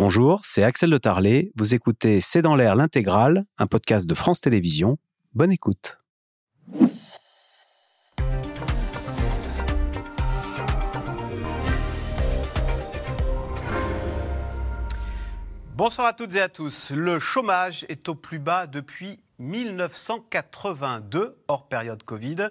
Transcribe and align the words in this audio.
Bonjour, 0.00 0.42
c'est 0.44 0.62
Axel 0.62 0.90
de 0.90 0.96
Tarlet. 0.96 1.50
Vous 1.56 1.74
écoutez 1.74 2.20
C'est 2.20 2.40
dans 2.40 2.54
l'air 2.54 2.76
l'intégrale, 2.76 3.44
un 3.58 3.66
podcast 3.66 4.08
de 4.08 4.14
France 4.14 4.40
Télévisions. 4.40 4.96
Bonne 5.34 5.50
écoute. 5.50 5.98
Bonsoir 15.74 16.06
à 16.06 16.12
toutes 16.12 16.36
et 16.36 16.42
à 16.42 16.48
tous. 16.48 16.92
Le 16.92 17.18
chômage 17.18 17.84
est 17.88 18.08
au 18.08 18.14
plus 18.14 18.38
bas 18.38 18.68
depuis 18.68 19.18
1982, 19.38 21.38
hors 21.48 21.68
période 21.68 22.02
Covid, 22.02 22.48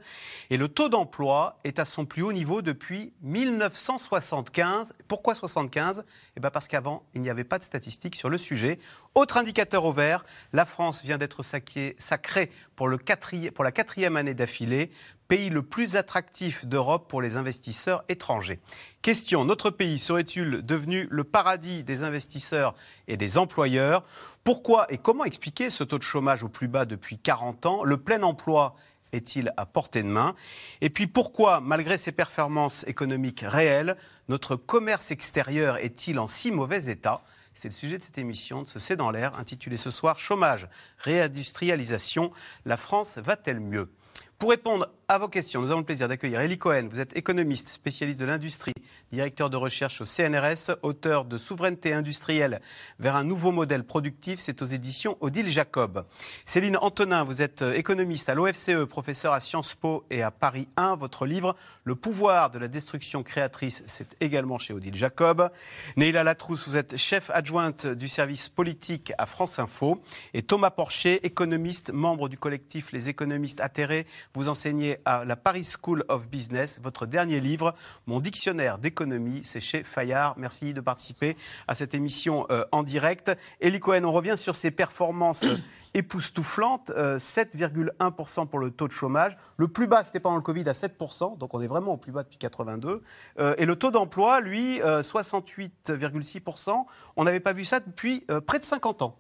et 0.50 0.58
le 0.58 0.68
taux 0.68 0.90
d'emploi 0.90 1.60
est 1.64 1.80
à 1.80 1.86
son 1.86 2.06
plus 2.06 2.22
haut 2.22 2.34
niveau 2.34 2.62
depuis 2.62 3.14
1975. 3.22 4.94
Pourquoi 5.08 5.36
75 5.36 6.06
eh 6.36 6.40
bien 6.40 6.50
Parce 6.50 6.68
qu'avant, 6.68 7.04
il 7.14 7.22
n'y 7.22 7.30
avait 7.30 7.44
pas 7.44 7.60
de 7.60 7.64
statistiques 7.64 8.16
sur 8.16 8.30
le 8.30 8.38
sujet. 8.38 8.80
Autre 9.16 9.38
indicateur 9.38 9.86
au 9.86 9.92
vert, 9.92 10.26
la 10.54 10.66
France 10.66 11.04
vient 11.04 11.18
d'être 11.18 11.44
sacrée 11.44 12.52
pour 12.76 12.90
la 12.90 13.72
quatrième 13.72 14.16
année 14.16 14.34
d'affilée, 14.34 14.92
pays 15.28 15.50
le 15.50 15.64
plus 15.64 15.96
attractif 15.96 16.66
d'Europe 16.66 17.10
pour 17.10 17.22
les 17.22 17.36
investisseurs 17.36 18.04
étrangers. 18.08 18.60
Question, 19.02 19.46
notre 19.46 19.70
pays 19.70 19.98
serait-il 19.98 20.66
devenu 20.66 21.08
le 21.10 21.24
paradis 21.24 21.84
des 21.84 22.04
investisseurs 22.04 22.76
et 23.08 23.18
des 23.18 23.38
employeurs? 23.38 24.04
Pourquoi 24.48 24.86
et 24.88 24.98
comment 24.98 25.26
expliquer 25.26 25.70
ce 25.70 25.84
taux 25.84 25.98
de 25.98 26.04
chômage 26.04 26.42
au 26.42 26.48
plus 26.48 26.70
bas 26.70 26.86
depuis 26.86 27.18
40 27.18 27.66
ans? 27.66 27.84
Le 27.84 27.98
plein 27.98 28.24
emploi 28.24 28.78
est-il 29.12 29.52
à 29.58 29.66
portée 29.66 30.04
de 30.04 30.08
main? 30.08 30.36
Et 30.80 30.90
puis 30.90 31.06
pourquoi, 31.06 31.60
malgré 31.60 31.98
ses 31.98 32.14
performances 32.14 32.86
économiques 32.88 33.44
réelles, 33.46 33.98
notre 34.30 34.56
commerce 34.56 35.12
extérieur 35.12 35.76
est-il 35.84 36.18
en 36.18 36.28
si 36.28 36.52
mauvais 36.52 36.86
état? 36.86 37.24
C'est 37.54 37.68
le 37.68 37.74
sujet 37.74 37.98
de 37.98 38.04
cette 38.04 38.20
émission 38.20 38.62
de 38.62 38.70
ce 38.70 38.80
C'est 38.80 38.96
dans 38.96 39.12
l'air, 39.12 39.38
intitulée 39.38 39.76
ce 39.76 39.90
soir 39.90 40.18
Chômage, 40.18 40.70
réindustrialisation, 41.00 42.32
la 42.64 42.78
France 42.78 43.18
va-t-elle 43.18 43.60
mieux? 43.60 43.92
Pour 44.40 44.52
répondre 44.52 44.88
à 45.10 45.20
vos 45.20 45.30
questions, 45.30 45.62
nous 45.62 45.72
avons 45.72 45.80
le 45.80 45.86
plaisir 45.86 46.10
d'accueillir 46.10 46.42
Elie 46.42 46.58
Cohen. 46.58 46.90
Vous 46.92 47.00
êtes 47.00 47.16
économiste, 47.16 47.70
spécialiste 47.70 48.20
de 48.20 48.26
l'industrie, 48.26 48.74
directeur 49.14 49.50
de 49.50 49.56
recherche 49.56 50.02
au 50.02 50.04
CNRS, 50.04 50.76
auteur 50.82 51.24
de 51.24 51.38
Souveraineté 51.38 51.94
industrielle 51.94 52.60
vers 53.00 53.16
un 53.16 53.24
nouveau 53.24 53.54
modèle 53.54 53.86
productif. 53.86 54.42
C'est 54.42 54.62
aux 54.62 54.66
éditions 54.66 55.16
Odile 55.22 55.48
Jacob. 55.50 56.06
Céline 56.46 56.76
Antonin, 56.82 57.24
vous 57.24 57.42
êtes 57.42 57.62
économiste 57.62 58.28
à 58.28 58.36
l'OFCE, 58.36 58.86
professeur 58.90 59.32
à 59.32 59.40
Sciences 59.40 59.76
Po 59.76 60.04
et 60.10 60.24
à 60.24 60.30
Paris 60.30 60.68
1. 60.76 60.98
Votre 60.98 61.26
livre 61.26 61.56
Le 61.86 61.96
pouvoir 61.96 62.52
de 62.52 62.60
la 62.60 62.68
destruction 62.68 63.24
créatrice, 63.24 63.84
c'est 63.86 64.18
également 64.20 64.58
chez 64.58 64.74
Odile 64.74 64.96
Jacob. 64.96 65.50
Neila 65.96 66.26
Latrousse, 66.26 66.68
vous 66.68 66.76
êtes 66.76 66.98
chef 66.98 67.32
adjointe 67.34 67.88
du 67.88 68.10
service 68.10 68.50
politique 68.50 69.14
à 69.18 69.26
France 69.26 69.58
Info. 69.58 70.02
Et 70.34 70.42
Thomas 70.42 70.70
Porcher, 70.70 71.26
économiste, 71.26 71.94
membre 71.94 72.28
du 72.28 72.38
collectif 72.38 72.92
Les 72.92 73.08
économistes 73.08 73.62
atterrés. 73.62 74.06
Vous 74.34 74.50
enseignez 74.50 74.97
à 75.06 75.26
la 75.26 75.36
Paris 75.36 75.66
School 75.66 76.04
of 76.10 76.28
Business. 76.28 76.80
Votre 76.82 77.06
dernier 77.06 77.40
livre, 77.40 77.74
Mon 78.06 78.20
dictionnaire 78.20 78.78
d'économie, 78.78 79.42
c'est 79.44 79.62
chez 79.62 79.84
Fayard. 79.84 80.36
Merci 80.38 80.74
de 80.74 80.82
participer 80.82 81.38
à 81.68 81.76
cette 81.76 81.94
émission 81.94 82.46
euh, 82.50 82.66
en 82.72 82.84
direct. 82.84 83.32
Elie 83.62 83.80
Cohen, 83.80 84.04
on 84.04 84.12
revient 84.12 84.38
sur 84.38 84.56
ces 84.56 84.72
performances 84.72 85.46
époustouflantes. 85.94 86.92
7,1% 86.92 88.42
euh, 88.42 88.46
pour 88.46 88.60
le 88.60 88.72
taux 88.72 88.88
de 88.88 88.94
chômage. 88.94 89.38
Le 89.58 89.68
plus 89.68 89.88
bas, 89.88 90.04
c'était 90.04 90.20
pendant 90.20 90.38
le 90.38 90.42
Covid, 90.42 90.68
à 90.68 90.74
7%. 90.74 91.38
Donc 91.38 91.54
on 91.54 91.62
est 91.62 91.68
vraiment 91.68 91.94
au 91.94 91.98
plus 91.98 92.12
bas 92.12 92.24
depuis 92.24 92.38
82. 92.38 93.02
Euh, 93.40 93.56
et 93.58 93.66
le 93.66 93.76
taux 93.76 93.92
d'emploi, 93.92 94.42
lui, 94.42 94.80
68,6%. 94.80 96.86
On 97.16 97.24
n'avait 97.24 97.40
pas 97.40 97.54
vu 97.54 97.66
ça 97.66 97.80
depuis 97.80 98.26
près 98.46 98.60
de 98.60 98.66
50 98.66 99.02
ans. 99.02 99.18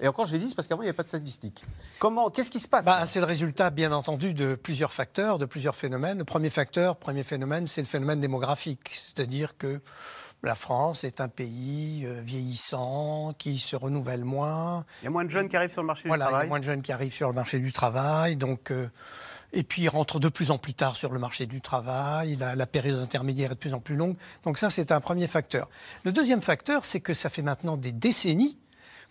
Et 0.00 0.08
encore, 0.08 0.26
j'ai 0.26 0.38
dit, 0.38 0.52
parce 0.54 0.68
qu'avant, 0.68 0.82
il 0.82 0.86
n'y 0.86 0.90
avait 0.90 0.96
pas 0.96 1.02
de 1.02 1.08
statistiques. 1.08 1.64
Comment, 1.98 2.30
qu'est-ce 2.30 2.50
qui 2.50 2.60
se 2.60 2.68
passe 2.68 2.84
bah, 2.84 3.06
C'est 3.06 3.20
le 3.20 3.26
résultat, 3.26 3.70
bien 3.70 3.92
entendu, 3.92 4.34
de 4.34 4.54
plusieurs 4.54 4.92
facteurs, 4.92 5.38
de 5.38 5.46
plusieurs 5.46 5.74
phénomènes. 5.74 6.18
Le 6.18 6.24
premier 6.24 6.50
facteur, 6.50 6.96
premier 6.96 7.22
phénomène, 7.22 7.66
c'est 7.66 7.80
le 7.80 7.86
phénomène 7.86 8.20
démographique. 8.20 8.90
C'est-à-dire 8.92 9.56
que 9.56 9.80
la 10.42 10.54
France 10.54 11.02
est 11.04 11.20
un 11.20 11.28
pays 11.28 12.04
euh, 12.04 12.20
vieillissant, 12.20 13.34
qui 13.38 13.58
se 13.58 13.74
renouvelle 13.74 14.24
moins. 14.24 14.84
Il 15.00 15.06
y 15.06 15.08
a 15.08 15.10
moins 15.10 15.24
de 15.24 15.30
jeunes 15.30 15.48
qui 15.48 15.56
arrivent 15.56 15.72
sur 15.72 15.82
le 15.82 15.86
marché 15.86 16.02
du 16.02 16.08
travail. 16.08 16.28
Voilà, 16.28 16.38
il 16.38 16.42
y 16.42 16.46
a 16.46 16.48
moins 16.48 16.58
de 16.58 16.64
jeunes 16.64 16.82
qui 16.82 16.92
arrivent 16.92 17.12
sur 17.12 17.28
le 17.28 17.34
marché 17.34 17.58
du 17.58 17.72
travail. 17.72 18.36
Donc, 18.36 18.70
euh, 18.70 18.88
et 19.54 19.62
puis 19.62 19.82
ils 19.82 19.88
rentrent 19.88 20.20
de 20.20 20.28
plus 20.28 20.50
en 20.50 20.58
plus 20.58 20.74
tard 20.74 20.96
sur 20.96 21.10
le 21.12 21.18
marché 21.18 21.46
du 21.46 21.62
travail. 21.62 22.36
La, 22.36 22.54
la 22.54 22.66
période 22.66 23.00
intermédiaire 23.00 23.52
est 23.52 23.54
de 23.54 23.60
plus 23.60 23.74
en 23.74 23.80
plus 23.80 23.96
longue. 23.96 24.16
Donc 24.44 24.58
ça, 24.58 24.68
c'est 24.68 24.92
un 24.92 25.00
premier 25.00 25.26
facteur. 25.26 25.68
Le 26.04 26.12
deuxième 26.12 26.42
facteur, 26.42 26.84
c'est 26.84 27.00
que 27.00 27.14
ça 27.14 27.30
fait 27.30 27.42
maintenant 27.42 27.78
des 27.78 27.92
décennies 27.92 28.58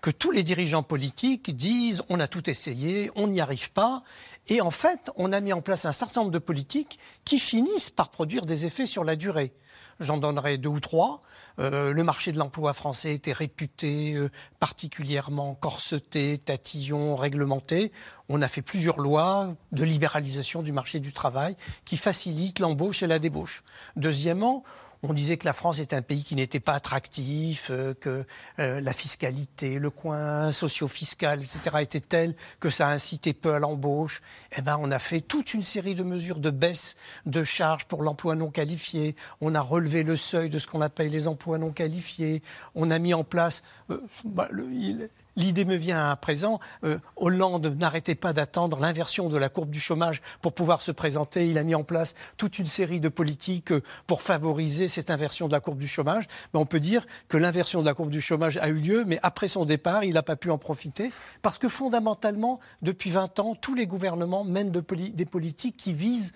que 0.05 0.11
tous 0.11 0.29
les 0.29 0.43
dirigeants 0.43 0.83
politiques 0.83 1.55
disent 1.55 2.03
on 2.09 2.19
a 2.19 2.27
tout 2.27 2.47
essayé, 2.47 3.09
on 3.16 3.25
n'y 3.27 3.41
arrive 3.41 3.71
pas. 3.71 4.03
Et 4.45 4.61
en 4.61 4.69
fait, 4.69 5.09
on 5.16 5.33
a 5.33 5.39
mis 5.39 5.51
en 5.51 5.61
place 5.61 5.85
un 5.85 5.91
certain 5.91 6.19
nombre 6.19 6.31
de 6.31 6.38
politiques 6.38 6.99
qui 7.23 7.39
finissent 7.39 7.89
par 7.89 8.09
produire 8.09 8.45
des 8.45 8.67
effets 8.67 8.85
sur 8.85 9.03
la 9.03 9.16
durée. 9.16 9.51
J'en 9.99 10.17
donnerai 10.17 10.59
deux 10.59 10.69
ou 10.69 10.79
trois. 10.79 11.23
Euh, 11.57 11.91
le 11.91 12.03
marché 12.03 12.31
de 12.31 12.38
l'emploi 12.38 12.73
français 12.73 13.16
était 13.16 13.31
réputé 13.31 14.13
euh, 14.13 14.29
particulièrement 14.59 15.55
corseté, 15.55 16.37
tatillon, 16.37 17.16
réglementé. 17.16 17.91
On 18.29 18.43
a 18.43 18.47
fait 18.47 18.61
plusieurs 18.61 18.99
lois 18.99 19.55
de 19.72 19.83
libéralisation 19.85 20.61
du 20.61 20.72
marché 20.72 20.99
du 20.99 21.13
travail 21.13 21.55
qui 21.83 21.97
facilitent 21.97 22.59
l'embauche 22.59 23.01
et 23.01 23.07
la 23.07 23.17
débauche. 23.17 23.63
Deuxièmement, 23.95 24.63
on 25.03 25.13
disait 25.13 25.38
que 25.38 25.45
la 25.45 25.53
France 25.53 25.79
est 25.79 25.94
un 25.94 26.01
pays 26.01 26.23
qui 26.23 26.35
n'était 26.35 26.59
pas 26.59 26.73
attractif, 26.73 27.69
euh, 27.69 27.94
que 27.94 28.25
euh, 28.59 28.81
la 28.81 28.94
fiscalité, 28.94 29.79
le 29.79 29.89
coin 29.89 30.51
socio-fiscal, 30.51 31.41
etc., 31.41 31.78
était 31.81 32.00
tel 32.00 32.35
que 32.59 32.69
ça 32.69 32.89
incitait 32.89 33.34
peu 33.34 33.53
à 33.53 33.59
l'embauche. 33.59 34.22
Eh 34.57 34.61
ben, 34.61 34.78
on 34.79 34.91
a 34.91 35.00
fait 35.00 35.22
toute 35.22 35.53
une 35.53 35.61
série 35.61 35.95
de 35.95 36.03
mesures 36.03 36.39
de 36.39 36.50
baisse 36.50 36.95
de 37.25 37.44
charges 37.44 37.85
pour 37.85 38.03
l'emploi 38.03 38.35
non 38.35 38.50
qualifié. 38.50 39.16
On 39.41 39.55
a 39.55 39.61
relevé 39.61 40.03
le 40.03 40.17
seuil 40.17 40.50
de 40.50 40.59
ce 40.59 40.67
qu'on 40.67 40.81
appelle 40.81 41.09
les 41.09 41.28
emplois 41.28 41.57
non 41.57 41.72
qualifiés. 41.72 42.41
On 42.73 42.91
a 42.91 43.00
mis 43.00 43.13
en 43.13 43.23
place 43.23 43.63
euh, 43.89 44.01
bah, 44.23 44.50
L'idée 45.38 45.66
me 45.66 45.75
vient 45.75 46.09
à 46.09 46.16
présent. 46.16 46.59
Euh, 46.84 46.97
Hollande 47.18 47.75
n'arrêtait 47.78 48.16
pas 48.16 48.31
d'attendre 48.31 48.79
l'inversion 48.79 49.28
de 49.28 49.38
la 49.38 49.50
courbe 49.50 49.69
du 49.69 49.79
chômage 49.79 50.22
pour 50.41 50.53
pouvoir 50.53 50.81
se 50.81 50.91
présenter. 50.91 51.50
Il 51.50 51.57
a 51.57 51.63
mis 51.63 51.75
en 51.75 51.84
place 51.84 52.16
toute 52.38 52.57
une 52.57 52.66
série 52.66 53.00
de 53.01 53.09
politiques 53.09 53.72
euh, 53.72 53.84
pour 54.07 54.22
favoriser 54.22 54.88
cette 54.88 55.09
inversion 55.09 55.47
de 55.47 55.51
la 55.51 55.59
courbe 55.59 55.78
du 55.78 55.88
chômage. 55.88 56.25
Mais 56.53 56.59
on 56.59 56.66
peut 56.66 56.79
dire 56.79 57.06
que 57.28 57.38
l'inversion 57.38 57.81
de 57.81 57.85
la 57.85 57.94
courbe 57.94 58.09
du 58.09 58.22
chômage 58.22 58.57
a 58.57 58.69
eu 58.69 58.75
lieu, 58.75 59.03
mais 59.06 59.19
après 59.23 59.50
son 59.50 59.66
départ, 59.66 60.03
il 60.06 60.13
n'a 60.13 60.23
pas 60.23 60.38
pu 60.38 60.50
en 60.51 60.57
profiter 60.57 61.12
parce 61.41 61.57
que 61.57 61.67
fondamentalement, 61.67 62.59
depuis 62.81 63.12
20 63.12 63.40
ans, 63.40 63.56
tous 63.56 63.75
les 63.75 63.88
gouvernements 63.88 64.46
mènent 64.46 64.72
des 64.72 65.25
politiques 65.25 65.78
qui 65.78 65.94
visent 65.94 66.31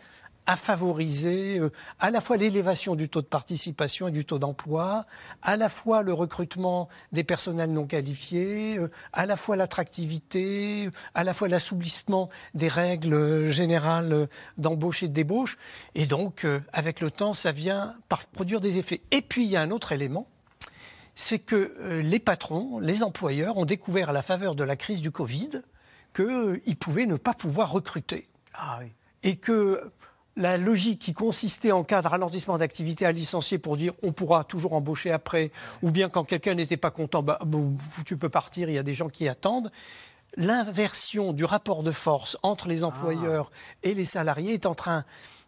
à 0.50 0.56
favoriser 0.56 1.60
euh, 1.60 1.72
à 2.00 2.10
la 2.10 2.22
fois 2.22 2.36
l'élévation 2.36 2.96
du 2.96 3.08
taux 3.08 3.22
de 3.22 3.28
participation 3.28 4.08
et 4.08 4.12
du 4.12 4.26
taux 4.26 4.40
d'emploi, 4.40 5.06
à 5.44 5.58
la 5.58 5.70
fois 5.70 6.02
le 6.02 6.12
recrutement 6.12 6.90
des 7.12 7.24
personnels 7.24 7.72
non 7.72 7.86
qualifiés, 7.86 8.80
euh, 8.80 8.90
à 9.14 9.28
la 9.28 9.38
fois 9.38 9.56
l'attractivité, 9.56 10.90
à 11.14 11.24
la 11.24 11.36
fois 11.36 11.50
l'assouplissement 11.50 12.30
des 12.56 12.68
règles 12.68 13.46
générales 13.46 14.28
d'embauche 14.58 15.04
et 15.04 15.08
de 15.08 15.14
débauche. 15.14 15.60
Et 15.94 16.08
donc, 16.08 16.46
euh, 16.46 16.62
avec 16.74 17.00
le 17.00 17.12
temps, 17.12 17.34
ça 17.34 17.52
vient 17.52 17.94
par 18.10 18.26
produire 18.26 18.60
des 18.60 18.80
effets. 18.80 19.02
Et 19.12 19.22
puis, 19.22 19.44
il 19.44 19.52
y 19.52 19.56
a 19.56 19.62
un 19.62 19.70
autre 19.70 19.92
élément, 19.92 20.26
c'est 21.14 21.38
que 21.38 21.76
les 22.02 22.20
patrons, 22.20 22.80
les 22.80 23.04
employeurs 23.04 23.58
ont 23.58 23.66
découvert 23.66 24.10
à 24.10 24.14
la 24.14 24.24
faveur 24.24 24.56
de 24.56 24.64
la 24.64 24.76
crise 24.76 25.02
du 25.02 25.12
Covid 25.12 25.62
qu'ils 26.16 26.78
pouvaient 26.80 27.06
ne 27.06 27.18
pas 27.18 27.36
pouvoir 27.36 27.72
recruter. 27.72 28.30
Ah 28.56 28.80
et 29.24 29.36
que 29.36 29.92
la 30.39 30.57
logique 30.57 31.00
qui 31.00 31.13
consistait 31.13 31.73
en 31.73 31.83
cas 31.83 32.01
de 32.01 32.07
ralentissement 32.07 32.57
d'activité 32.57 33.05
à 33.05 33.11
licencier 33.11 33.57
pour 33.57 33.75
dire 33.75 33.91
on 34.01 34.13
pourra 34.13 34.45
toujours 34.45 34.73
embaucher 34.73 35.11
après, 35.11 35.51
ou 35.83 35.91
bien 35.91 36.09
quand 36.09 36.24
quelqu'un 36.24 36.56
n'était 36.56 36.77
pas 36.77 36.91
content, 36.91 37.21
bah, 37.21 37.39
tu 38.06 38.18
peux 38.18 38.30
partir, 38.30 38.69
il 38.69 38.75
y 38.75 38.77
a 38.77 38.83
des 38.83 38.94
gens 38.94 39.09
qui 39.09 39.27
attendent. 39.27 39.69
L'inversion 40.38 41.33
du 41.33 41.44
rapport 41.44 41.83
de 41.83 41.91
force 41.91 42.38
entre 42.41 42.69
les 42.69 42.83
employeurs 42.83 43.51
ah. 43.51 43.77
et 43.83 43.94
les 43.94 44.06
salariés 44.06 44.53
est 44.53 44.65
en 44.65 44.75
train 44.75 45.03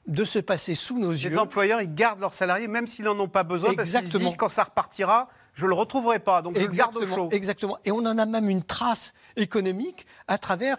de 0.08 0.26
se 0.26 0.40
passer 0.40 0.74
sous 0.74 1.00
nos 1.00 1.12
yeux. 1.12 1.30
Les 1.30 1.38
employeurs, 1.38 1.82
ils 1.82 1.94
gardent 1.94 2.20
leurs 2.20 2.34
salariés 2.34 2.68
même 2.68 2.88
s'ils 2.88 3.06
n'en 3.06 3.18
ont 3.20 3.30
pas 3.30 3.44
besoin 3.44 3.72
Exactement. 3.72 4.02
parce 4.02 4.12
qu'ils 4.12 4.26
disent 4.28 4.36
quand 4.36 4.50
ça 4.50 4.64
repartira, 4.64 5.30
je 5.54 5.64
ne 5.66 5.70
le 5.70 5.76
retrouverai 5.76 6.20
pas, 6.20 6.42
donc 6.42 6.58
je 6.58 6.64
le 6.64 6.68
garde 6.68 6.98
au 6.98 7.06
chaud. 7.06 7.30
Exactement. 7.32 7.78
Et 7.86 7.92
on 7.92 8.00
en 8.00 8.18
a 8.18 8.26
même 8.26 8.50
une 8.50 8.64
trace 8.64 9.14
économique 9.38 10.06
à 10.28 10.38
travers 10.38 10.78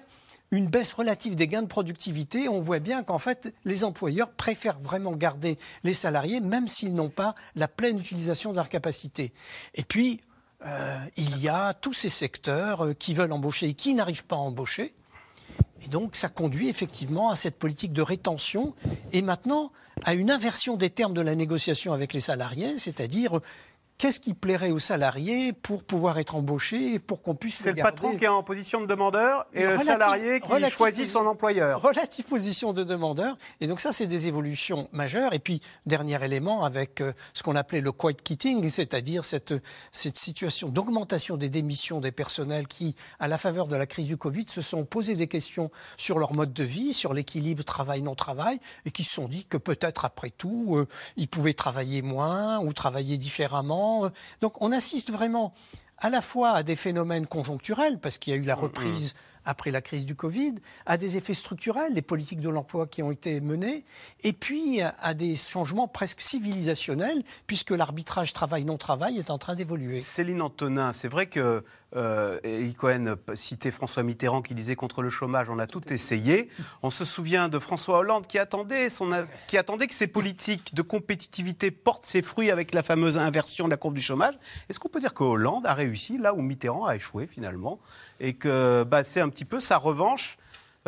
une 0.53 0.69
baisse 0.69 0.93
relative 0.93 1.35
des 1.35 1.49
gains 1.49 1.63
de 1.63 1.67
productivité, 1.67 2.49
on 2.49 2.61
voit 2.61 2.79
bien 2.79 3.03
qu'en 3.03 3.19
fait, 3.19 3.53
les 3.65 3.85
employeurs 3.85 4.31
préfèrent 4.31 4.79
vraiment 4.79 5.13
garder 5.13 5.59
les 5.83 5.95
salariés, 5.95 6.41
même 6.41 6.69
s'ils 6.69 6.95
n'ont 6.95 7.09
pas 7.09 7.35
la 7.57 7.69
pleine 7.69 7.99
utilisation 7.99 8.51
de 8.51 8.57
leur 8.57 8.69
capacité. 8.69 9.33
Et 9.75 9.83
puis, 9.83 10.21
euh, 10.65 10.99
il 11.17 11.39
y 11.39 11.49
a 11.49 11.73
tous 11.73 11.95
ces 11.95 12.11
secteurs 12.11 12.85
euh, 12.85 12.93
qui 12.93 13.15
veulent 13.15 13.33
embaucher 13.33 13.69
et 13.69 13.75
qui 13.75 13.95
n'arrivent 13.95 14.27
pas 14.27 14.37
à 14.37 14.41
embaucher. 14.41 14.93
Et 15.85 15.89
donc, 15.89 16.15
ça 16.15 16.29
conduit 16.29 16.69
effectivement 16.69 17.31
à 17.31 17.37
cette 17.37 17.59
politique 17.59 17.93
de 17.93 18.03
rétention 18.03 18.75
et 19.13 19.23
maintenant 19.23 19.73
à 20.05 20.15
une 20.15 20.31
inversion 20.31 20.77
des 20.77 20.91
termes 20.91 21.15
de 21.15 21.21
la 21.21 21.35
négociation 21.35 21.93
avec 21.93 22.13
les 22.13 22.21
salariés, 22.21 22.77
c'est-à-dire 22.77 23.41
qu'est-ce 24.03 24.19
qui 24.19 24.35
plairait 24.35 24.73
aux 24.73 24.81
salariés 24.81 25.53
pour 25.53 25.85
pouvoir 25.85 26.19
être 26.19 26.35
embauchés 26.35 26.95
et 26.95 26.99
pour 26.99 27.23
qu'on 27.23 27.37
puisse 27.37 27.55
C'est 27.55 27.71
le 27.71 27.85
patron 27.85 28.17
qui 28.17 28.25
est 28.25 28.29
en 28.29 28.43
position 28.43 28.81
de 28.81 28.87
demandeur 28.87 29.47
et 29.55 29.65
le 29.65 29.79
salarié 29.79 30.41
qui 30.41 30.71
choisit 30.71 31.07
son 31.07 31.25
employeur. 31.25 31.81
Relative 31.81 32.25
position 32.25 32.73
de 32.73 32.83
demandeur. 32.83 33.39
Et 33.61 33.69
donc 33.69 33.79
ça, 33.79 33.93
c'est 33.93 34.09
des 34.09 34.27
évolutions 34.27 34.89
majeures. 34.91 35.35
Et 35.35 35.39
puis, 35.39 35.61
dernier 35.87 36.21
élément, 36.25 36.65
avec 36.65 37.01
euh, 37.01 37.13
ce 37.33 37.45
qu'on 37.45 37.55
appelait 37.55 37.81
le 37.81 37.93
quiet 37.93 38.15
quitting, 38.15 38.69
c'est-à-dire 38.69 39.25
cette, 39.25 39.55
cette 39.93 40.17
situation 40.17 40.69
d'augmentation 40.69 41.37
des 41.37 41.49
démissions 41.49 42.01
des 42.01 42.11
personnels 42.11 42.67
qui, 42.67 42.97
à 43.21 43.29
la 43.29 43.39
faveur 43.39 43.69
de 43.69 43.77
la 43.77 43.87
crise 43.87 44.09
du 44.09 44.17
Covid, 44.17 44.47
se 44.49 44.63
sont 44.63 44.85
posé 44.85 45.15
des 45.15 45.29
questions 45.29 45.71
sur 45.97 46.19
leur 46.19 46.35
mode 46.35 46.53
de 46.53 46.65
vie, 46.65 46.93
sur 46.93 47.15
l'équilibre 47.15 47.63
travail-non 47.63 48.17
travail, 48.17 48.59
et 48.85 48.91
qui 48.91 49.05
se 49.05 49.15
sont 49.15 49.29
dit 49.29 49.45
que 49.45 49.59
peut-être 49.59 50.05
après 50.05 50.31
tout, 50.31 50.75
euh, 50.77 50.89
ils 51.17 51.29
pouvaient 51.29 51.55
travailler 51.55 52.03
moins 52.03 52.59
ou 52.59 52.73
travailler 52.73 53.17
différemment. 53.17 53.92
Donc 54.41 54.61
on 54.61 54.73
assiste 54.73 55.11
vraiment 55.11 55.55
à 55.99 56.11
la 56.11 56.21
fois 56.21 56.51
à 56.51 56.63
des 56.63 56.77
phénomènes 56.77 57.27
conjoncturels, 57.27 57.99
parce 57.99 58.19
qu'il 58.19 58.33
y 58.33 58.37
a 58.37 58.39
eu 58.39 58.45
la 58.45 58.57
mm, 58.57 58.59
mm. 58.59 58.63
reprise 58.63 59.15
après 59.45 59.71
la 59.71 59.81
crise 59.81 60.07
du 60.07 60.15
Covid, 60.15 60.55
à 60.87 60.97
des 60.97 61.17
effets 61.17 61.35
structurels, 61.35 61.95
les 61.95 62.03
politiques 62.03 62.41
de 62.41 62.49
l'emploi 62.49 62.87
qui 62.87 63.03
ont 63.03 63.11
été 63.11 63.41
menées, 63.41 63.85
et 64.23 64.33
puis 64.33 64.81
à 64.81 65.15
des 65.15 65.35
changements 65.35 65.89
presque 65.89 66.21
civilisationnels, 66.21 67.23
puisque 67.47 67.71
l'arbitrage 67.71 68.33
travail-non-travail 68.33 69.19
est 69.19 69.31
en 69.31 69.39
train 69.39 69.55
d'évoluer. 69.57 70.01
Céline 70.01 70.43
Antonin, 70.43 70.93
c'est 70.93 71.09
vrai 71.09 71.27
que 71.27 71.65
euh, 71.97 72.39
Cohen 72.77 73.17
citait 73.35 73.71
François 73.71 74.03
Mitterrand 74.03 74.43
qui 74.43 74.55
disait 74.55 74.77
contre 74.77 75.03
le 75.03 75.11
chômage, 75.11 75.51
on 75.51 75.59
a 75.59 75.67
tout 75.67 75.93
essayé. 75.93 76.49
On 76.83 76.91
se 76.91 77.05
souvient 77.05 77.49
de 77.49 77.59
François 77.59 77.99
Hollande 77.99 78.27
qui 78.27 78.39
attendait, 78.39 78.89
qui 79.47 79.59
attendait 79.59 79.87
que 79.87 79.95
ses 79.95 80.07
politiques 80.07 80.75
de 80.75 80.83
compétitivité 80.83 81.71
portent 81.71 82.07
ses 82.07 82.23
fruits 82.23 82.51
avec 82.51 82.75
la 82.75 82.83
fameuse 82.83 83.19
inversion 83.19 83.67
de 83.67 83.71
la 83.71 83.77
courbe 83.77 83.95
du 83.95 84.03
chômage. 84.03 84.35
Est-ce 84.69 84.81
qu'on 84.81 84.89
peut 84.89 85.01
dire 85.01 85.15
que 85.15 85.25
Hollande 85.25 85.67
a 85.67 85.75
réussi 85.75 86.19
là 86.19 86.35
où 86.35 86.43
Mitterrand 86.43 86.87
a 86.87 86.97
échoué 86.97 87.27
finalement? 87.27 87.79
Et 88.21 88.35
que 88.35 88.85
bah, 88.85 89.05
c'est 89.05 89.21
un 89.21 89.29
petit 89.29 89.45
peu 89.45 89.61
sa 89.61 89.77
revanche 89.77 90.39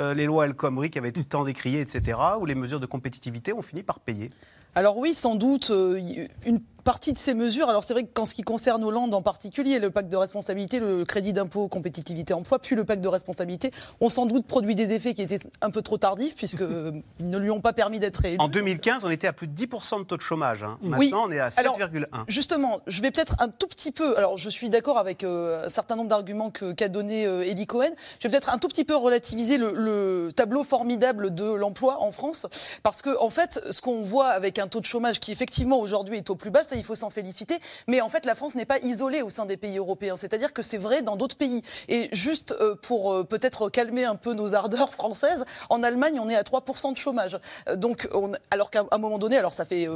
euh, 0.01 0.13
les 0.13 0.27
lois 0.27 0.47
El 0.47 0.55
Khomri 0.55 0.91
qui 0.91 0.99
avaient 0.99 1.11
été 1.11 1.23
tant 1.23 1.45
décriées, 1.45 1.81
etc., 1.81 2.19
où 2.41 2.47
les 2.47 2.57
mesures 2.57 2.81
de 2.81 2.87
compétitivité 2.87 3.53
ont 3.53 3.63
fini 3.63 3.85
par 3.85 4.01
payer? 4.01 4.29
Alors 4.75 4.97
oui, 4.97 5.15
sans 5.15 5.37
doute, 5.37 5.71
euh, 5.71 6.27
une 6.45 6.61
partie 6.85 7.13
de 7.13 7.19
ces 7.19 7.35
mesures, 7.35 7.69
alors 7.69 7.83
c'est 7.83 7.95
vrai 7.95 8.05
que 8.05 8.13
qu'en 8.13 8.27
ce 8.27 8.35
qui 8.35 8.43
concerne 8.43 8.85
Hollande 8.85 9.15
en 9.15 9.23
particulier, 9.23 9.79
le 9.79 9.91
pacte 9.91 10.11
de 10.11 10.17
responsabilité, 10.17 10.79
le 10.79 11.05
crédit 11.05 11.33
d'impôt, 11.33 11.67
compétitivité, 11.67 12.35
emploi, 12.35 12.59
puis 12.59 12.77
le 12.77 12.85
pacte 12.85 13.03
de 13.03 13.09
responsabilité, 13.09 13.73
ont 14.01 14.11
sans 14.11 14.27
doute 14.27 14.47
produit 14.47 14.75
des 14.75 14.93
effets 14.93 15.15
qui 15.15 15.23
étaient 15.23 15.41
un 15.63 15.71
peu 15.71 15.83
trop 15.83 15.99
tardifs, 15.99 16.37
puisqu'ils 16.37 16.63
euh, 16.71 16.93
ne 17.21 17.39
lui 17.39 17.51
ont 17.51 17.61
pas 17.61 17.73
permis 17.73 17.99
d'être 17.99 18.25
élu. 18.25 18.37
En 18.39 18.49
2015, 18.49 19.05
on 19.05 19.11
était 19.11 19.27
à 19.27 19.33
plus 19.33 19.49
de 19.49 19.55
10% 19.55 20.01
de 20.01 20.05
taux 20.05 20.17
de 20.17 20.23
chômage. 20.23 20.63
Hein. 20.63 20.79
Maintenant, 20.83 21.27
on 21.27 21.33
est 21.33 21.41
à 21.41 21.49
7,1. 21.49 22.05
Justement, 22.29 22.81
je 22.87 23.01
vais 23.01 23.11
peut-être 23.11 23.35
un 23.39 23.49
tout 23.49 23.67
petit 23.67 23.91
peu, 23.91 24.17
alors 24.19 24.37
je 24.37 24.49
suis 24.51 24.69
d'accord 24.69 24.99
avec 24.99 25.25
euh, 25.25 25.67
un 25.67 25.69
certain 25.71 25.97
nombre 25.97 26.11
d'arguments 26.11 26.51
qu'a 26.51 26.89
donné 26.89 27.27
euh, 27.27 27.49
Eddie 27.49 27.67
Cohen, 27.67 27.91
je 28.21 28.29
vais 28.29 28.33
peut-être 28.33 28.51
un 28.51 28.59
tout 28.59 28.69
petit 28.69 28.85
peu 28.85 28.97
relativiser 28.97 29.57
le, 29.59 30.33
tableau 30.37 30.65
formidable 30.65 31.35
de 31.35 31.53
l'emploi 31.53 32.03
en 32.03 32.13
France, 32.13 32.47
parce 32.83 33.03
que 33.03 33.17
en 33.21 33.31
fait, 33.31 33.61
ce 33.71 33.81
qu'on 33.81 34.03
voit 34.03 34.29
avec 34.29 34.59
un 34.59 34.67
taux 34.67 34.81
de 34.81 34.85
chômage 34.85 35.21
qui 35.21 35.33
effectivement 35.33 35.79
aujourd'hui 35.79 36.19
est 36.19 36.31
au 36.31 36.35
plus 36.35 36.51
bas, 36.51 36.63
il 36.77 36.85
faut 36.85 36.95
s'en 36.95 37.11
féliciter. 37.11 37.59
Mais 37.87 38.01
en 38.01 38.09
fait, 38.09 38.25
la 38.25 38.35
France 38.35 38.55
n'est 38.55 38.65
pas 38.65 38.79
isolée 38.81 39.23
au 39.23 39.31
sein 39.31 39.47
des 39.47 39.57
pays 39.57 39.79
européens. 39.79 40.17
C'est-à-dire 40.17 40.53
que 40.53 40.63
c'est 40.63 40.79
vrai 40.79 41.03
dans 41.03 41.17
d'autres 41.17 41.37
pays. 41.37 41.63
Et 41.89 42.09
juste 42.13 42.55
euh, 42.61 42.75
pour 42.75 43.13
euh, 43.13 43.25
peut-être 43.25 43.69
calmer 43.69 44.05
un 44.05 44.17
peu 44.17 44.35
nos 44.35 44.55
ardeurs 44.55 44.93
françaises, 44.93 45.45
en 45.71 45.83
Allemagne, 45.83 46.19
on 46.21 46.29
est 46.29 46.37
à 46.37 46.43
3% 46.43 46.93
de 46.93 46.99
chômage. 46.99 47.39
Euh, 47.69 47.77
donc, 47.77 48.09
on, 48.13 48.33
alors 48.51 48.71
qu'à 48.71 48.85
un 48.91 48.99
moment 48.99 49.19
donné, 49.19 49.37
alors 49.37 49.55
ça 49.55 49.65
fait 49.65 49.89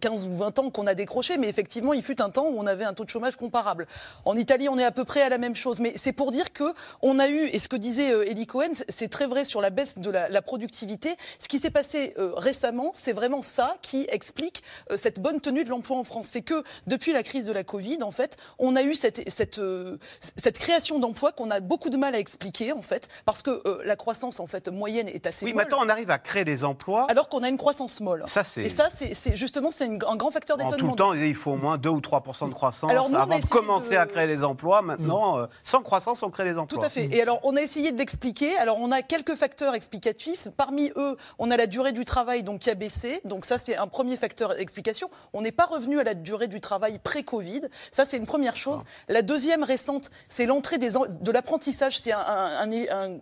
15 0.00 0.26
ou 0.26 0.36
20 0.36 0.58
ans 0.58 0.70
qu'on 0.70 0.86
a 0.86 0.94
décroché, 0.94 1.38
mais 1.38 1.48
effectivement, 1.48 1.92
il 1.92 2.02
fut 2.02 2.20
un 2.20 2.30
temps 2.30 2.46
où 2.48 2.58
on 2.58 2.66
avait 2.66 2.84
un 2.84 2.92
taux 2.92 3.04
de 3.04 3.10
chômage 3.10 3.36
comparable. 3.36 3.86
En 4.24 4.36
Italie, 4.36 4.68
on 4.68 4.78
est 4.78 4.84
à 4.84 4.92
peu 4.92 5.04
près 5.04 5.22
à 5.22 5.28
la 5.28 5.38
même 5.38 5.54
chose. 5.54 5.80
Mais 5.80 5.92
c'est 5.96 6.12
pour 6.12 6.32
dire 6.32 6.52
que 6.52 6.64
on 7.02 7.18
a 7.18 7.28
eu, 7.28 7.46
et 7.46 7.58
ce 7.58 7.68
que 7.68 7.76
disait 7.76 8.10
Elie 8.30 8.46
Cohen, 8.46 8.72
c'est 8.88 9.08
très 9.08 9.26
vrai 9.26 9.44
sur 9.44 9.60
la 9.60 9.70
baisse 9.70 9.98
de 9.98 10.10
la, 10.10 10.28
la 10.28 10.42
productivité. 10.42 11.16
Ce 11.38 11.48
qui 11.48 11.58
s'est 11.58 11.70
passé 11.70 12.14
récemment, 12.16 12.90
c'est 12.94 13.12
vraiment 13.12 13.42
ça 13.42 13.76
qui 13.82 14.06
explique 14.10 14.62
cette 14.96 15.20
bonne 15.20 15.40
tenue 15.40 15.64
de 15.64 15.70
l'emploi 15.70 15.96
en 15.96 16.04
France 16.04 16.25
c'est 16.26 16.42
que 16.42 16.62
depuis 16.86 17.12
la 17.12 17.22
crise 17.22 17.46
de 17.46 17.52
la 17.52 17.64
Covid, 17.64 18.02
en 18.02 18.10
fait, 18.10 18.36
on 18.58 18.76
a 18.76 18.82
eu 18.82 18.94
cette, 18.94 19.28
cette, 19.30 19.58
euh, 19.58 19.98
cette 20.20 20.58
création 20.58 20.98
d'emplois 20.98 21.32
qu'on 21.32 21.50
a 21.50 21.60
beaucoup 21.60 21.90
de 21.90 21.96
mal 21.96 22.14
à 22.14 22.18
expliquer, 22.18 22.72
en 22.72 22.82
fait, 22.82 23.08
parce 23.24 23.42
que 23.42 23.62
euh, 23.66 23.82
la 23.84 23.96
croissance, 23.96 24.40
en 24.40 24.46
fait, 24.46 24.68
moyenne 24.68 25.08
est 25.08 25.26
assez 25.26 25.44
Oui, 25.44 25.54
maintenant, 25.54 25.78
on 25.80 25.88
arrive 25.88 26.10
à 26.10 26.18
créer 26.18 26.44
des 26.44 26.64
emplois. 26.64 27.06
Alors 27.08 27.28
qu'on 27.28 27.42
a 27.42 27.48
une 27.48 27.56
croissance 27.56 28.00
molle. 28.00 28.22
Ça, 28.26 28.42
Et 28.56 28.70
ça, 28.70 28.88
c'est 28.90 29.36
justement, 29.36 29.70
c'est 29.70 29.84
un 29.84 30.16
grand 30.16 30.30
facteur 30.30 30.56
d'étonnement. 30.56 30.76
En 30.76 30.78
tout 30.78 30.86
le 30.90 30.96
temps, 30.96 31.14
il 31.14 31.34
faut 31.34 31.52
au 31.52 31.56
moins 31.56 31.78
2 31.78 31.88
ou 31.88 32.00
3 32.00 32.22
de 32.48 32.54
croissance 32.54 32.90
alors, 32.90 33.14
avant 33.14 33.38
de 33.38 33.46
commencer 33.46 33.96
à 33.96 34.06
créer 34.06 34.26
des 34.26 34.44
emplois. 34.44 34.82
Maintenant, 34.82 35.38
euh, 35.38 35.46
sans 35.62 35.82
croissance, 35.82 36.22
on 36.22 36.30
crée 36.30 36.44
des 36.44 36.58
emplois. 36.58 36.78
Tout 36.78 36.84
à 36.84 36.88
fait. 36.88 37.06
Et 37.14 37.22
alors, 37.22 37.40
on 37.44 37.56
a 37.56 37.62
essayé 37.62 37.92
de 37.92 37.98
l'expliquer. 37.98 38.56
Alors, 38.58 38.78
on 38.80 38.90
a 38.92 39.02
quelques 39.02 39.34
facteurs 39.34 39.74
explicatifs. 39.74 40.48
Parmi 40.56 40.90
eux, 40.96 41.16
on 41.38 41.50
a 41.50 41.56
la 41.56 41.66
durée 41.66 41.92
du 41.92 42.04
travail 42.04 42.42
donc, 42.42 42.60
qui 42.60 42.70
a 42.70 42.74
baissé. 42.74 43.20
Donc, 43.24 43.44
ça, 43.44 43.58
c'est 43.58 43.76
un 43.76 43.86
premier 43.86 44.16
facteur 44.16 44.54
d'explication. 44.54 45.10
On 45.32 45.42
n'est 45.42 45.52
pas 45.52 45.66
revenu 45.66 45.98
à 46.00 46.04
la 46.04 46.14
durée 46.22 46.48
du 46.48 46.60
travail 46.60 46.98
pré-Covid. 46.98 47.62
Ça, 47.92 48.04
c'est 48.04 48.16
une 48.16 48.26
première 48.26 48.56
chose. 48.56 48.82
La 49.08 49.22
deuxième 49.22 49.62
récente, 49.62 50.10
c'est 50.28 50.46
l'entrée 50.46 50.78
de 50.78 51.30
l'apprentissage. 51.30 52.00
C'est 52.00 52.12
un, 52.12 53.20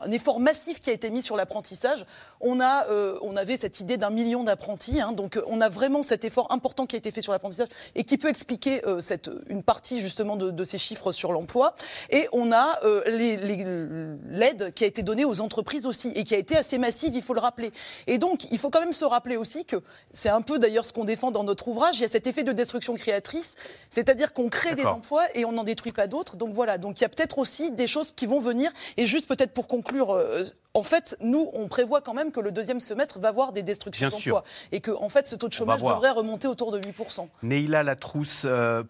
un 0.00 0.10
effort 0.10 0.40
massif 0.40 0.80
qui 0.80 0.90
a 0.90 0.92
été 0.92 1.10
mis 1.10 1.22
sur 1.22 1.36
l'apprentissage. 1.36 2.04
On, 2.40 2.60
a, 2.60 2.86
euh, 2.88 3.18
on 3.22 3.36
avait 3.36 3.56
cette 3.56 3.80
idée 3.80 3.96
d'un 3.96 4.10
million 4.10 4.44
d'apprentis, 4.44 5.00
hein, 5.00 5.12
donc 5.12 5.36
euh, 5.36 5.42
on 5.46 5.60
a 5.60 5.68
vraiment 5.68 6.02
cet 6.02 6.24
effort 6.24 6.50
important 6.52 6.86
qui 6.86 6.96
a 6.96 6.98
été 6.98 7.10
fait 7.10 7.22
sur 7.22 7.32
l'apprentissage 7.32 7.68
et 7.94 8.04
qui 8.04 8.18
peut 8.18 8.28
expliquer 8.28 8.86
euh, 8.86 9.00
cette, 9.00 9.30
une 9.48 9.62
partie 9.62 10.00
justement 10.00 10.36
de, 10.36 10.64
ces 10.64 10.78
chiffres 10.78 11.12
sur 11.12 11.32
l'emploi. 11.32 11.74
Et 12.10 12.28
on 12.32 12.52
a 12.52 12.78
l'aide 13.06 14.72
qui 14.74 14.84
a 14.84 14.86
été 14.86 15.02
donnée 15.02 15.24
aux 15.24 15.40
entreprises 15.40 15.86
aussi 15.86 16.12
et 16.14 16.24
qui 16.24 16.34
a 16.34 16.38
été 16.38 16.56
assez 16.56 16.76
massive, 16.78 17.14
il 17.14 17.22
faut 17.22 17.32
le 17.32 17.40
rappeler. 17.40 17.72
Et 18.06 18.18
donc, 18.18 18.50
il 18.50 18.58
faut 18.58 18.70
quand 18.70 18.80
même 18.80 18.92
se 18.92 19.04
rappeler 19.04 19.36
aussi 19.36 19.64
que 19.64 19.76
c'est 20.12 20.28
un 20.28 20.42
peu 20.42 20.58
d'ailleurs 20.58 20.84
ce 20.84 20.92
qu'on 20.92 21.04
défend 21.04 21.30
dans 21.30 21.44
notre 21.44 21.68
ouvrage, 21.68 21.96
il 21.98 22.02
y 22.02 22.04
a 22.04 22.08
cet 22.08 22.26
effet 22.28 22.44
de 22.44 22.52
destruction 22.52 22.94
créatrice, 22.94 23.56
c'est-à-dire 23.90 24.32
qu'on 24.32 24.48
crée 24.48 24.74
des 24.74 24.86
emplois 24.86 25.24
et 25.34 25.44
on 25.44 25.52
n'en 25.52 25.64
détruit 25.64 25.92
pas 25.92 26.06
d'autres. 26.06 26.36
Donc 26.36 26.52
voilà, 26.52 26.78
donc 26.78 27.00
il 27.00 27.02
y 27.02 27.06
a 27.06 27.08
peut-être 27.08 27.38
aussi 27.38 27.70
des 27.72 27.86
choses 27.86 28.12
qui 28.12 28.26
vont 28.26 28.40
venir 28.40 28.70
et 28.96 29.06
juste 29.06 29.26
peut-être 29.26 29.52
pour 29.52 29.66
conclure, 29.66 30.14
euh, 30.14 30.44
en 30.74 30.82
fait, 30.82 31.16
nous, 31.20 31.50
on 31.54 31.68
prévoit 31.68 32.00
quand 32.00 32.14
même 32.14 32.30
que 32.30 32.40
le 32.40 32.52
deuxième 32.52 32.80
semestre 32.80 33.18
va 33.18 33.28
avoir 33.28 33.52
des 33.52 33.62
destructions 33.62 34.08
d'emplois. 34.08 34.44
Et 34.70 34.80
que, 34.80 34.90
en 34.90 35.08
fait, 35.08 35.26
ce 35.26 35.34
taux 35.34 35.48
de 35.48 35.52
chômage 35.52 35.82
devrait 35.82 36.10
remonter 36.10 36.46
autour 36.46 36.70
de 36.72 36.78
8%. 36.78 37.28
Neila 37.42 37.82
Latrousse, 37.82 38.42
euh, 38.44 38.82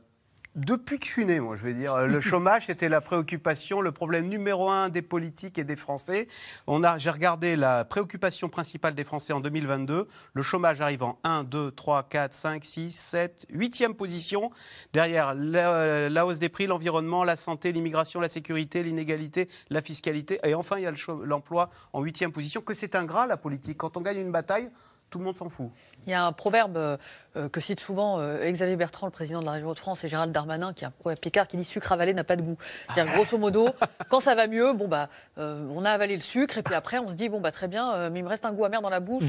depuis 0.55 0.99
que 0.99 1.06
je 1.06 1.12
suis 1.12 1.25
né, 1.25 1.39
moi, 1.39 1.55
je 1.55 1.62
vais 1.62 1.75
dire, 1.75 1.97
le 2.07 2.21
chômage 2.23 2.69
était 2.69 2.88
la 2.88 3.00
préoccupation, 3.00 3.81
le 3.81 3.93
problème 3.93 4.28
numéro 4.28 4.69
un 4.69 4.88
des 4.88 5.02
politiques 5.02 5.57
et 5.59 5.64
des 5.64 5.76
Français. 5.76 6.26
On 6.67 6.83
a, 6.83 6.99
j'ai 6.99 7.11
regardé 7.11 7.55
la 7.55 7.85
préoccupation 7.85 8.49
principale 8.49 8.95
des 8.95 9.05
Français 9.05 9.33
en 9.33 9.40
2022. 9.40 10.09
Le 10.33 10.43
chômage 10.43 10.81
arrive 10.81 11.05
en 11.05 11.19
1, 11.23 11.45
2, 11.45 11.71
3, 11.71 12.09
4, 12.09 12.35
5, 12.35 12.64
6, 12.64 12.90
7, 12.90 13.47
8e 13.55 13.95
position. 13.95 14.50
Derrière 14.93 15.35
la, 15.35 16.26
hausse 16.26 16.40
des 16.40 16.49
prix, 16.49 16.67
l'environnement, 16.67 17.23
la 17.23 17.37
santé, 17.37 17.71
l'immigration, 17.71 18.21
la 18.21 18.28
sécurité, 18.28 18.83
l'inégalité, 18.83 19.49
la 19.71 19.81
fiscalité. 19.81 20.40
Et 20.45 20.55
enfin, 20.55 20.78
il 20.78 20.83
y 20.83 20.87
a 20.87 20.93
l'emploi 21.25 21.71
en 21.93 22.02
8e 22.02 22.33
position. 22.33 22.62
Que 22.62 22.75
c'est 22.75 22.97
ingrat, 22.97 23.26
la 23.26 23.37
politique. 23.37 23.78
Quand 23.78 23.97
on 23.97 24.00
gagne 24.00 24.19
une 24.19 24.33
bataille, 24.33 24.71
tout 25.11 25.19
le 25.19 25.25
monde 25.25 25.37
s'en 25.37 25.49
fout. 25.49 25.71
Il 26.07 26.11
y 26.11 26.14
a 26.14 26.25
un 26.25 26.33
proverbe 26.33 26.99
euh, 27.38 27.49
que 27.49 27.61
cite 27.61 27.81
souvent 27.81 28.19
euh, 28.19 28.50
Xavier 28.50 28.76
Bertrand, 28.76 29.07
le 29.07 29.12
président 29.12 29.40
de 29.40 29.45
la 29.45 29.52
région 29.52 29.73
de 29.73 29.78
France, 29.78 30.02
et 30.02 30.09
Gérald 30.09 30.33
Darmanin, 30.33 30.73
qui 30.73 30.85
est 30.85 30.87
un 30.87 30.93
proverbe 30.93 31.21
picard, 31.21 31.47
qui 31.47 31.57
dit 31.57 31.64
sucre 31.64 31.93
avalé 31.93 32.14
n'a 32.14 32.25
pas 32.25 32.37
de 32.37 32.43
goût. 32.43 32.57
C'est-à-dire, 32.61 33.14
grosso 33.14 33.38
modo, 33.38 33.69
quand 34.09 34.21
ça 34.21 34.35
va 34.35 34.47
mieux, 34.47 34.73
bon 34.73 34.88
bah, 34.88 35.09
euh, 35.38 35.69
on 35.71 35.85
a 35.85 35.90
avalé 35.90 36.17
le 36.17 36.23
sucre, 36.23 36.59
et 36.59 36.62
puis 36.62 36.75
après, 36.75 36.99
on 36.99 37.09
se 37.09 37.14
dit, 37.14 37.28
bon 37.28 37.40
bah, 37.40 37.52
très 37.52 37.69
bien, 37.69 38.11
mais 38.11 38.21
il 38.21 38.23
me 38.23 38.28
reste 38.28 38.45
un 38.45 38.52
goût 38.52 38.64
amer 38.64 38.81
dans 38.81 38.88
la 38.88 39.00
bouche. 39.00 39.26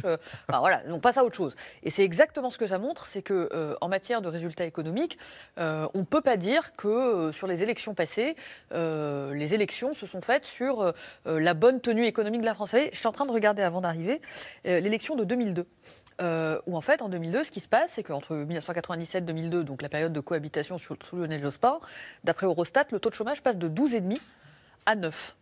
Enfin, 0.47 0.59
voilà, 0.59 0.81
on 0.87 0.99
passe 0.99 1.17
à 1.17 1.23
autre 1.23 1.35
chose. 1.35 1.55
Et 1.83 1.89
c'est 1.89 2.03
exactement 2.03 2.49
ce 2.49 2.57
que 2.57 2.67
ça 2.67 2.79
montre, 2.79 3.05
c'est 3.05 3.21
que 3.21 3.77
en 3.81 3.89
matière 3.89 4.21
de 4.21 4.27
résultats 4.27 4.65
économiques, 4.65 5.17
on 5.57 5.89
ne 5.93 6.03
peut 6.03 6.21
pas 6.21 6.37
dire 6.37 6.73
que 6.73 7.31
sur 7.31 7.47
les 7.47 7.63
élections 7.63 7.93
passées, 7.93 8.35
les 8.71 9.53
élections 9.53 9.93
se 9.93 10.05
sont 10.05 10.21
faites 10.21 10.45
sur 10.45 10.93
la 11.25 11.53
bonne 11.53 11.81
tenue 11.81 12.05
économique 12.05 12.41
de 12.41 12.45
la 12.45 12.55
France. 12.55 12.69
Vous 12.71 12.77
savez, 12.77 12.89
je 12.93 12.97
suis 12.97 13.07
en 13.07 13.11
train 13.11 13.25
de 13.25 13.31
regarder 13.31 13.61
avant 13.61 13.81
d'arriver 13.81 14.21
l'élection 14.63 15.15
de 15.15 15.23
2002. 15.23 15.67
Euh, 16.21 16.59
où 16.65 16.75
en 16.75 16.81
fait, 16.81 17.01
en 17.01 17.09
2002, 17.09 17.45
ce 17.45 17.51
qui 17.51 17.59
se 17.59 17.67
passe, 17.67 17.93
c'est 17.93 18.03
qu'entre 18.03 18.35
1997 18.35 19.23
et 19.23 19.25
2002, 19.25 19.63
donc 19.63 19.81
la 19.81 19.89
période 19.89 20.11
de 20.11 20.19
cohabitation 20.19 20.77
sous, 20.77 20.95
Lionel 21.13 21.41
Jospin, 21.41 21.79
d'après 22.23 22.45
Eurostat, 22.45 22.85
le 22.91 22.99
taux 22.99 23.09
de 23.09 23.15
chômage 23.15 23.41
passe 23.41 23.57
de 23.57 23.69
12,5 23.69 24.19
à 24.85 24.95
9. 24.95 25.35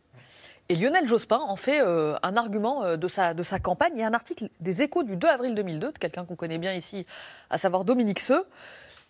Et 0.70 0.76
Lionel 0.76 1.08
Jospin 1.08 1.40
en 1.40 1.56
fait 1.56 1.82
euh, 1.82 2.16
un 2.24 2.36
argument 2.36 2.84
euh, 2.84 2.98
de, 2.98 3.08
sa, 3.08 3.34
de 3.34 3.42
sa 3.42 3.60
campagne. 3.60 3.94
Il 3.96 4.00
y 4.00 4.04
a 4.04 4.08
un 4.08 4.14
article 4.14 4.50
des 4.60 4.82
échos 4.84 5.04
du 5.04 5.16
2 5.16 5.28
avril 5.28 5.56
2002, 5.56 5.94
de 5.94 5.98
quelqu'un 5.98 6.26
qu'on 6.26 6.36
connaît 6.36 6.58
bien 6.58 6.74
ici, 6.74 7.06
à 7.50 7.58
savoir 7.58 7.86
Dominique 7.86 8.20
Seux. 8.20 8.46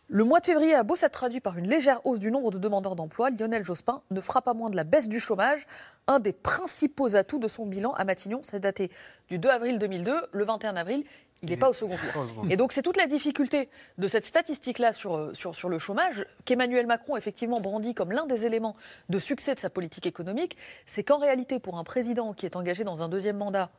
Le 0.09 0.23
mois 0.23 0.39
de 0.39 0.45
février 0.45 0.73
a 0.73 0.83
beau 0.83 0.95
s'être 0.95 1.11
traduit 1.11 1.41
par 1.41 1.57
une 1.57 1.67
légère 1.67 1.99
hausse 2.05 2.19
du 2.19 2.31
nombre 2.31 2.49
de 2.49 2.57
demandeurs 2.57 2.95
d'emploi, 2.95 3.29
Lionel 3.29 3.65
Jospin 3.65 4.01
ne 4.09 4.21
fera 4.21 4.41
pas 4.41 4.53
moins 4.53 4.69
de 4.69 4.77
la 4.77 4.85
baisse 4.85 5.09
du 5.09 5.19
chômage, 5.19 5.67
un 6.07 6.19
des 6.19 6.31
principaux 6.31 7.17
atouts 7.17 7.39
de 7.39 7.49
son 7.49 7.65
bilan 7.65 7.91
à 7.91 8.05
Matignon. 8.05 8.39
C'est 8.41 8.61
daté 8.61 8.89
du 9.27 9.37
2 9.37 9.49
avril 9.49 9.79
2002. 9.79 10.13
Le 10.31 10.45
21 10.45 10.77
avril, 10.77 11.03
Il 11.43 11.49
n'est 11.49 11.57
pas 11.57 11.69
au 11.69 11.73
second 11.73 11.97
tour. 11.97 12.45
Et 12.49 12.57
donc 12.57 12.71
c'est 12.71 12.81
toute 12.81 12.97
la 12.97 13.05
difficulté 13.05 13.69
de 13.97 14.07
cette 14.07 14.25
statistique-là 14.25 14.91
sur, 14.91 15.15
euh, 15.15 15.33
sur, 15.33 15.53
sur 15.53 15.69
le 15.69 15.77
chômage 15.77 16.25
qu'Emmanuel 16.45 16.87
Macron 16.87 17.15
effectivement 17.15 17.61
brandit 17.61 17.93
comme 17.93 18.11
l'un 18.11 18.25
des 18.25 18.45
éléments 18.45 18.75
de 19.09 19.19
succès 19.19 19.53
de 19.53 19.59
sa 19.59 19.69
politique 19.69 20.07
économique, 20.07 20.57
c'est 20.85 21.03
qu'en 21.03 21.19
réalité 21.19 21.59
pour 21.59 21.77
un 21.77 21.83
président 21.83 22.33
qui 22.33 22.45
est 22.45 22.55
engagé 22.55 22.83
dans 22.83 23.03
un 23.03 23.09
deuxième 23.09 23.37
mandat, 23.37 23.69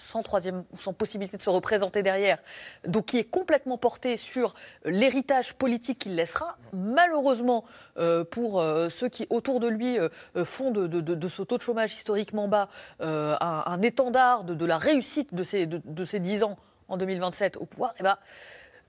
sans, 0.00 0.22
troisième, 0.22 0.64
sans 0.78 0.92
possibilité 0.92 1.36
de 1.36 1.42
se 1.42 1.50
représenter 1.50 2.02
derrière, 2.02 2.38
donc 2.86 3.06
qui 3.06 3.18
est 3.18 3.24
complètement 3.24 3.78
porté 3.78 4.16
sur 4.16 4.54
l'héritage 4.84 5.54
politique 5.54 5.98
qu'il 6.00 6.14
laissera, 6.14 6.56
malheureusement 6.72 7.64
euh, 7.98 8.24
pour 8.24 8.60
euh, 8.60 8.88
ceux 8.88 9.08
qui 9.08 9.26
autour 9.30 9.60
de 9.60 9.68
lui 9.68 9.98
euh, 9.98 10.08
font 10.44 10.70
de, 10.70 10.86
de, 10.86 11.00
de, 11.00 11.28
ce 11.28 11.42
taux 11.42 11.58
de 11.58 11.62
chômage 11.62 11.92
historiquement 11.92 12.48
bas 12.48 12.68
un, 13.00 13.36
un, 13.40 13.82
étendard 13.82 14.44
de, 14.44 14.54
de, 14.54 14.64
la 14.64 14.78
réussite 14.78 15.34
de 15.34 15.42
ces, 15.42 15.66
de, 15.66 16.04
ces 16.04 16.20
10 16.20 16.44
ans 16.44 16.56
en 16.90 16.96
2027 16.96 17.56
au 17.56 17.66
pouvoir, 17.66 17.94
eh 17.98 18.02
ben, 18.02 18.16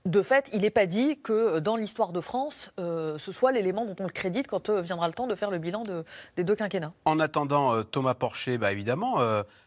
de 0.04 0.20
fait, 0.22 0.50
il 0.52 0.62
n'est 0.62 0.70
pas 0.70 0.86
dit 0.86 1.20
que 1.22 1.60
dans 1.60 1.76
l'histoire 1.76 2.12
de 2.12 2.20
France, 2.20 2.70
euh, 2.80 3.18
ce 3.18 3.30
soit 3.30 3.52
l'élément 3.52 3.84
dont 3.84 3.94
on 4.00 4.04
le 4.04 4.12
crédite 4.12 4.48
quand 4.48 4.68
euh, 4.68 4.80
viendra 4.80 5.06
le 5.06 5.14
temps 5.14 5.28
de 5.28 5.34
faire 5.36 5.50
le 5.50 5.58
bilan 5.58 5.84
de, 5.84 6.04
des 6.36 6.42
deux 6.42 6.56
quinquennats. 6.56 6.92
En 7.04 7.20
attendant, 7.20 7.72
euh, 7.72 7.82
Thomas 7.84 8.14
Porcher, 8.14 8.58
bah, 8.58 8.72
évidemment, 8.72 9.18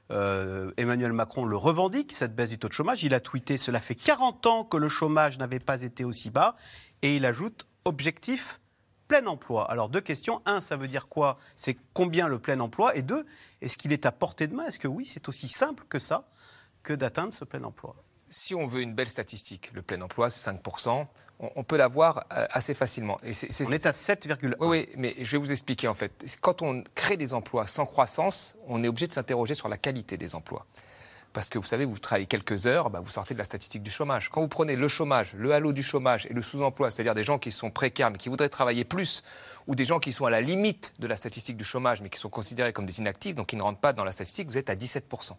Emmanuel 0.10 1.14
Macron 1.14 1.46
le 1.46 1.56
revendique, 1.56 2.12
cette 2.12 2.36
baisse 2.36 2.50
du 2.50 2.60
taux 2.60 2.68
de 2.68 2.74
chômage. 2.74 3.04
Il 3.04 3.14
a 3.14 3.22
tweeté 3.22 3.58
Cela 3.58 3.80
fait 3.80 3.96
40 3.96 4.46
ans 4.46 4.64
que 4.66 4.78
le 4.78 4.90
chômage 4.90 5.38
n'avait 5.40 5.60
pas 5.60 5.82
été 5.82 6.04
aussi 6.04 6.30
bas. 6.30 6.56
Et 7.02 7.16
il 7.16 7.26
ajoute 7.26 7.68
Objectif 7.86 8.60
plein 9.08 9.26
emploi. 9.28 9.70
Alors, 9.70 9.90
deux 9.90 10.02
questions. 10.02 10.42
Un, 10.46 10.60
ça 10.60 10.76
veut 10.76 10.88
dire 10.88 11.08
quoi? 11.08 11.38
C'est 11.56 11.78
combien 11.94 12.28
le 12.28 12.40
plein 12.40 12.60
emploi? 12.60 12.96
Et 12.96 13.04
deux, 13.04 13.26
est-ce 13.62 13.78
qu'il 13.78 13.94
est 13.94 14.06
à 14.08 14.12
portée 14.12 14.48
de 14.48 14.56
main? 14.56 14.66
Est-ce 14.66 14.80
que 14.80 14.88
oui, 14.88 15.06
c'est 15.06 15.30
aussi 15.30 15.48
simple 15.48 15.86
que 15.88 16.00
ça 16.00 16.28
que 16.84 16.94
d'atteindre 16.94 17.34
ce 17.34 17.46
plein 17.46 17.64
emploi? 17.64 17.96
Si 18.36 18.54
on 18.54 18.68
veut 18.68 18.82
une 18.82 18.94
belle 18.94 19.08
statistique, 19.08 19.72
le 19.74 19.82
plein 19.82 20.02
emploi, 20.02 20.30
c'est 20.30 20.52
5%, 20.52 21.08
on, 21.40 21.50
on, 21.56 21.64
peut 21.64 21.78
l'avoir 21.78 22.26
euh, 22.34 22.46
assez 22.52 22.74
facilement. 22.74 23.18
Et 23.24 23.32
c'est, 23.32 23.48
on 23.66 23.72
est 23.72 23.86
à 23.86 23.92
7,1. 23.92 24.56
Oui, 24.60 24.68
oui, 24.68 24.90
mais 24.98 25.16
je 25.22 25.32
vais 25.32 25.38
vous 25.38 25.52
expliquer 25.52 25.88
en 25.88 25.94
fait. 25.94 26.38
Quand 26.42 26.62
on 26.62 26.84
crée 26.96 27.16
des 27.16 27.34
emplois 27.34 27.66
sans 27.66 27.86
croissance, 27.86 28.58
on 28.68 28.84
est 28.84 28.90
obligé 28.90 29.08
de 29.08 29.14
s'interroger 29.14 29.56
sur 29.56 29.70
la 29.70 29.78
qualité 29.78 30.18
des 30.18 30.36
emplois. 30.36 30.66
Parce 31.32 31.48
que 31.48 31.58
vous 31.58 31.66
savez, 31.66 31.86
vous 31.86 31.98
travaillez 31.98 32.28
quelques 32.28 32.68
heures, 32.68 32.90
bah 32.90 33.00
vous 33.02 33.10
sortez 33.10 33.34
de 33.34 33.40
la 33.40 33.46
statistique 33.46 33.84
du 33.84 33.92
chômage. 33.92 34.30
Quand 34.30 34.42
vous 34.42 34.50
prenez 34.50 34.76
le 34.76 34.88
chômage, 34.90 35.34
le 35.36 35.54
halo 35.54 35.72
du 35.72 35.84
chômage 35.84 36.26
et 36.26 36.34
le 36.34 36.42
sous-emploi, 36.42 36.92
c'est-à-dire 36.92 37.16
des 37.16 37.24
gens 37.24 37.40
qui 37.40 37.54
sont 37.54 37.72
précaires 37.72 38.12
mais 38.12 38.18
qui 38.18 38.28
voudraient 38.28 38.50
travailler 38.50 38.84
plus, 38.84 39.24
ou 39.68 39.76
des 39.76 39.86
gens 39.86 40.00
qui 40.00 40.12
sont 40.12 40.26
à 40.26 40.30
la 40.30 40.42
limite 40.42 40.92
de 41.00 41.08
la 41.08 41.16
statistique 41.16 41.56
du 41.56 41.64
chômage 41.64 42.02
mais 42.02 42.10
qui 42.10 42.20
sont 42.20 42.30
considérés 42.30 42.74
comme 42.74 42.86
des 42.86 43.00
inactifs, 43.00 43.36
donc 43.36 43.48
qui 43.48 43.56
ne 43.56 43.62
rentrent 43.62 43.80
pas 43.80 43.94
dans 43.94 44.04
la 44.04 44.12
statistique, 44.12 44.50
vous 44.50 44.58
êtes 44.58 44.70
à 44.70 44.76
17%. 44.76 45.30
Vous 45.30 45.38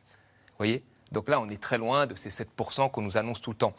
voyez? 0.57 0.83
Donc 1.13 1.29
là, 1.29 1.41
on 1.41 1.49
est 1.49 1.61
très 1.61 1.79
loin 1.79 2.07
de 2.07 2.15
ces 2.15 2.31
7% 2.31 2.91
qu'on 2.91 3.03
nous 3.03 3.17
annonce 3.17 3.41
tout 3.41 3.51
le 3.51 3.57
temps. 3.57 3.75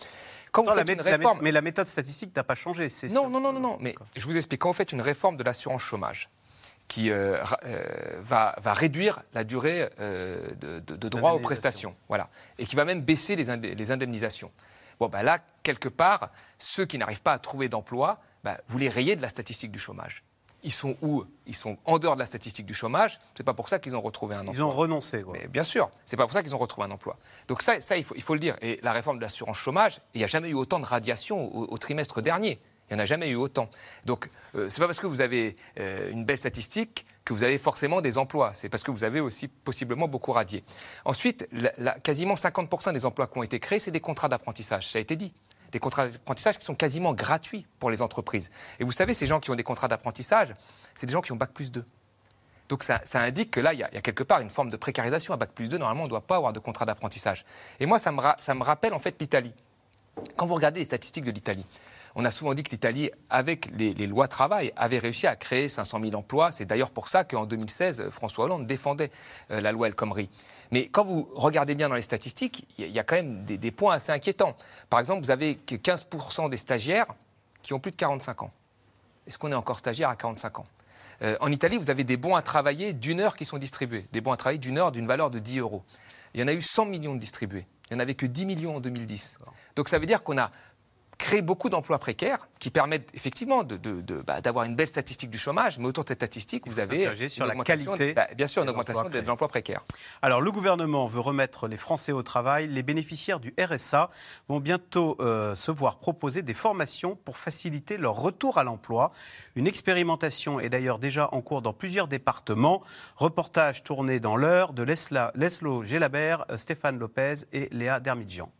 Quand 0.51 0.63
vous 0.63 0.74
faites 0.74 0.89
une 0.89 1.01
réforme... 1.01 1.39
mais 1.41 1.51
la 1.51 1.62
méthode 1.62 1.88
statistique 1.88 2.36
n'a 2.36 2.43
pas 2.43 2.55
changé. 2.55 2.88
Non, 3.12 3.29
non, 3.29 3.39
non, 3.39 3.53
non, 3.53 3.60
non. 3.60 3.77
Mais 3.81 3.96
je 4.15 4.25
vous 4.25 4.38
explique. 4.38 4.62
Quand 4.62 4.69
vous 4.69 4.77
faites 4.77 4.91
une 4.91 5.01
réforme 5.01 5.38
de 5.38 5.43
l'assurance 5.43 5.81
chômage, 5.81 6.29
qui 6.88 7.12
euh, 7.12 7.43
euh, 7.65 8.19
va, 8.22 8.55
va, 8.60 8.74
réduire 8.74 9.22
la 9.34 9.43
durée 9.43 9.89
euh, 10.00 10.50
de, 10.62 10.79
de, 10.79 11.10
droit 11.10 11.31
aux 11.31 11.39
prestations, 11.39 11.96
voilà, 12.07 12.29
et 12.57 12.65
qui 12.65 12.75
va 12.77 12.86
même 12.86 13.01
baisser 13.01 13.36
les, 13.36 13.57
les 13.75 13.91
indemnisations. 13.91 14.51
Bon, 15.00 15.10
ben 15.10 15.22
là, 15.22 15.39
quelque 15.63 15.89
part, 15.89 16.31
ceux 16.57 16.86
qui 16.86 16.98
n'arrivent 16.98 17.22
pas 17.22 17.34
à 17.34 17.39
trouver 17.39 17.67
d'emploi, 17.69 18.22
ben, 18.43 18.57
vous 18.67 18.77
les 18.77 18.89
rayez 18.89 19.15
de 19.15 19.22
la 19.22 19.27
statistique 19.27 19.72
du 19.72 19.79
chômage 19.79 20.24
ils 20.63 20.71
sont 20.71 20.95
où? 21.01 21.23
Ils 21.45 21.55
sont 21.55 21.77
en 21.85 21.99
dehors 21.99 22.15
de 22.15 22.19
la 22.19 22.25
statistique 22.25 22.65
du 22.65 22.73
chômage. 22.73 23.19
C'est 23.35 23.43
pas 23.43 23.53
pour 23.53 23.69
ça 23.69 23.79
qu'ils 23.79 23.95
ont 23.95 24.01
retrouvé 24.01 24.35
un 24.35 24.39
emploi. 24.39 24.53
Ils 24.55 24.63
ont 24.63 24.71
renoncé. 24.71 25.21
Quoi. 25.21 25.33
Mais 25.33 25.47
bien 25.47 25.63
sûr, 25.63 25.89
c'est 26.05 26.17
pas 26.17 26.23
pour 26.23 26.33
ça 26.33 26.43
qu'ils 26.43 26.55
ont 26.55 26.59
retrouvé 26.59 26.87
un 26.87 26.91
emploi. 26.91 27.17
Donc 27.47 27.61
ça, 27.61 27.79
ça 27.79 27.97
il, 27.97 28.03
faut, 28.03 28.15
il 28.15 28.21
faut 28.21 28.33
le 28.33 28.39
dire. 28.39 28.55
Et 28.61 28.79
la 28.83 28.91
réforme 28.91 29.17
de 29.17 29.21
l'assurance 29.21 29.57
chômage, 29.57 30.01
il 30.13 30.17
n'y 30.19 30.23
a 30.23 30.27
jamais 30.27 30.49
eu 30.49 30.55
autant 30.55 30.79
de 30.79 30.85
radiation 30.85 31.55
au, 31.71 31.77
trimestre 31.77 32.21
dernier. 32.21 32.59
Il 32.89 32.95
n'y 32.95 33.01
en 33.01 33.03
a 33.03 33.05
jamais 33.05 33.27
eu 33.27 33.35
autant. 33.35 33.69
Donc, 34.05 34.29
euh, 34.55 34.69
c'est 34.69 34.79
pas 34.79 34.87
parce 34.87 35.01
que 35.01 35.07
vous 35.07 35.21
avez 35.21 35.53
euh, 35.79 36.09
une 36.11 36.23
belle 36.23 36.37
statistique 36.37 37.05
que 37.25 37.33
vous 37.33 37.43
avez 37.43 37.57
forcément 37.57 37.99
des 37.99 38.17
emplois. 38.17 38.53
C'est 38.53 38.69
parce 38.69 38.83
que 38.83 38.91
vous 38.91 39.03
avez 39.03 39.19
aussi 39.19 39.49
possiblement 39.49 40.07
beaucoup 40.07 40.31
radié. 40.31 40.63
Ensuite, 41.03 41.47
la, 41.51 41.99
quasiment 41.99 42.35
50% 42.35 42.93
des 42.93 43.05
emplois 43.05 43.27
qui 43.27 43.37
ont 43.37 43.43
été 43.43 43.59
créés, 43.59 43.79
c'est 43.79 43.91
des 43.91 43.99
contrats 43.99 44.29
d'apprentissage. 44.29 44.87
Ça 44.87 44.99
a 44.99 45.01
été 45.01 45.17
dit 45.17 45.33
des 45.71 45.79
contrats 45.79 46.07
d'apprentissage 46.07 46.57
qui 46.57 46.65
sont 46.65 46.75
quasiment 46.75 47.13
gratuits 47.13 47.65
pour 47.79 47.89
les 47.89 48.01
entreprises. 48.01 48.51
Et 48.79 48.83
vous 48.83 48.91
savez, 48.91 49.13
ces 49.13 49.25
gens 49.25 49.39
qui 49.39 49.51
ont 49.51 49.55
des 49.55 49.63
contrats 49.63 49.88
d'apprentissage, 49.88 50.53
c'est 50.95 51.05
des 51.05 51.13
gens 51.13 51.21
qui 51.21 51.31
ont 51.31 51.36
Bac 51.36 51.51
plus 51.51 51.71
2. 51.71 51.83
Donc 52.69 52.83
ça, 52.83 53.01
indique 53.13 53.51
que 53.51 53.59
là, 53.59 53.74
il 53.74 53.79
y, 53.79 53.83
a, 53.83 53.89
quelque 53.89 54.24
part 54.24 54.41
une 54.41 54.50
forme 54.50 54.69
de 54.69 54.77
précarisation. 54.77 55.33
À 55.33 55.38
Bac 55.38 55.51
plus 55.51 55.69
2, 55.69 55.77
normalement, 55.77 56.03
on 56.03 56.05
ne 56.05 56.09
doit 56.09 56.21
pas 56.21 56.36
avoir 56.36 56.53
de 56.53 56.59
contrat 56.59 56.86
d'apprentissage. 56.86 57.45
Et 57.79 57.86
moi, 57.86 57.97
ça 58.00 58.12
me, 58.12 58.63
rappelle 58.63 58.93
en 58.93 59.00
fait 59.00 59.15
l'Italie. 59.19 59.53
Quand 60.36 60.45
vous 60.45 60.55
regardez 60.55 60.79
les 60.79 60.86
statistiques 60.86 61.24
de 61.24 61.31
l'Italie, 61.31 61.65
on 62.15 62.25
a 62.25 62.31
souvent 62.31 62.55
dit 62.55 62.63
que 62.63 62.71
l'Italie, 62.71 63.12
avec 63.29 63.69
les, 63.77 63.93
lois 64.07 64.27
travail, 64.27 64.74
avait 64.75 64.97
réussi 64.97 65.27
à 65.27 65.36
créer 65.36 65.67
500 65.67 66.01
000 66.01 66.15
emplois. 66.15 66.51
C'est 66.51 66.65
d'ailleurs 66.65 66.89
pour 66.89 67.07
ça 67.07 67.24
qu'en 67.24 67.45
2016, 67.45 68.09
François 68.09 68.45
Hollande 68.45 68.65
défendait 68.65 69.12
euh, 69.51 69.62
la 69.62 69.71
loi 69.71 69.88
El 69.88 69.95
Khomri. 69.95 70.29
Mais 70.71 70.88
quand 70.88 71.05
vous 71.05 71.29
regardez 71.33 71.75
bien 71.75 71.89
dans 71.89 71.95
les 71.95 72.01
statistiques, 72.01 72.67
il 72.77 72.89
y, 72.89 73.00
a 73.00 73.03
quand 73.03 73.15
même 73.15 73.45
des, 73.45 73.71
points 73.71 73.95
assez 73.95 74.12
inquiétants. 74.12 74.53
Par 74.89 75.00
exemple, 75.00 75.24
vous 75.24 75.31
avez 75.31 75.55
que 75.55 75.75
15% 75.75 76.50
des 76.50 76.57
stagiaires 76.57 77.07
qui 77.62 77.74
ont 77.74 77.79
plus 77.79 77.91
de 77.91 77.95
45 77.95 78.43
ans. 78.43 78.51
Est-ce 79.27 79.38
qu'on 79.38 79.51
est 79.51 79.55
encore 79.55 79.79
stagiaire 79.79 80.09
à 80.09 80.15
45 80.15 80.59
ans? 80.59 80.65
Euh, 81.21 81.38
En 81.39 81.51
Italie, 81.51 81.77
vous 81.77 81.89
avez 81.89 82.03
des 82.03 82.17
bons 82.17 82.36
à 82.36 82.41
travailler 82.41 82.93
d'une 82.93 83.19
heure 83.19 83.36
qui 83.36 83.45
sont 83.45 83.57
distribués. 83.57 84.05
Des 84.12 84.21
bons 84.21 84.31
à 84.31 84.38
travailler 84.38 84.59
d'une 84.59 84.77
heure 84.77 84.91
d'une 84.91 85.07
valeur 85.07 85.31
de 85.31 85.39
10 85.39 85.59
euros. 85.59 85.83
Il 86.33 86.41
y 86.41 86.43
en 86.43 86.47
a 86.47 86.53
eu 86.53 86.62
100 86.62 86.86
millions 86.86 87.15
de 87.15 87.19
distribués. 87.19 87.65
Il 87.89 87.93
n'y 87.93 87.97
en 87.97 88.03
avait 88.03 88.15
que 88.15 88.25
10 88.25 88.45
millions 88.45 88.75
en 88.75 88.79
2010. 88.79 89.39
Donc 89.75 89.89
ça 89.89 90.00
veut 90.00 90.05
dire 90.05 90.24
qu'on 90.24 90.38
a 90.38 90.51
créer 91.17 91.41
beaucoup 91.41 91.69
d'emplois 91.69 92.00
précaires 92.00 92.47
qui 92.59 92.69
permettent 92.69 93.09
effectivement 93.13 93.63
bah, 93.63 94.41
d'avoir 94.41 94.65
une 94.65 94.75
belle 94.75 94.88
statistique 94.88 95.29
du 95.29 95.38
chômage, 95.38 95.77
mais 95.79 95.86
autour 95.86 96.03
de 96.03 96.09
cette 96.09 96.19
statistique, 96.19 96.67
vous 96.67 96.79
avez 96.79 97.29
sur 97.29 97.45
la 97.45 97.55
qualité 97.55 98.13
bah, 98.13 98.27
bien 98.36 98.47
sûr 98.47 98.63
une 98.63 98.69
augmentation 98.69 99.09
de 99.09 99.19
l'emploi 99.19 99.47
précaire. 99.47 99.83
Alors 100.21 100.41
le 100.41 100.51
gouvernement 100.51 101.07
veut 101.07 101.19
remettre 101.19 101.67
les 101.67 101.77
Français 101.77 102.12
au 102.12 102.24
travail. 102.24 102.67
Les 102.67 102.83
bénéficiaires 102.83 103.39
du 103.39 103.53
RSA 103.59 104.09
vont 104.47 104.59
bientôt 104.59 105.17
euh, 105.19 105.55
se 105.55 105.71
voir 105.71 106.00
proposer 106.00 106.41
des 106.41 106.53
formations 106.53 107.15
pour 107.15 107.38
faciliter 107.38 107.97
leur 107.97 108.15
retour 108.15 108.57
à 108.57 108.63
l'emploi. 108.63 109.12
Une 109.55 109.67
expérimentation 109.67 110.59
est 110.59 110.69
d'ailleurs 110.69 111.00
déjà 111.00 111.29
en 111.31 111.41
cours 111.41 111.62
dans 111.62 111.74
plusieurs 111.74 112.07
départements. 112.07 112.83
Reportage 113.15 113.83
tourné 113.83 114.19
dans 114.19 114.36
l'heure 114.36 114.74
de 114.74 114.83
Leslo 114.83 115.83
Gélabert, 115.83 116.45
Stéphane 116.55 117.00
Lopez 117.00 117.36
et 117.53 117.69
Léa 117.71 118.00
Dermidjian. 118.00 118.51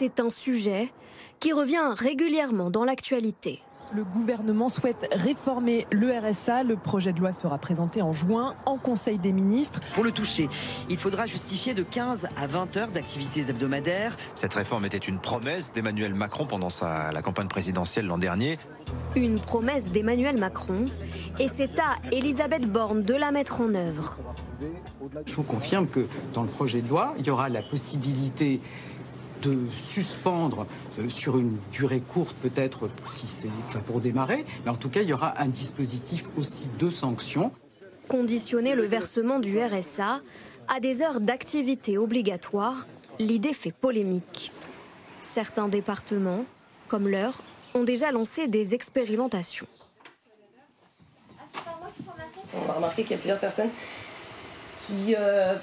C'est 0.00 0.18
un 0.18 0.30
sujet 0.30 0.90
qui 1.40 1.52
revient 1.52 1.92
régulièrement 1.94 2.70
dans 2.70 2.86
l'actualité. 2.86 3.60
Le 3.92 4.02
gouvernement 4.02 4.70
souhaite 4.70 5.06
réformer 5.12 5.86
le 5.90 6.10
RSA. 6.16 6.62
Le 6.62 6.76
projet 6.76 7.12
de 7.12 7.20
loi 7.20 7.32
sera 7.32 7.58
présenté 7.58 8.00
en 8.00 8.12
juin 8.12 8.54
en 8.64 8.78
Conseil 8.78 9.18
des 9.18 9.32
ministres. 9.32 9.80
Pour 9.94 10.02
le 10.02 10.10
toucher, 10.10 10.48
il 10.88 10.96
faudra 10.96 11.26
justifier 11.26 11.74
de 11.74 11.82
15 11.82 12.28
à 12.40 12.46
20 12.46 12.78
heures 12.78 12.88
d'activités 12.88 13.50
hebdomadaires. 13.50 14.16
Cette 14.34 14.54
réforme 14.54 14.86
était 14.86 14.96
une 14.96 15.18
promesse 15.18 15.74
d'Emmanuel 15.74 16.14
Macron 16.14 16.46
pendant 16.46 16.70
sa, 16.70 17.12
la 17.12 17.20
campagne 17.20 17.48
présidentielle 17.48 18.06
l'an 18.06 18.16
dernier. 18.16 18.58
Une 19.16 19.38
promesse 19.38 19.90
d'Emmanuel 19.90 20.38
Macron 20.38 20.86
et 21.38 21.48
c'est 21.48 21.78
à 21.78 21.96
Elisabeth 22.10 22.66
Borne 22.66 23.02
de 23.02 23.14
la 23.14 23.32
mettre 23.32 23.60
en 23.60 23.74
œuvre. 23.74 24.18
Je 25.26 25.34
vous 25.34 25.42
confirme 25.42 25.88
que 25.88 26.06
dans 26.32 26.42
le 26.42 26.48
projet 26.48 26.80
de 26.80 26.88
loi, 26.88 27.14
il 27.18 27.26
y 27.26 27.30
aura 27.30 27.50
la 27.50 27.62
possibilité 27.62 28.60
de 29.42 29.56
suspendre 29.76 30.66
euh, 30.98 31.08
sur 31.08 31.38
une 31.38 31.56
durée 31.72 32.00
courte 32.00 32.36
peut-être 32.40 32.88
si 33.06 33.26
c'est 33.26 33.48
enfin 33.66 33.80
pour 33.80 34.00
démarrer, 34.00 34.44
mais 34.64 34.70
en 34.70 34.76
tout 34.76 34.88
cas 34.88 35.02
il 35.02 35.08
y 35.08 35.12
aura 35.12 35.40
un 35.40 35.48
dispositif 35.48 36.26
aussi 36.36 36.68
de 36.78 36.90
sanctions. 36.90 37.52
Conditionner 38.08 38.74
le 38.74 38.84
versement 38.84 39.38
du 39.38 39.58
RSA 39.58 40.20
à 40.68 40.80
des 40.80 41.02
heures 41.02 41.20
d'activité 41.20 41.98
obligatoire, 41.98 42.86
l'idée 43.18 43.52
fait 43.52 43.72
polémique. 43.72 44.52
Certains 45.20 45.68
départements, 45.68 46.44
comme 46.88 47.08
l'heure, 47.08 47.42
ont 47.74 47.84
déjà 47.84 48.10
lancé 48.10 48.48
des 48.48 48.74
expérimentations. 48.74 49.66
On 52.54 52.70
a 52.70 52.74
remarqué 52.74 53.02
qu'il 53.02 53.12
y 53.12 53.14
a 53.14 53.18
plusieurs 53.18 53.38
personnes 53.38 53.70
qui 54.80 55.14
euh, 55.16 55.54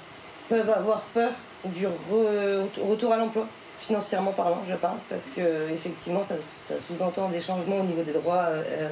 peuvent 0.48 0.70
avoir 0.70 1.02
peur 1.06 1.32
du 1.66 1.86
retour 1.86 3.12
à 3.12 3.16
l'emploi 3.18 3.46
financièrement 3.78 4.32
parlant, 4.32 4.62
je 4.68 4.74
parle, 4.74 4.98
parce 5.08 5.30
que 5.30 5.70
effectivement, 5.72 6.22
ça, 6.24 6.34
sous-entend 6.40 7.28
des 7.28 7.40
changements 7.40 7.80
au 7.80 7.84
niveau 7.84 8.02
des 8.02 8.12
droits 8.12 8.46
euh, 8.48 8.88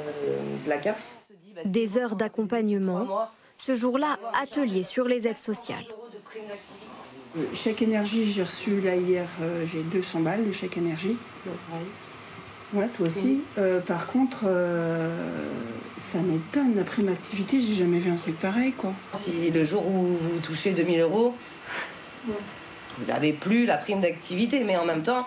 de 0.64 0.68
la 0.68 0.78
CAF. 0.78 1.02
Des 1.64 1.98
heures 1.98 2.16
d'accompagnement. 2.16 3.28
Ce 3.56 3.74
jour-là, 3.74 4.18
atelier 4.40 4.82
sur 4.82 5.06
les 5.06 5.26
aides 5.26 5.38
sociales. 5.38 5.84
Euh, 7.36 7.44
chèque 7.54 7.82
énergie, 7.82 8.30
j'ai 8.30 8.42
reçu 8.42 8.80
là 8.80 8.94
hier, 8.94 9.26
euh, 9.40 9.66
j'ai 9.66 9.82
200 9.82 10.20
balles 10.20 10.46
de 10.46 10.52
chèque 10.52 10.76
énergie. 10.76 11.16
Ouais, 12.72 12.88
toi 12.96 13.06
aussi. 13.06 13.42
par 13.86 14.08
contre, 14.08 14.44
ça 15.98 16.18
m'étonne, 16.18 16.74
la 16.74 16.82
prime 16.82 17.08
activité, 17.08 17.60
j'ai 17.60 17.74
jamais 17.74 17.98
vu 17.98 18.10
un 18.10 18.16
truc 18.16 18.38
pareil, 18.40 18.72
quoi. 18.72 18.92
Si 19.12 19.50
le 19.50 19.64
jour 19.64 19.86
où 19.86 20.16
vous 20.16 20.40
touchez 20.40 20.72
2000 20.72 21.00
euros, 21.00 21.34
vous 22.98 23.06
n'avez 23.06 23.32
plus 23.32 23.66
la 23.66 23.76
prime 23.76 24.00
d'activité, 24.00 24.64
mais 24.64 24.76
en 24.76 24.84
même 24.84 25.02
temps, 25.02 25.26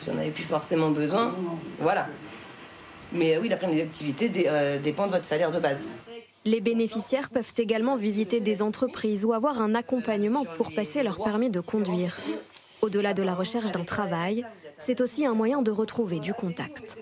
vous 0.00 0.12
n'en 0.12 0.18
avez 0.18 0.30
plus 0.30 0.44
forcément 0.44 0.90
besoin. 0.90 1.34
Voilà. 1.80 2.06
Mais 3.12 3.36
euh, 3.36 3.40
oui, 3.40 3.48
la 3.48 3.56
prime 3.56 3.76
d'activité 3.76 4.30
euh, 4.46 4.78
dépend 4.78 5.06
de 5.06 5.12
votre 5.12 5.24
salaire 5.24 5.50
de 5.50 5.58
base. 5.58 5.86
Les 6.44 6.60
bénéficiaires 6.60 7.30
peuvent 7.30 7.52
également 7.58 7.96
visiter 7.96 8.40
des 8.40 8.62
entreprises 8.62 9.24
ou 9.24 9.32
avoir 9.32 9.60
un 9.60 9.74
accompagnement 9.74 10.44
pour 10.56 10.74
passer 10.74 11.02
leur 11.02 11.22
permis 11.22 11.50
de 11.50 11.60
conduire. 11.60 12.16
Au-delà 12.80 13.14
de 13.14 13.22
la 13.22 13.34
recherche 13.34 13.70
d'un 13.70 13.84
travail, 13.84 14.44
c'est 14.78 15.00
aussi 15.00 15.24
un 15.24 15.34
moyen 15.34 15.62
de 15.62 15.70
retrouver 15.70 16.18
du 16.18 16.34
contact. 16.34 16.98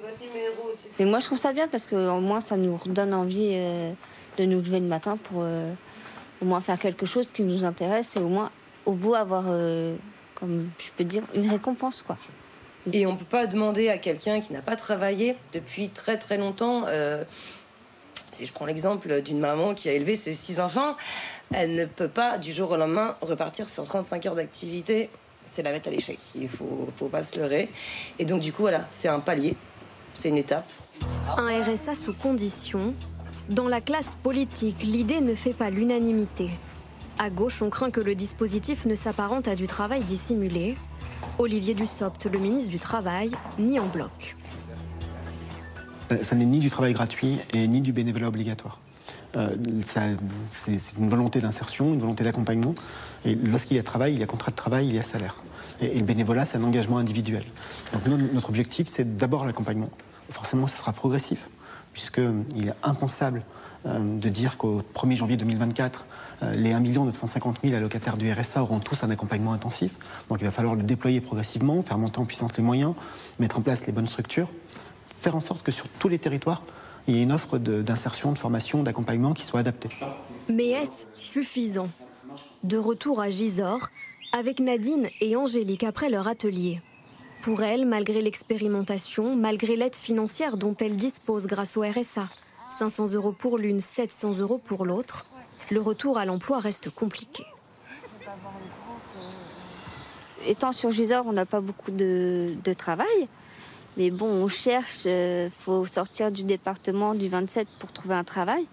Mais 0.99 1.07
moi, 1.07 1.21
je 1.21 1.27
trouve 1.27 1.39
ça 1.39 1.55
bien 1.55 1.69
parce 1.69 1.87
qu'au 1.87 2.21
moins, 2.21 2.43
ça 2.43 2.59
nous 2.59 2.77
redonne 2.77 3.15
envie 3.15 3.53
euh, 3.55 3.93
de 4.37 4.45
nous 4.45 4.59
lever 4.59 4.81
le 4.81 4.87
matin 4.87 5.17
pour 5.17 5.41
euh, 5.41 5.73
au 6.43 6.45
moins 6.45 6.61
faire 6.61 6.79
quelque 6.79 7.07
chose 7.07 7.33
qui 7.33 7.43
nous 7.43 7.65
intéresse 7.65 8.17
et 8.17 8.19
au 8.19 8.29
moins, 8.29 8.51
au 8.91 8.95
bout, 8.95 9.15
avoir, 9.15 9.45
euh, 9.47 9.97
comme 10.35 10.69
je 10.79 10.89
peux 10.97 11.05
dire, 11.05 11.23
une 11.35 11.49
récompense, 11.49 12.03
quoi. 12.03 12.17
Et 12.93 13.07
on 13.07 13.13
ne 13.13 13.19
peut 13.19 13.25
pas 13.25 13.47
demander 13.47 13.89
à 13.89 13.99
quelqu'un 13.99 14.41
qui 14.41 14.53
n'a 14.53 14.63
pas 14.63 14.75
travaillé 14.75 15.37
depuis 15.53 15.89
très 15.91 16.19
très 16.19 16.37
longtemps. 16.39 16.85
euh, 16.89 17.25
si 18.33 18.47
je 18.47 18.53
prends 18.53 18.65
l'exemple 18.65 19.23
d'une 19.23 19.41
maman 19.41 19.75
qui 19.75 19.89
a 19.89 19.93
élevé 19.93 20.15
ses 20.15 20.35
six 20.35 20.61
enfants, 20.61 20.97
elle 21.53 21.75
ne 21.75 21.85
peut 21.85 22.09
pas 22.09 22.39
du 22.39 22.53
jour 22.53 22.71
au 22.71 22.77
lendemain 22.77 23.17
repartir 23.23 23.69
sur 23.69 23.85
35 23.85 24.27
heures 24.27 24.35
d'activité. 24.37 25.11
C'est 25.45 25.63
la 25.63 25.73
mettre 25.73 25.89
à 25.89 25.91
l'échec. 25.91 26.19
Il 26.37 26.49
faut, 26.49 26.89
faut 26.97 27.09
pas 27.09 27.25
se 27.25 27.39
leurrer. 27.39 27.71
Et 28.21 28.25
donc 28.25 28.41
du 28.41 28.53
coup, 28.53 28.63
voilà, 28.63 28.87
c'est 28.93 29.09
un 29.09 29.19
palier, 29.21 29.57
c'est 30.15 30.29
une 30.29 30.39
étape. 30.39 30.69
Un 31.37 31.63
RSA 31.63 31.95
sous 31.95 32.15
condition. 32.15 32.95
Dans 33.49 33.67
la 33.67 33.81
classe 33.81 34.17
politique, 34.23 34.83
l'idée 34.85 35.21
ne 35.21 35.35
fait 35.35 35.55
pas 35.55 35.71
l'unanimité. 35.71 36.51
À 37.19 37.29
gauche, 37.31 37.61
on 37.63 37.71
craint 37.71 37.91
que 37.91 38.01
le 38.01 38.15
dispositif 38.15 38.87
ne 38.87 38.95
s'apparente 38.95 39.47
à 39.49 39.55
du 39.57 39.67
travail 39.67 40.05
dissimulé. 40.05 40.77
Olivier 41.39 41.75
Dussopt, 41.75 42.27
le 42.27 42.39
ministre 42.39 42.71
du 42.71 42.79
Travail, 42.79 43.31
nie 43.59 43.79
en 43.79 43.87
bloc. 43.87 44.37
Ça- 46.09 46.25
Ça 46.25 46.35
n'est 46.35 46.45
ni 46.45 46.59
du 46.61 46.71
travail 46.71 46.93
gratuit 46.93 47.39
et 47.53 47.67
ni 47.69 47.81
du 47.81 47.93
bénévolat 47.93 48.29
obligatoire. 48.29 48.79
Euh, 49.37 49.55
c'est 50.51 50.81
une 50.99 51.09
volonté 51.09 51.41
d'insertion, 51.41 51.93
une 51.95 52.01
volonté 52.01 52.25
d'accompagnement. 52.25 52.75
Et 53.25 53.35
lorsqu'il 53.35 53.77
y 53.77 53.81
a 53.81 53.83
travail, 53.83 54.15
il 54.15 54.21
y 54.21 54.23
a 54.23 54.27
contrat 54.27 54.51
de 54.51 54.57
travail, 54.57 54.89
il 54.89 54.95
y 54.95 54.99
a 54.99 55.03
salaire. 55.03 55.37
Et, 55.81 55.99
le 55.99 56.05
bénévolat, 56.05 56.45
c'est 56.47 56.57
un 56.59 56.65
engagement 56.65 56.99
individuel. 56.99 57.45
Donc 57.93 58.07
notre 58.33 58.49
objectif, 58.49 58.89
c'est 58.89 59.17
d'abord 59.17 59.45
l'accompagnement. 59.47 59.91
Forcément, 60.31 60.67
ça 60.67 60.77
sera 60.77 60.93
progressif, 60.93 61.49
puisqu'il 61.93 62.69
est 62.69 62.75
impensable 62.83 63.43
euh, 63.87 63.99
de 64.19 64.29
dire 64.29 64.57
qu'au 64.57 64.83
1er 64.95 65.17
janvier 65.17 65.37
2024, 65.37 66.05
euh, 66.05 66.10
les 66.55 66.73
1 66.73 66.81
950 66.81 67.59
000 67.63 67.77
allocataires 67.77 68.17
du 68.17 68.33
RSA 68.33 68.63
auront 68.63 68.79
tous 68.79 69.03
un 69.05 69.11
accompagnement 69.11 69.53
intensif. 69.53 69.93
Donc 70.29 70.39
il 70.41 70.45
va 70.45 70.51
falloir 70.51 70.75
le 70.75 70.83
déployer 70.83 71.21
progressivement, 71.21 71.83
faire 71.83 71.99
monter 71.99 72.19
en 72.19 72.25
puissance 72.25 72.57
les 72.57 72.63
moyens, 72.63 72.95
mettre 73.39 73.59
en 73.59 73.61
place 73.61 73.87
les 73.87 73.93
bonnes 73.93 74.07
structures, 74.07 74.49
faire 75.21 75.37
en 75.37 75.41
sorte 75.41 75.63
que 75.63 75.73
sur 75.73 75.89
tous 75.99 76.09
les 76.09 76.19
territoires, 76.19 76.63
il 77.07 77.17
y 77.17 77.19
ait 77.21 77.23
une 77.23 77.33
offre 77.33 77.59
d'insertion, 77.59 78.33
de, 78.33 78.39
formation, 78.39 78.83
d'accompagnement 78.83 79.33
qui 79.33 79.45
soit 79.45 79.61
adaptée. 79.61 79.91
Mais 80.49 80.69
est-ce 80.69 81.07
suffisant 81.17 81.89
De 82.63 82.77
retour 82.77 83.21
à 83.21 83.31
Gisors, 83.31 83.89
avec 84.33 84.61
Nadine 84.61 85.09
et 85.21 85.37
Angélique 85.37 85.85
après 85.85 86.11
leur 86.11 86.29
atelier? 86.29 86.81
Pour 87.43 87.63
elles, 87.63 87.87
malgré 87.87 88.21
l'expérimentation, 88.21 89.35
malgré 89.35 89.77
l'aide 89.77 89.97
financière 89.97 90.57
dont 90.57 90.77
elles 90.79 90.97
disposent 90.97 91.47
grâce 91.47 91.77
au 91.77 91.83
RSA, 91.83 92.29
500 92.79 93.15
euros 93.15 93.33
pour 93.33 93.59
l'une, 93.59 93.81
700 93.81 94.39
euros 94.39 94.59
pour 94.59 94.85
l'autre, 94.85 95.27
le 95.71 95.81
retour 95.81 96.19
à 96.19 96.25
l'emploi 96.25 96.59
reste 96.59 96.91
compliqué. 96.91 97.45
Étant 100.47 100.73
sur 100.73 100.91
Gisors, 100.91 101.27
on 101.27 101.33
n'a 101.33 101.47
pas 101.47 101.61
beaucoup 101.61 101.91
de, 101.91 102.55
travail. 102.77 103.29
Mais 103.97 104.11
bon, 104.11 104.27
on 104.27 104.49
cherche, 104.49 105.05
il 105.05 105.51
faut 105.51 105.85
sortir 105.87 106.31
du 106.33 106.45
département 106.45 107.15
du 107.15 107.29
27 107.29 107.69
pour 107.79 107.93
trouver 107.93 108.15
un 108.15 108.25
travail. 108.25 108.67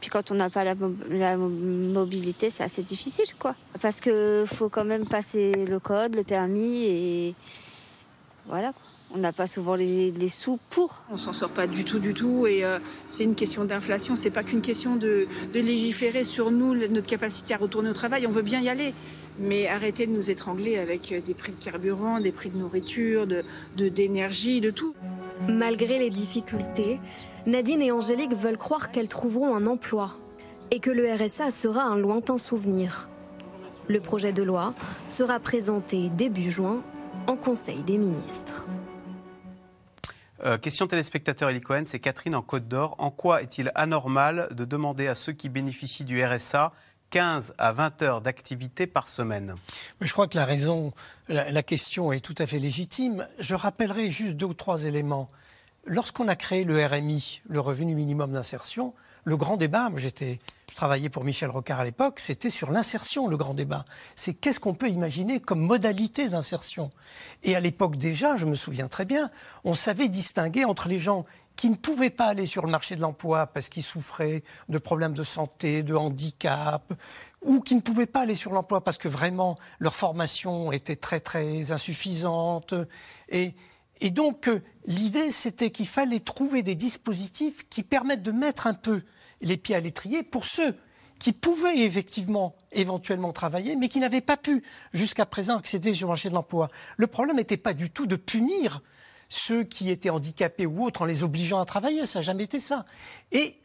Puis 0.00 0.08
quand 0.08 0.30
on 0.30 0.34
n'a 0.34 0.48
pas 0.48 0.64
la, 0.64 0.74
mo- 0.74 0.94
la 1.10 1.36
mo- 1.36 1.48
mobilité, 1.48 2.48
c'est 2.48 2.62
assez 2.62 2.82
difficile, 2.82 3.34
quoi. 3.38 3.54
Parce 3.82 4.00
qu'il 4.00 4.44
faut 4.46 4.68
quand 4.68 4.84
même 4.84 5.06
passer 5.06 5.52
le 5.66 5.78
code, 5.78 6.14
le 6.14 6.24
permis, 6.24 6.84
et 6.84 7.34
voilà. 8.50 8.72
On 9.14 9.18
n'a 9.18 9.32
pas 9.32 9.46
souvent 9.48 9.74
les, 9.74 10.10
les 10.12 10.28
sous 10.28 10.58
pour. 10.70 11.04
On 11.10 11.16
s'en 11.16 11.32
sort 11.32 11.48
pas 11.50 11.66
du 11.66 11.82
tout, 11.84 11.98
du 11.98 12.14
tout. 12.14 12.46
Et 12.46 12.64
euh, 12.64 12.78
c'est 13.08 13.24
une 13.24 13.34
question 13.34 13.64
d'inflation. 13.64 14.14
C'est 14.14 14.30
pas 14.30 14.42
qu'une 14.44 14.60
question 14.60 14.94
de, 14.96 15.26
de 15.52 15.60
légiférer 15.60 16.22
sur 16.22 16.50
nous, 16.50 16.74
notre 16.74 17.06
capacité 17.08 17.54
à 17.54 17.56
retourner 17.56 17.90
au 17.90 17.92
travail. 17.92 18.26
On 18.26 18.30
veut 18.30 18.42
bien 18.42 18.60
y 18.60 18.68
aller. 18.68 18.94
Mais 19.40 19.66
arrêtez 19.68 20.06
de 20.06 20.12
nous 20.12 20.30
étrangler 20.30 20.78
avec 20.78 21.10
euh, 21.12 21.20
des 21.20 21.34
prix 21.34 21.52
de 21.52 21.62
carburant, 21.64 22.20
des 22.20 22.30
prix 22.32 22.50
de 22.50 22.56
nourriture, 22.56 23.26
de 23.26 23.42
de- 23.76 23.88
d'énergie, 23.88 24.60
de, 24.60 24.70
tout. 24.70 24.94
Malgré 25.48 25.98
les 25.98 26.10
difficultés, 26.10 27.00
Nadine 27.46 27.80
et 27.82 27.90
Angélique 27.90 28.34
veulent 28.34 28.58
croire 28.58 28.90
qu'elles 28.90 29.08
trouveront 29.08 29.56
un 29.56 29.66
emploi 29.66 30.10
et 30.70 30.78
que 30.78 30.90
le 30.90 31.10
RSA 31.10 31.50
sera 31.50 31.82
un 31.82 31.96
lointain 31.96 32.38
souvenir. 32.38 33.08
Le 33.88 33.98
projet 34.00 34.32
de 34.32 34.42
loi 34.42 34.74
sera 35.08 35.40
présenté 35.40 36.10
début 36.10 36.50
juin 36.50 36.82
en 37.30 37.36
Conseil 37.36 37.84
des 37.84 37.96
ministres. 37.96 38.68
Euh, 40.44 40.58
question 40.58 40.88
téléspectateur 40.88 41.48
Eli 41.48 41.60
Cohen, 41.60 41.84
c'est 41.86 42.00
Catherine 42.00 42.34
en 42.34 42.42
Côte 42.42 42.66
d'Or. 42.66 42.96
En 42.98 43.12
quoi 43.12 43.40
est-il 43.40 43.70
anormal 43.76 44.48
de 44.50 44.64
demander 44.64 45.06
à 45.06 45.14
ceux 45.14 45.32
qui 45.32 45.48
bénéficient 45.48 46.02
du 46.02 46.24
RSA 46.24 46.72
15 47.10 47.54
à 47.56 47.70
20 47.70 48.02
heures 48.02 48.20
d'activité 48.20 48.88
par 48.88 49.08
semaine? 49.08 49.54
Mais 50.00 50.08
je 50.08 50.12
crois 50.12 50.26
que 50.26 50.36
la 50.36 50.44
raison, 50.44 50.92
la, 51.28 51.52
la 51.52 51.62
question 51.62 52.12
est 52.12 52.18
tout 52.18 52.34
à 52.38 52.46
fait 52.46 52.58
légitime. 52.58 53.28
Je 53.38 53.54
rappellerai 53.54 54.10
juste 54.10 54.34
deux 54.34 54.46
ou 54.46 54.54
trois 54.54 54.82
éléments. 54.82 55.28
Lorsqu'on 55.84 56.26
a 56.26 56.34
créé 56.34 56.64
le 56.64 56.84
RMI, 56.84 57.42
le 57.48 57.60
revenu 57.60 57.94
minimum 57.94 58.32
d'insertion, 58.32 58.92
le 59.24 59.36
grand 59.36 59.56
débat, 59.56 59.90
j'étais, 59.96 60.38
je 60.68 61.08
pour 61.08 61.24
Michel 61.24 61.50
Rocard 61.50 61.80
à 61.80 61.84
l'époque, 61.84 62.20
c'était 62.20 62.50
sur 62.50 62.70
l'insertion, 62.70 63.26
le 63.28 63.36
grand 63.36 63.54
débat. 63.54 63.84
C'est 64.14 64.34
qu'est-ce 64.34 64.60
qu'on 64.60 64.74
peut 64.74 64.88
imaginer 64.88 65.40
comme 65.40 65.60
modalité 65.60 66.28
d'insertion. 66.28 66.90
Et 67.42 67.54
à 67.54 67.60
l'époque 67.60 67.96
déjà, 67.96 68.36
je 68.36 68.46
me 68.46 68.54
souviens 68.54 68.88
très 68.88 69.04
bien, 69.04 69.30
on 69.64 69.74
savait 69.74 70.08
distinguer 70.08 70.64
entre 70.64 70.88
les 70.88 70.98
gens 70.98 71.24
qui 71.56 71.68
ne 71.68 71.74
pouvaient 71.74 72.08
pas 72.08 72.26
aller 72.26 72.46
sur 72.46 72.64
le 72.64 72.70
marché 72.70 72.96
de 72.96 73.02
l'emploi 73.02 73.46
parce 73.46 73.68
qu'ils 73.68 73.82
souffraient 73.82 74.42
de 74.70 74.78
problèmes 74.78 75.12
de 75.12 75.22
santé, 75.22 75.82
de 75.82 75.94
handicap, 75.94 76.94
ou 77.42 77.60
qui 77.60 77.74
ne 77.74 77.80
pouvaient 77.80 78.06
pas 78.06 78.22
aller 78.22 78.34
sur 78.34 78.52
l'emploi 78.52 78.82
parce 78.82 78.96
que 78.96 79.08
vraiment 79.08 79.58
leur 79.78 79.94
formation 79.94 80.72
était 80.72 80.96
très 80.96 81.20
très 81.20 81.70
insuffisante. 81.72 82.72
Et, 83.28 83.54
et 84.00 84.10
donc 84.10 84.48
euh, 84.48 84.62
l'idée 84.86 85.30
c'était 85.30 85.70
qu'il 85.70 85.86
fallait 85.86 86.20
trouver 86.20 86.62
des 86.62 86.74
dispositifs 86.74 87.68
qui 87.68 87.82
permettent 87.82 88.22
de 88.22 88.32
mettre 88.32 88.66
un 88.66 88.74
peu 88.74 89.02
les 89.40 89.56
pieds 89.56 89.74
à 89.74 89.80
l'étrier 89.80 90.22
pour 90.22 90.44
ceux 90.44 90.74
qui 91.18 91.32
pouvaient 91.32 91.80
effectivement 91.80 92.56
éventuellement 92.72 93.32
travailler, 93.32 93.76
mais 93.76 93.88
qui 93.88 94.00
n'avaient 94.00 94.22
pas 94.22 94.38
pu 94.38 94.64
jusqu'à 94.94 95.26
présent 95.26 95.58
accéder 95.58 95.92
sur 95.92 96.06
le 96.06 96.12
marché 96.12 96.30
de 96.30 96.34
l'emploi. 96.34 96.70
Le 96.96 97.06
problème 97.06 97.36
n'était 97.36 97.58
pas 97.58 97.74
du 97.74 97.90
tout 97.90 98.06
de 98.06 98.16
punir 98.16 98.82
ceux 99.28 99.62
qui 99.62 99.90
étaient 99.90 100.10
handicapés 100.10 100.66
ou 100.66 100.82
autres 100.84 101.02
en 101.02 101.04
les 101.04 101.22
obligeant 101.22 101.60
à 101.60 101.66
travailler, 101.66 102.06
ça 102.06 102.18
n'a 102.18 102.22
jamais 102.22 102.44
été 102.44 102.58
ça. 102.58 102.86
Et 103.32 103.56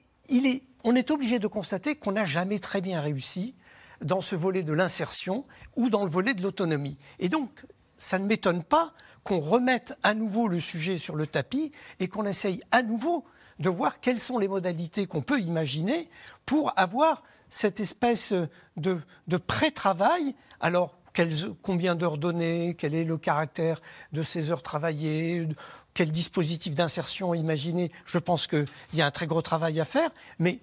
on 0.84 0.96
est 0.96 1.12
obligé 1.12 1.40
de 1.40 1.48
constater 1.48 1.96
qu'on 1.96 2.12
n'a 2.12 2.26
jamais 2.26 2.60
très 2.60 2.82
bien 2.82 3.02
réussi 3.02 3.56
dans 4.02 4.22
ce 4.22 4.36
volet 4.36 4.62
de 4.64 4.74
l'insertion 4.74 5.46
ou 5.76 5.90
dans 5.90 6.04
le 6.04 6.12
volet 6.12 6.34
de 6.34 6.44
l'autonomie. 6.44 6.98
Et 7.20 7.30
donc, 7.30 7.66
ça 8.06 8.20
ne 8.20 8.28
m'étonne 8.28 8.64
pas 8.64 8.94
qu'on 9.24 9.40
remette 9.40 9.98
à 10.04 10.14
nouveau 10.14 10.48
le 10.48 10.60
sujet 10.60 11.00
sur 11.00 11.16
le 11.16 11.26
tapis 11.26 11.72
et 12.00 12.08
qu'on 12.08 12.28
essaye 12.28 12.62
à 12.70 12.84
nouveau 12.84 13.26
de 13.58 13.68
voir 13.68 14.00
quelles 14.00 14.20
sont 14.20 14.38
les 14.38 14.48
modalités 14.48 15.08
qu'on 15.08 15.24
peut 15.24 15.40
imaginer 15.40 16.08
pour 16.46 16.72
avoir 16.76 17.24
cette 17.50 17.80
espèce 17.80 18.32
de, 18.78 19.02
de 19.28 19.38
pré-travail. 19.38 20.36
Alors, 20.60 21.00
combien 21.64 21.96
d'heures 21.96 22.20
données, 22.20 22.76
quel 22.78 22.94
est 22.94 23.06
le 23.06 23.18
caractère 23.18 23.82
de 24.12 24.22
ces 24.22 24.52
heures 24.52 24.62
travaillées, 24.62 25.48
quel 25.96 26.12
dispositif 26.12 26.76
d'insertion 26.76 27.34
imaginer? 27.34 27.92
Je 28.06 28.20
pense 28.20 28.46
qu'il 28.46 28.68
y 28.94 29.02
a 29.02 29.08
un 29.08 29.12
très 29.12 29.26
gros 29.26 29.42
travail 29.42 29.80
à 29.80 29.86
faire, 29.86 30.12
mais 30.38 30.60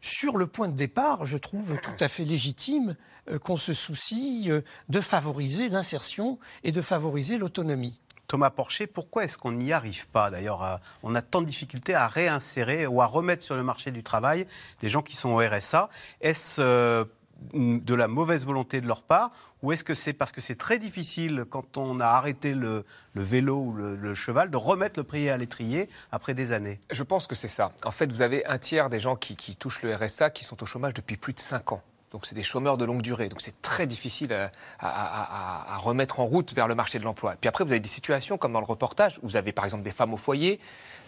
sur 0.00 0.38
le 0.38 0.46
point 0.46 0.68
de 0.68 0.76
départ, 0.76 1.26
je 1.26 1.36
trouve 1.36 1.78
tout 1.82 1.96
à 2.00 2.08
fait 2.08 2.24
légitime 2.24 2.96
qu'on 3.36 3.56
se 3.56 3.72
soucie 3.72 4.46
euh, 4.48 4.62
de 4.88 5.00
favoriser 5.00 5.68
l'insertion 5.68 6.38
et 6.64 6.72
de 6.72 6.80
favoriser 6.80 7.36
l'autonomie. 7.36 8.00
Thomas 8.28 8.50
Porcher, 8.50 8.86
pourquoi 8.86 9.24
est-ce 9.24 9.38
qu'on 9.38 9.52
n'y 9.52 9.72
arrive 9.72 10.06
pas 10.08 10.30
D'ailleurs, 10.30 10.80
on 11.02 11.14
a 11.14 11.22
tant 11.22 11.40
de 11.40 11.46
difficultés 11.46 11.94
à 11.94 12.08
réinsérer 12.08 12.86
ou 12.86 13.00
à 13.00 13.06
remettre 13.06 13.42
sur 13.42 13.56
le 13.56 13.62
marché 13.62 13.90
du 13.90 14.02
travail 14.02 14.46
des 14.80 14.90
gens 14.90 15.00
qui 15.00 15.16
sont 15.16 15.30
au 15.30 15.38
RSA. 15.38 15.88
Est-ce 16.20 16.60
euh, 16.60 17.06
de 17.54 17.94
la 17.94 18.08
mauvaise 18.08 18.44
volonté 18.44 18.80
de 18.80 18.86
leur 18.86 19.02
part 19.02 19.30
ou 19.62 19.72
est-ce 19.72 19.82
que 19.82 19.94
c'est 19.94 20.12
parce 20.12 20.30
que 20.32 20.40
c'est 20.40 20.56
très 20.56 20.78
difficile 20.78 21.44
quand 21.48 21.78
on 21.78 22.00
a 22.00 22.06
arrêté 22.06 22.54
le, 22.54 22.84
le 23.14 23.22
vélo 23.22 23.56
ou 23.56 23.72
le, 23.72 23.96
le 23.96 24.14
cheval 24.14 24.50
de 24.50 24.56
remettre 24.56 25.00
le 25.00 25.04
prix 25.04 25.28
à 25.30 25.36
l'étrier 25.36 25.88
après 26.12 26.34
des 26.34 26.52
années? 26.52 26.80
Je 26.90 27.02
pense 27.02 27.26
que 27.26 27.34
c'est 27.34 27.48
ça. 27.48 27.72
En 27.84 27.90
fait, 27.90 28.12
vous 28.12 28.22
avez 28.22 28.44
un 28.46 28.58
tiers 28.58 28.90
des 28.90 29.00
gens 29.00 29.16
qui, 29.16 29.36
qui 29.36 29.56
touchent 29.56 29.82
le 29.82 29.94
RSA 29.94 30.30
qui 30.30 30.44
sont 30.44 30.62
au 30.62 30.66
chômage 30.66 30.94
depuis 30.94 31.16
plus 31.16 31.32
de 31.32 31.40
5 31.40 31.72
ans. 31.72 31.82
Donc 32.12 32.24
c'est 32.24 32.34
des 32.34 32.42
chômeurs 32.42 32.78
de 32.78 32.84
longue 32.84 33.02
durée. 33.02 33.28
Donc 33.28 33.40
c'est 33.40 33.60
très 33.60 33.86
difficile 33.86 34.32
à, 34.32 34.50
à- 34.80 35.76
remettre 35.78 36.20
en 36.20 36.24
route 36.24 36.52
vers 36.54 36.66
le 36.68 36.74
marché 36.74 36.98
de 36.98 37.04
l'emploi. 37.04 37.36
Puis 37.40 37.48
après, 37.48 37.64
vous 37.64 37.70
avez 37.72 37.80
des 37.80 37.88
situations 37.88 38.38
comme 38.38 38.52
dans 38.52 38.60
le 38.60 38.66
reportage, 38.66 39.18
où 39.22 39.28
vous 39.28 39.36
avez 39.36 39.52
par 39.52 39.64
exemple 39.64 39.82
des 39.82 39.90
femmes 39.90 40.14
au 40.14 40.16
foyer 40.16 40.58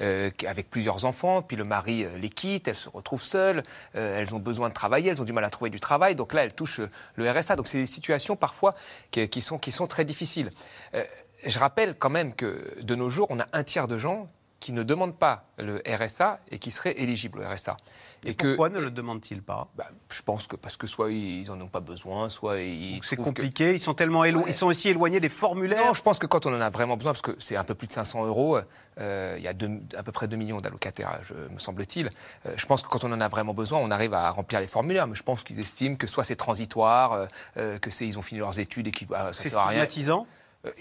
euh, 0.00 0.30
avec 0.46 0.70
plusieurs 0.70 1.04
enfants, 1.04 1.42
puis 1.42 1.56
le 1.56 1.64
mari 1.64 2.04
euh, 2.04 2.16
les 2.18 2.28
quitte, 2.28 2.68
elles 2.68 2.76
se 2.76 2.88
retrouvent 2.88 3.22
seules, 3.22 3.62
euh, 3.94 4.18
elles 4.18 4.34
ont 4.34 4.38
besoin 4.38 4.68
de 4.68 4.74
travailler, 4.74 5.10
elles 5.10 5.20
ont 5.20 5.24
du 5.24 5.32
mal 5.32 5.44
à 5.44 5.50
trouver 5.50 5.70
du 5.70 5.80
travail. 5.80 6.14
Donc 6.14 6.32
là, 6.34 6.44
elles 6.44 6.54
touchent 6.54 6.80
euh, 6.80 6.90
le 7.16 7.30
RSA. 7.30 7.56
Donc 7.56 7.66
c'est 7.66 7.78
des 7.78 7.86
situations 7.86 8.36
parfois 8.36 8.74
qui, 9.10 9.40
sont, 9.40 9.58
très 9.86 10.04
difficiles. 10.04 10.50
Euh, 10.94 11.04
je 11.46 11.58
rappelle 11.58 11.94
quand 11.96 12.10
même 12.10 12.34
que 12.34 12.74
de 12.82 12.94
nos 12.94 13.08
jours, 13.08 13.28
on 13.30 13.40
a 13.40 13.46
un 13.52 13.64
tiers 13.64 13.88
de 13.88 13.96
gens 13.96 14.26
qui 14.60 14.72
ne 14.72 14.82
demandent 14.82 15.16
pas 15.16 15.44
le 15.58 15.82
RSA 15.86 16.38
et 16.50 16.58
qui 16.58 16.70
seraient 16.70 17.00
éligibles 17.00 17.40
au 17.40 17.48
RSA. 17.48 17.76
Et 18.26 18.34
pourquoi 18.34 18.68
ne 18.68 18.78
le 18.80 18.90
demandent-ils 18.90 19.42
pas? 19.42 19.68
Bah, 19.76 19.86
Je 20.10 20.20
pense 20.22 20.46
que 20.46 20.56
parce 20.56 20.76
que 20.76 20.86
soit 20.86 21.10
ils 21.10 21.44
n'en 21.48 21.60
ont 21.60 21.68
pas 21.68 21.80
besoin, 21.80 22.28
soit 22.28 22.58
ils. 22.60 23.00
C'est 23.02 23.16
que- 23.16 23.22
compliqué, 23.22 23.72
ils 23.74 23.80
sont 23.80 23.94
tellement 23.94 24.24
élo- 24.24 24.40
Ouais. 24.40 24.44
ils 24.48 24.54
sont 24.54 24.66
aussi 24.66 24.88
éloignés 24.90 25.20
des 25.20 25.28
formulaires. 25.30 25.86
Non, 25.86 25.94
je 25.94 26.02
pense 26.02 26.18
que 26.18 26.26
quand 26.26 26.44
on 26.46 26.54
en 26.54 26.60
a 26.60 26.68
vraiment 26.70 26.96
besoin, 26.96 27.12
parce 27.12 27.22
que 27.22 27.34
c'est 27.38 27.56
un 27.56 27.64
peu 27.64 27.74
plus 27.74 27.86
de 27.86 27.92
500 27.92 28.26
euros, 28.26 28.58
euh, 28.98 29.34
il 29.38 29.42
y 29.42 29.48
a 29.48 29.54
deux- 29.54 29.80
à 29.96 30.02
peu 30.02 30.12
près 30.12 30.28
2 30.28 30.36
millions 30.36 30.60
d'allocataires, 30.60 31.20
me 31.50 31.58
semble-t-il. 31.58 32.10
Euh, 32.46 32.52
je 32.56 32.66
pense 32.66 32.82
que 32.82 32.88
quand 32.88 33.04
on 33.04 33.12
en 33.12 33.20
a 33.20 33.28
vraiment 33.28 33.54
besoin, 33.54 33.78
on 33.78 33.90
arrive 33.90 34.12
à 34.12 34.30
remplir 34.30 34.60
les 34.60 34.66
formulaires. 34.66 35.06
Mais 35.06 35.14
je 35.14 35.22
pense 35.22 35.42
qu'ils 35.42 35.58
estiment 35.58 35.96
que 35.96 36.06
soit 36.06 36.24
c'est 36.24 36.36
transitoire, 36.36 37.12
euh, 37.14 37.26
euh, 37.56 37.78
que 37.78 37.90
c'est 37.90 38.06
ils 38.06 38.18
ont 38.18 38.22
fini 38.22 38.40
leurs 38.40 38.58
études 38.60 38.88
et 38.88 38.90
que 38.90 39.06
ça 39.08 39.32
C'est 39.32 39.48
sert 39.48 39.58
à 39.60 39.66
rien. 39.68 39.84
stigmatisant? 39.84 40.26
Euh, 40.26 40.34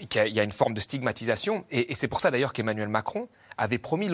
qu'il 0.08 0.18
y 0.20 0.24
a- 0.24 0.26
il 0.26 0.34
y 0.34 0.40
a 0.40 0.42
une 0.42 0.52
forme 0.52 0.74
de 0.74 0.80
stigmatisation. 0.80 1.64
Et, 1.70 1.90
et 1.92 1.94
c'est 1.94 2.08
pour 2.08 2.20
ça 2.20 2.30
d'ailleurs 2.30 2.52
qu'Emmanuel 2.52 2.88
Macron 2.88 3.28
avait 3.56 3.78
promis 3.78 4.08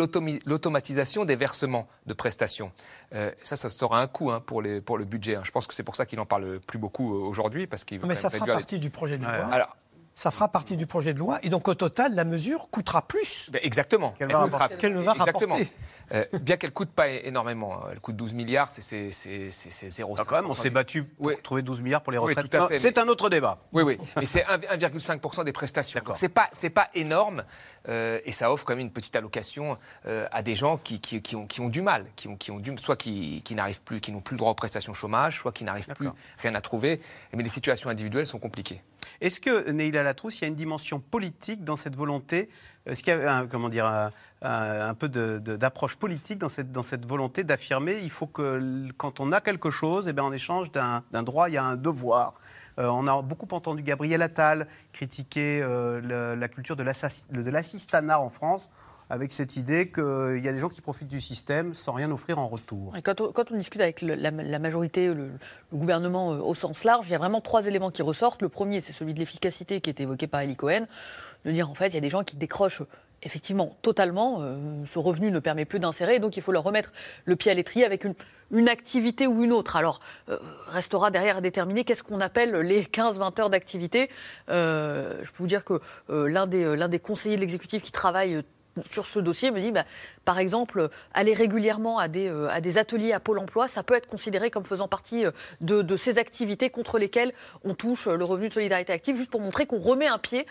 l'automatisation 0.46 1.24
des 1.24 1.36
versements 1.36 1.86
de 2.06 2.14
prestations. 2.14 2.72
Euh, 3.14 3.30
ça, 3.42 3.56
ça 3.56 3.70
sera 3.70 4.00
un 4.00 4.06
coût 4.06 4.30
hein, 4.30 4.40
pour, 4.40 4.62
les, 4.62 4.80
pour 4.80 4.98
le 4.98 5.04
budget. 5.04 5.36
hein. 5.36 5.42
Je 5.44 5.50
pense 5.50 5.66
que 5.66 5.74
c'est 5.74 5.82
pour 5.82 5.96
ça 5.96 6.06
qu'il 6.06 6.18
n'en 6.18 6.26
parle 6.26 6.60
plus 6.60 6.78
beaucoup 6.78 7.14
euh, 7.14 7.18
aujourd'hui, 7.28 7.66
parce 7.66 7.84
qu'il 7.84 8.04
Mais 8.04 8.14
ça 8.14 8.30
fera 8.30 8.46
les- 8.46 8.52
partie 8.52 8.78
du 8.80 8.90
projet 8.90 9.18
de 9.18 9.24
loi. 9.24 9.32
Alors, 9.52 9.76
Ça 10.18 10.30
fera 10.30 10.48
partie 10.48 10.78
du 10.78 10.86
projet 10.86 11.12
de 11.12 11.18
loi. 11.18 11.38
Et 11.42 11.50
donc, 11.50 11.68
au 11.68 11.74
total, 11.74 12.14
la 12.14 12.24
mesure 12.24 12.70
coûtera 12.70 13.02
plus. 13.02 13.50
Ben, 13.52 13.60
exactement. 13.62 14.12
Qu'elle 14.12 14.28
Elle 14.30 14.32
va 14.32 14.38
rapporter. 14.44 14.88
Va 14.88 15.12
Exactement. 15.12 15.54
rapporter. 15.56 15.68
Euh, 16.12 16.24
bien 16.40 16.56
qu'elle 16.56 16.70
ne 16.70 16.74
coûte 16.74 16.88
pas 16.90 17.08
énormément. 17.08 17.74
hein. 17.84 17.88
Elle 17.92 18.00
coûte 18.00 18.16
12 18.16 18.32
milliards, 18.32 18.70
c'est- 18.70 18.80
c'est 18.80 19.10
c'est- 19.10 19.50
c'est- 19.50 19.68
c'est 19.70 19.90
0,5%. 19.90 20.22
Ah, 20.22 20.24
quand 20.26 20.36
même, 20.42 20.50
on 20.50 20.54
s'est 20.54 20.70
battu 20.70 21.04
pour 21.04 21.42
trouver 21.42 21.60
12 21.60 21.82
milliards 21.82 22.00
pour 22.02 22.12
les 22.12 22.18
retraites. 22.18 22.46
C'est 22.78 22.96
mais- 22.96 22.98
un 22.98 23.08
autre 23.08 23.28
débat. 23.28 23.58
Oui, 23.72 23.82
oui. 23.82 23.98
Mais 24.16 24.24
c'est 24.24 24.44
1 24.46 24.58
1,5% 24.70 25.44
des 25.44 25.52
prestations. 25.52 26.00
Donc 26.02 26.16
c'est 26.16 26.28
pas, 26.30 26.88
énorme 26.94 27.44
euh, 27.88 28.18
et 28.24 28.32
ça 28.32 28.50
offre 28.50 28.64
quand 28.64 28.72
même 28.74 28.86
une 28.86 28.92
petite 28.92 29.16
allocation 29.16 29.76
euh, 30.06 30.26
à 30.32 30.42
des 30.42 30.54
gens 30.54 30.78
qui, 30.78 30.98
qui, 31.00 31.20
qui 31.20 31.36
ont, 31.36 31.46
qui 31.46 31.60
ont 31.60 31.68
du 31.68 31.82
mal, 31.82 32.06
qui 32.16 32.28
ont, 32.28 32.36
qui 32.36 32.50
ont 32.52 32.58
du, 32.58 32.72
soit 32.78 32.96
qui, 32.96 33.42
qui 33.42 33.54
n'arrivent 33.54 33.82
plus, 33.82 34.00
qui 34.00 34.12
n'ont 34.12 34.20
plus 34.20 34.34
le 34.34 34.38
droit 34.38 34.52
aux 34.52 34.54
prestations 34.54 34.94
chômage, 34.94 35.38
soit 35.40 35.52
qui 35.52 35.64
n'arrivent 35.64 35.88
plus 35.88 36.08
rien 36.38 36.54
à 36.54 36.60
trouver. 36.62 37.00
Mais 37.34 37.42
les 37.42 37.48
situations 37.50 37.90
individuelles 37.90 38.26
sont 38.26 38.38
compliquées. 38.38 38.80
Est-ce 39.20 39.40
que, 39.40 39.70
Neila 39.70 40.02
Latrousse, 40.02 40.40
il 40.40 40.42
y 40.42 40.44
a 40.44 40.48
une 40.48 40.54
dimension 40.54 41.00
politique 41.00 41.64
dans 41.64 41.76
cette 41.76 41.96
volonté 41.96 42.48
Est-ce 42.86 43.02
qu'il 43.02 43.12
y 43.12 43.16
a 43.16 43.36
un, 43.36 43.46
comment 43.46 43.68
dire, 43.68 44.10
un, 44.42 44.94
peu 44.94 45.08
d'approche 45.08 45.96
politique 45.96 46.38
dans 46.38 46.48
cette, 46.48 47.06
volonté 47.06 47.44
d'affirmer 47.44 47.98
il 48.02 48.10
faut 48.10 48.26
que 48.26 48.88
quand 48.96 49.20
on 49.20 49.32
a 49.32 49.40
quelque 49.40 49.70
chose, 49.70 50.08
eh 50.08 50.12
bien, 50.12 50.24
en 50.24 50.32
échange 50.32 50.70
d'un 50.70 51.22
droit, 51.22 51.48
il 51.48 51.54
y 51.54 51.58
a 51.58 51.64
un 51.64 51.76
devoir. 51.76 52.34
Euh, 52.78 52.88
on 52.88 53.06
a 53.06 53.22
beaucoup 53.22 53.48
entendu 53.54 53.82
Gabriel 53.82 54.20
Attal 54.22 54.66
critiquer 54.92 55.60
euh, 55.62 56.36
la 56.36 56.48
culture 56.48 56.76
de 56.76 57.50
l'assistanat 57.50 58.20
en 58.20 58.28
France 58.28 58.70
avec 59.08 59.32
cette 59.32 59.56
idée 59.56 59.88
qu'il 59.90 60.40
y 60.42 60.48
a 60.48 60.52
des 60.52 60.58
gens 60.58 60.68
qui 60.68 60.80
profitent 60.80 61.08
du 61.08 61.20
système 61.20 61.74
sans 61.74 61.92
rien 61.92 62.10
offrir 62.10 62.38
en 62.38 62.48
retour. 62.48 62.96
Et 62.96 63.02
Quand 63.02 63.20
on, 63.20 63.56
discute 63.56 63.80
avec 63.80 64.02
la, 64.02 64.30
majorité, 64.58 65.12
le, 65.14 65.30
gouvernement 65.72 66.32
euh, 66.32 66.38
au 66.38 66.54
sens 66.54 66.84
large, 66.84 67.06
il 67.08 67.12
y 67.12 67.14
a 67.14 67.18
vraiment 67.18 67.40
trois 67.40 67.66
éléments 67.66 67.90
qui 67.90 68.02
ressortent. 68.02 68.42
Le 68.42 68.48
premier, 68.48 68.80
c'est 68.80 68.92
celui 68.92 69.14
de 69.14 69.20
l'efficacité 69.20 69.80
qui 69.80 69.90
est 69.90 70.00
évoqué 70.00 70.26
par 70.26 70.40
Eli 70.40 70.56
Cohen, 70.56 70.86
de 71.44 71.52
dire 71.52 71.70
en 71.70 71.74
fait, 71.74 71.88
il 71.88 71.94
y 71.94 71.98
a 71.98 72.00
des 72.00 72.10
gens 72.10 72.24
qui 72.24 72.36
décrochent 72.36 72.82
effectivement 73.22 73.76
totalement, 73.82 74.38
euh, 74.40 74.56
ce 74.84 74.98
revenu 74.98 75.30
ne 75.30 75.38
permet 75.38 75.64
plus 75.64 75.80
d'insérer, 75.80 76.18
donc 76.18 76.36
il 76.36 76.42
faut 76.42 76.52
leur 76.52 76.62
remettre 76.62 76.92
le 77.24 77.34
pied 77.34 77.50
à 77.50 77.54
l'étrier 77.54 77.84
avec 77.84 78.04
une, 78.04 78.68
activité 78.68 79.26
ou 79.26 79.42
une 79.42 79.52
autre. 79.52 79.76
Alors, 79.76 80.00
euh, 80.28 80.38
restera 80.66 81.10
derrière 81.10 81.38
à 81.38 81.40
déterminer 81.40 81.84
qu'est-ce 81.84 82.02
qu'on 82.02 82.20
appelle 82.20 82.54
les 82.56 82.84
15-20 82.84 83.40
heures 83.40 83.50
d'activité. 83.50 84.10
Je 84.48 85.22
peux 85.22 85.38
vous 85.38 85.46
dire 85.46 85.64
que 85.64 85.80
l'un 86.08 86.46
des, 86.46 86.76
l'un 86.76 86.88
des 86.88 86.98
conseillers 86.98 87.36
de 87.36 87.40
l'exécutif 87.40 87.82
qui 87.82 87.90
travaille 87.90 88.42
sur 88.84 89.06
ce 89.06 89.18
dossier 89.18 89.50
me 89.50 89.60
dit, 89.60 89.72
bah, 89.72 89.84
par 90.24 90.38
exemple, 90.38 90.88
aller 91.14 91.34
régulièrement 91.34 91.98
à 91.98 92.08
des, 92.08 92.28
euh, 92.28 92.48
à 92.50 92.60
des 92.60 92.78
ateliers 92.78 93.12
à 93.12 93.20
Pôle 93.20 93.38
emploi, 93.38 93.68
ça 93.68 93.82
peut 93.82 93.94
être 93.94 94.06
considéré 94.06 94.50
comme 94.50 94.64
faisant 94.64 94.88
partie 94.88 95.24
euh, 95.24 95.30
de, 95.60 95.96
ces 95.96 96.18
activités 96.18 96.70
contre 96.70 96.98
lesquelles 96.98 97.32
on 97.64 97.74
touche 97.74 98.06
euh, 98.06 98.16
le 98.16 98.24
revenu 98.24 98.48
de 98.48 98.52
solidarité 98.52 98.92
active, 98.92 99.16
juste 99.16 99.30
pour 99.30 99.40
montrer 99.40 99.66
qu'on 99.66 99.78
remet 99.78 100.06
un 100.06 100.18
pied 100.18 100.46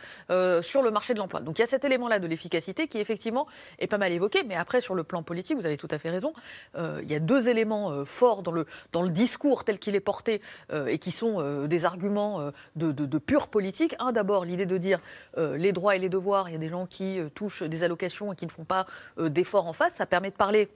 sur 0.62 0.82
le 0.82 0.92
marché 0.92 1.14
de 1.14 1.20
l'emploi. 1.20 1.40
Donc 1.40 1.60
il 1.60 1.62
y 1.62 1.64
a 1.64 1.68
cet 1.68 1.86
élément-là 1.86 2.20
de 2.20 2.28
l'efficacité 2.28 2.88
qui, 2.88 3.00
effectivement, 3.00 3.48
est 3.80 3.88
pas 3.88 3.98
mal 3.98 4.12
évoqué. 4.12 4.44
Mais 4.44 4.56
après, 4.56 4.82
sur 4.82 4.96
le 4.96 5.04
plan 5.04 5.24
politique, 5.24 5.58
vous 5.58 5.66
avez 5.66 5.78
tout 5.78 5.88
à 5.92 6.00
fait 6.00 6.10
raison, 6.10 6.34
il 6.78 7.10
y 7.10 7.16
a 7.16 7.20
deux 7.20 7.50
éléments 7.50 8.06
forts 8.06 8.42
dans 8.42 8.52
le, 8.52 8.66
discours 9.10 9.64
tel 9.64 9.80
qu'il 9.80 9.96
est 9.96 10.00
porté 10.00 10.42
et 10.88 10.98
qui 10.98 11.12
sont 11.12 11.66
des 11.68 11.86
arguments 11.86 12.52
de, 12.76 13.18
pure 13.18 13.48
politique. 13.48 13.96
Un, 14.00 14.12
d'abord, 14.12 14.46
l'idée 14.46 14.66
de 14.66 14.78
dire 14.78 15.00
les 15.38 15.72
droits 15.72 15.96
et 15.96 16.00
les 16.00 16.10
devoirs, 16.10 16.50
il 16.50 16.54
y 16.54 16.56
a 16.56 16.60
des 16.60 16.70
gens 16.70 16.86
qui 16.86 17.20
touchent 17.34 17.64
des 17.64 17.84
allocations 17.84 18.15
et 18.34 18.36
qui 18.36 18.46
ne 18.46 18.52
font 18.52 18.66
pas 18.66 18.86
euh, 19.20 19.30
d'efforts 19.30 19.68
en 19.68 19.74
face. 19.74 19.94
Ça 19.96 20.06
permet 20.06 20.32
de 20.32 20.36
parler 20.36 20.70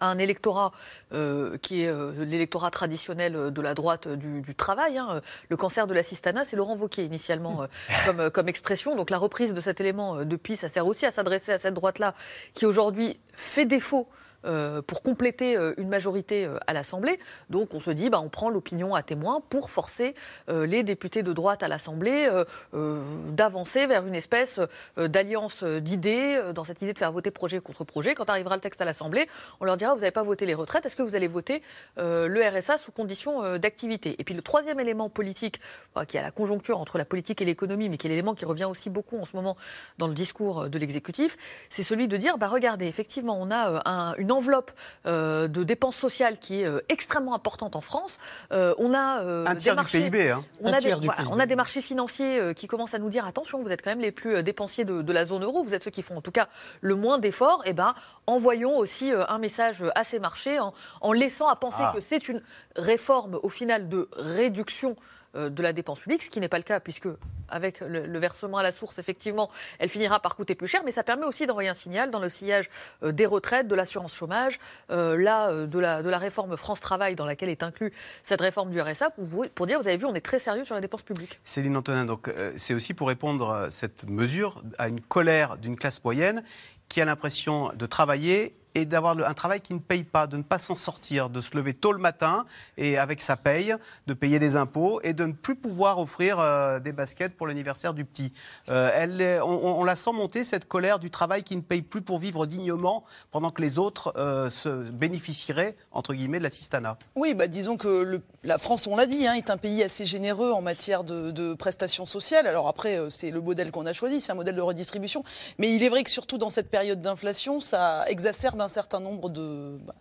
à 0.00 0.10
un 0.10 0.18
électorat 0.18 0.72
euh, 1.12 1.58
qui 1.58 1.82
est 1.82 1.88
euh, 1.88 2.24
l'électorat 2.24 2.70
traditionnel 2.70 3.52
de 3.52 3.60
la 3.62 3.74
droite 3.74 4.08
du, 4.08 4.40
du 4.40 4.54
travail. 4.54 4.98
hein. 4.98 5.20
Le 5.48 5.56
cancer 5.56 5.86
de 5.86 5.94
l'assistanat, 5.94 6.44
c'est 6.44 6.56
Laurent 6.56 6.76
Wauquiez 6.76 7.04
initialement 7.04 7.62
euh, 7.62 7.66
comme, 8.06 8.30
comme 8.30 8.48
expression. 8.48 8.96
Donc 8.96 9.10
la 9.10 9.18
reprise 9.18 9.54
de 9.54 9.60
cet 9.60 9.80
élément 9.80 10.24
depuis, 10.24 10.56
ça 10.56 10.68
sert 10.68 10.86
aussi 10.86 11.06
à 11.06 11.10
s'adresser 11.10 11.52
à 11.52 11.58
cette 11.58 11.74
droite-là 11.74 12.14
qui 12.54 12.66
aujourd'hui 12.66 13.20
fait 13.36 13.64
défaut. 13.66 14.08
Euh, 14.44 14.82
pour 14.82 15.02
compléter 15.02 15.56
euh, 15.56 15.74
une 15.76 15.88
majorité 15.88 16.44
euh, 16.44 16.58
à 16.66 16.72
l'Assemblée. 16.72 17.18
Donc 17.50 17.74
on 17.74 17.80
se 17.80 17.90
dit, 17.90 18.10
bah, 18.10 18.20
on 18.20 18.28
prend 18.28 18.50
l'opinion 18.50 18.94
à 18.94 19.02
témoin 19.02 19.40
pour 19.50 19.70
forcer 19.70 20.14
les 20.48 20.82
députés 20.82 21.22
de 21.22 21.32
droite 21.32 21.62
à 21.62 21.68
l'Assemblée 21.68 22.28
d'avancer 22.72 23.86
vers 23.86 24.06
une 24.06 24.14
espèce 24.14 24.60
d'alliance 24.96 25.62
d'idées, 25.64 26.40
dans 26.54 26.64
cette 26.64 26.82
idée 26.82 26.92
de 26.92 26.98
faire 26.98 27.12
voter 27.12 27.30
projet 27.30 27.60
contre 27.60 27.84
projet. 27.84 28.14
Quand 28.14 28.28
arrivera 28.30 28.54
le 28.56 28.60
texte 28.60 28.80
à 28.80 28.84
l'Assemblée, 28.84 29.28
on 29.60 29.64
leur 29.64 29.76
dira, 29.76 29.94
vous 29.94 30.00
n'avez 30.00 30.10
pas 30.12 30.22
voté 30.22 30.46
les 30.46 30.54
retraites, 30.54 30.86
est-ce 30.86 30.96
que 30.96 31.02
vous 31.02 31.14
allez 31.14 31.28
voter 31.28 31.62
le 31.96 32.40
RSA 32.48 32.78
sous 32.78 32.92
condition 32.92 33.58
d'activité? 33.58 34.16
Et 34.18 34.24
puis 34.24 34.34
le 34.34 34.42
troisième 34.42 34.80
élément 34.80 35.08
politique, 35.08 35.60
bah, 35.94 36.06
qui 36.06 36.18
à 36.18 36.22
la 36.22 36.30
conjoncture 36.30 36.78
entre 36.78 36.98
la 36.98 37.04
politique 37.04 37.40
et 37.40 37.44
l'économie, 37.44 37.88
mais 37.88 37.98
qui 37.98 38.06
est 38.06 38.10
l'élément 38.10 38.34
qui 38.34 38.44
revient 38.44 38.64
aussi 38.64 38.90
beaucoup 38.90 39.18
en 39.18 39.24
ce 39.24 39.36
moment 39.36 39.56
dans 39.98 40.08
le 40.08 40.14
discours 40.14 40.68
de 40.68 40.78
l'exécutif, 40.78 41.36
c'est 41.68 41.82
celui 41.82 42.08
de 42.08 42.16
dire, 42.16 42.38
bah, 42.38 42.48
regardez, 42.48 42.86
effectivement, 42.86 43.38
on 43.40 43.50
a 43.50 43.82
un- 43.88 44.14
une 44.16 44.31
enveloppe 44.32 44.72
euh, 45.06 45.46
de 45.46 45.62
dépenses 45.62 45.96
sociales 45.96 46.38
qui 46.38 46.62
est 46.62 46.66
euh, 46.66 46.80
extrêmement 46.88 47.34
importante 47.34 47.76
en 47.76 47.80
France. 47.80 48.18
Euh, 48.52 48.74
on 48.78 48.92
a 48.94 49.54
des 49.54 49.60
du 49.70 49.76
marchés- 49.76 50.02
PIB, 50.04 50.30
hein. 50.30 50.44
on, 50.60 50.68
Un 50.68 50.72
a 50.72 50.76
des, 50.78 50.86
tiers 50.86 50.98
du 51.00 51.06
voilà, 51.06 51.22
PIB. 51.22 51.34
on 51.34 51.38
a 51.38 51.46
des 51.46 51.56
marchés 51.56 51.80
financiers 51.80 52.40
euh, 52.40 52.52
qui 52.52 52.66
commencent 52.66 52.94
à 52.94 52.98
nous 52.98 53.08
dire 53.10 53.26
attention, 53.26 53.62
vous 53.62 53.70
êtes 53.70 53.82
quand 53.82 53.90
même 53.90 54.00
les 54.00 54.10
plus 54.12 54.42
dépensiers 54.42 54.84
de, 54.84 55.02
de 55.02 55.12
la 55.12 55.26
zone 55.26 55.44
euro, 55.44 55.62
vous 55.62 55.74
êtes 55.74 55.84
ceux 55.84 55.90
qui 55.90 56.02
font 56.02 56.16
en 56.16 56.20
tout 56.22 56.32
cas 56.32 56.48
le 56.80 56.94
moins 56.96 57.18
d'efforts. 57.18 57.62
Et 57.66 57.72
ben, 57.74 57.94
envoyons 58.26 58.76
aussi 58.78 59.12
un 59.28 59.38
message 59.38 59.84
à 59.94 60.04
ces 60.04 60.18
marchés 60.18 60.58
en, 60.58 60.72
en 61.00 61.12
laissant 61.12 61.48
à 61.48 61.56
penser 61.56 61.82
Ah. 61.84 61.92
que 61.94 62.00
c'est 62.00 62.28
une 62.28 62.42
réforme 62.76 63.38
au 63.42 63.48
final 63.48 63.88
de 63.88 64.08
réduction 64.16 64.96
de 65.34 65.62
la 65.62 65.72
dépense 65.72 66.00
publique, 66.00 66.22
ce 66.22 66.30
qui 66.30 66.40
n'est 66.40 66.48
pas 66.48 66.58
le 66.58 66.64
cas 66.64 66.80
puisque 66.80 67.08
avec 67.52 67.80
le, 67.80 68.18
versement 68.18 68.58
à 68.58 68.62
la 68.62 68.72
source, 68.72 68.98
effectivement, 68.98 69.50
elle 69.78 69.88
finira 69.88 70.20
par 70.20 70.36
coûter 70.36 70.54
plus 70.54 70.68
cher, 70.68 70.82
mais 70.84 70.90
ça 70.90 71.02
permet 71.02 71.26
aussi 71.26 71.46
d'envoyer 71.46 71.68
un 71.68 71.74
signal 71.74 72.10
dans 72.10 72.18
le 72.18 72.28
sillage 72.28 72.68
euh, 73.02 73.12
des 73.12 73.26
retraites, 73.26 73.68
de 73.68 73.74
l'assurance 73.74 74.14
chômage, 74.14 74.58
euh, 74.90 75.16
là, 75.16 75.50
euh, 75.50 75.66
de, 75.66 75.78
la, 75.78 76.18
réforme 76.18 76.56
France 76.56 76.80
Travail 76.80 77.14
dans 77.14 77.26
laquelle 77.26 77.48
est 77.48 77.62
inclus 77.62 77.92
cette 78.22 78.40
réforme 78.40 78.70
du 78.70 78.80
RSA, 78.80 79.10
pour, 79.54 79.66
dire, 79.66 79.80
vous 79.80 79.88
avez 79.88 79.96
vu, 79.96 80.06
on 80.06 80.14
est 80.14 80.24
très 80.24 80.38
sérieux 80.38 80.64
sur 80.64 80.74
la 80.74 80.80
dépense 80.80 81.02
publique. 81.02 81.38
Céline 81.44 81.76
Antonin, 81.76 82.04
donc 82.04 82.28
euh, 82.28 82.52
c'est 82.56 82.74
aussi 82.74 82.94
pour 82.94 83.08
répondre 83.08 83.50
à 83.50 83.70
cette 83.70 84.04
mesure 84.08 84.62
à 84.78 84.88
une 84.88 85.00
colère 85.00 85.58
d'une 85.58 85.76
classe 85.76 86.02
moyenne 86.02 86.42
qui 86.88 87.00
a 87.00 87.04
l'impression 87.04 87.70
de 87.74 87.86
travailler 87.86 88.54
et 88.74 88.84
d'avoir 88.84 89.16
un 89.18 89.34
travail 89.34 89.60
qui 89.60 89.74
ne 89.74 89.78
paye 89.78 90.04
pas, 90.04 90.26
de 90.26 90.36
ne 90.36 90.42
pas 90.42 90.58
s'en 90.58 90.74
sortir, 90.74 91.30
de 91.30 91.40
se 91.40 91.56
lever 91.56 91.74
tôt 91.74 91.92
le 91.92 91.98
matin 91.98 92.46
et 92.76 92.98
avec 92.98 93.20
sa 93.20 93.36
paye, 93.36 93.74
de 94.06 94.14
payer 94.14 94.38
des 94.38 94.56
impôts 94.56 95.00
et 95.02 95.12
de 95.12 95.26
ne 95.26 95.32
plus 95.32 95.56
pouvoir 95.56 95.98
offrir 95.98 96.38
euh, 96.40 96.80
des 96.80 96.92
baskets 96.92 97.36
pour 97.36 97.46
l'anniversaire 97.46 97.94
du 97.94 98.04
petit. 98.04 98.32
Euh, 98.68 99.40
on, 99.44 99.84
la 99.84 99.96
sent 99.96 100.12
monter, 100.12 100.44
cette 100.44 100.66
colère 100.66 100.98
du 100.98 101.10
travail 101.10 101.42
qui 101.42 101.56
ne 101.56 101.60
paye 101.60 101.82
plus 101.82 102.02
pour 102.02 102.18
vivre 102.18 102.46
dignement 102.46 103.04
pendant 103.30 103.50
que 103.50 103.60
les 103.60 103.78
autres 103.78 104.14
euh, 104.16 104.48
bénéficieraient, 104.94 105.76
entre 105.90 106.14
guillemets, 106.14 106.38
de 106.38 106.44
l'assistanat. 106.44 106.98
Oui, 107.14 107.34
bah, 107.34 107.48
disons 107.48 107.76
que 107.76 108.20
la 108.44 108.58
France, 108.58 108.86
on 108.86 108.96
l'a 108.96 109.06
dit, 109.06 109.26
hein, 109.26 109.34
est 109.34 109.50
un 109.50 109.56
pays 109.56 109.82
assez 109.82 110.06
généreux 110.06 110.52
en 110.52 110.62
matière 110.62 111.04
de, 111.04 111.30
de 111.30 111.54
prestations 111.54 112.06
sociales. 112.06 112.46
Alors 112.46 112.68
après, 112.68 112.98
c'est 113.10 113.30
le 113.30 113.40
modèle 113.40 113.70
qu'on 113.70 113.86
a 113.86 113.92
choisi, 113.92 114.20
c'est 114.20 114.32
un 114.32 114.36
modèle 114.36 114.56
de 114.56 114.60
redistribution. 114.60 115.24
Mais 115.58 115.74
il 115.74 115.82
est 115.82 115.88
vrai 115.88 116.02
que 116.02 116.10
surtout 116.10 116.38
dans 116.38 116.50
cette 116.50 116.70
période 116.70 117.00
d'inflation, 117.00 117.60
ça 117.60 118.04
exacerbe 118.08 118.61
un 118.62 118.68
certain 118.68 119.00
nombre 119.00 119.30
de, 119.30 119.78
bah, 119.84 119.94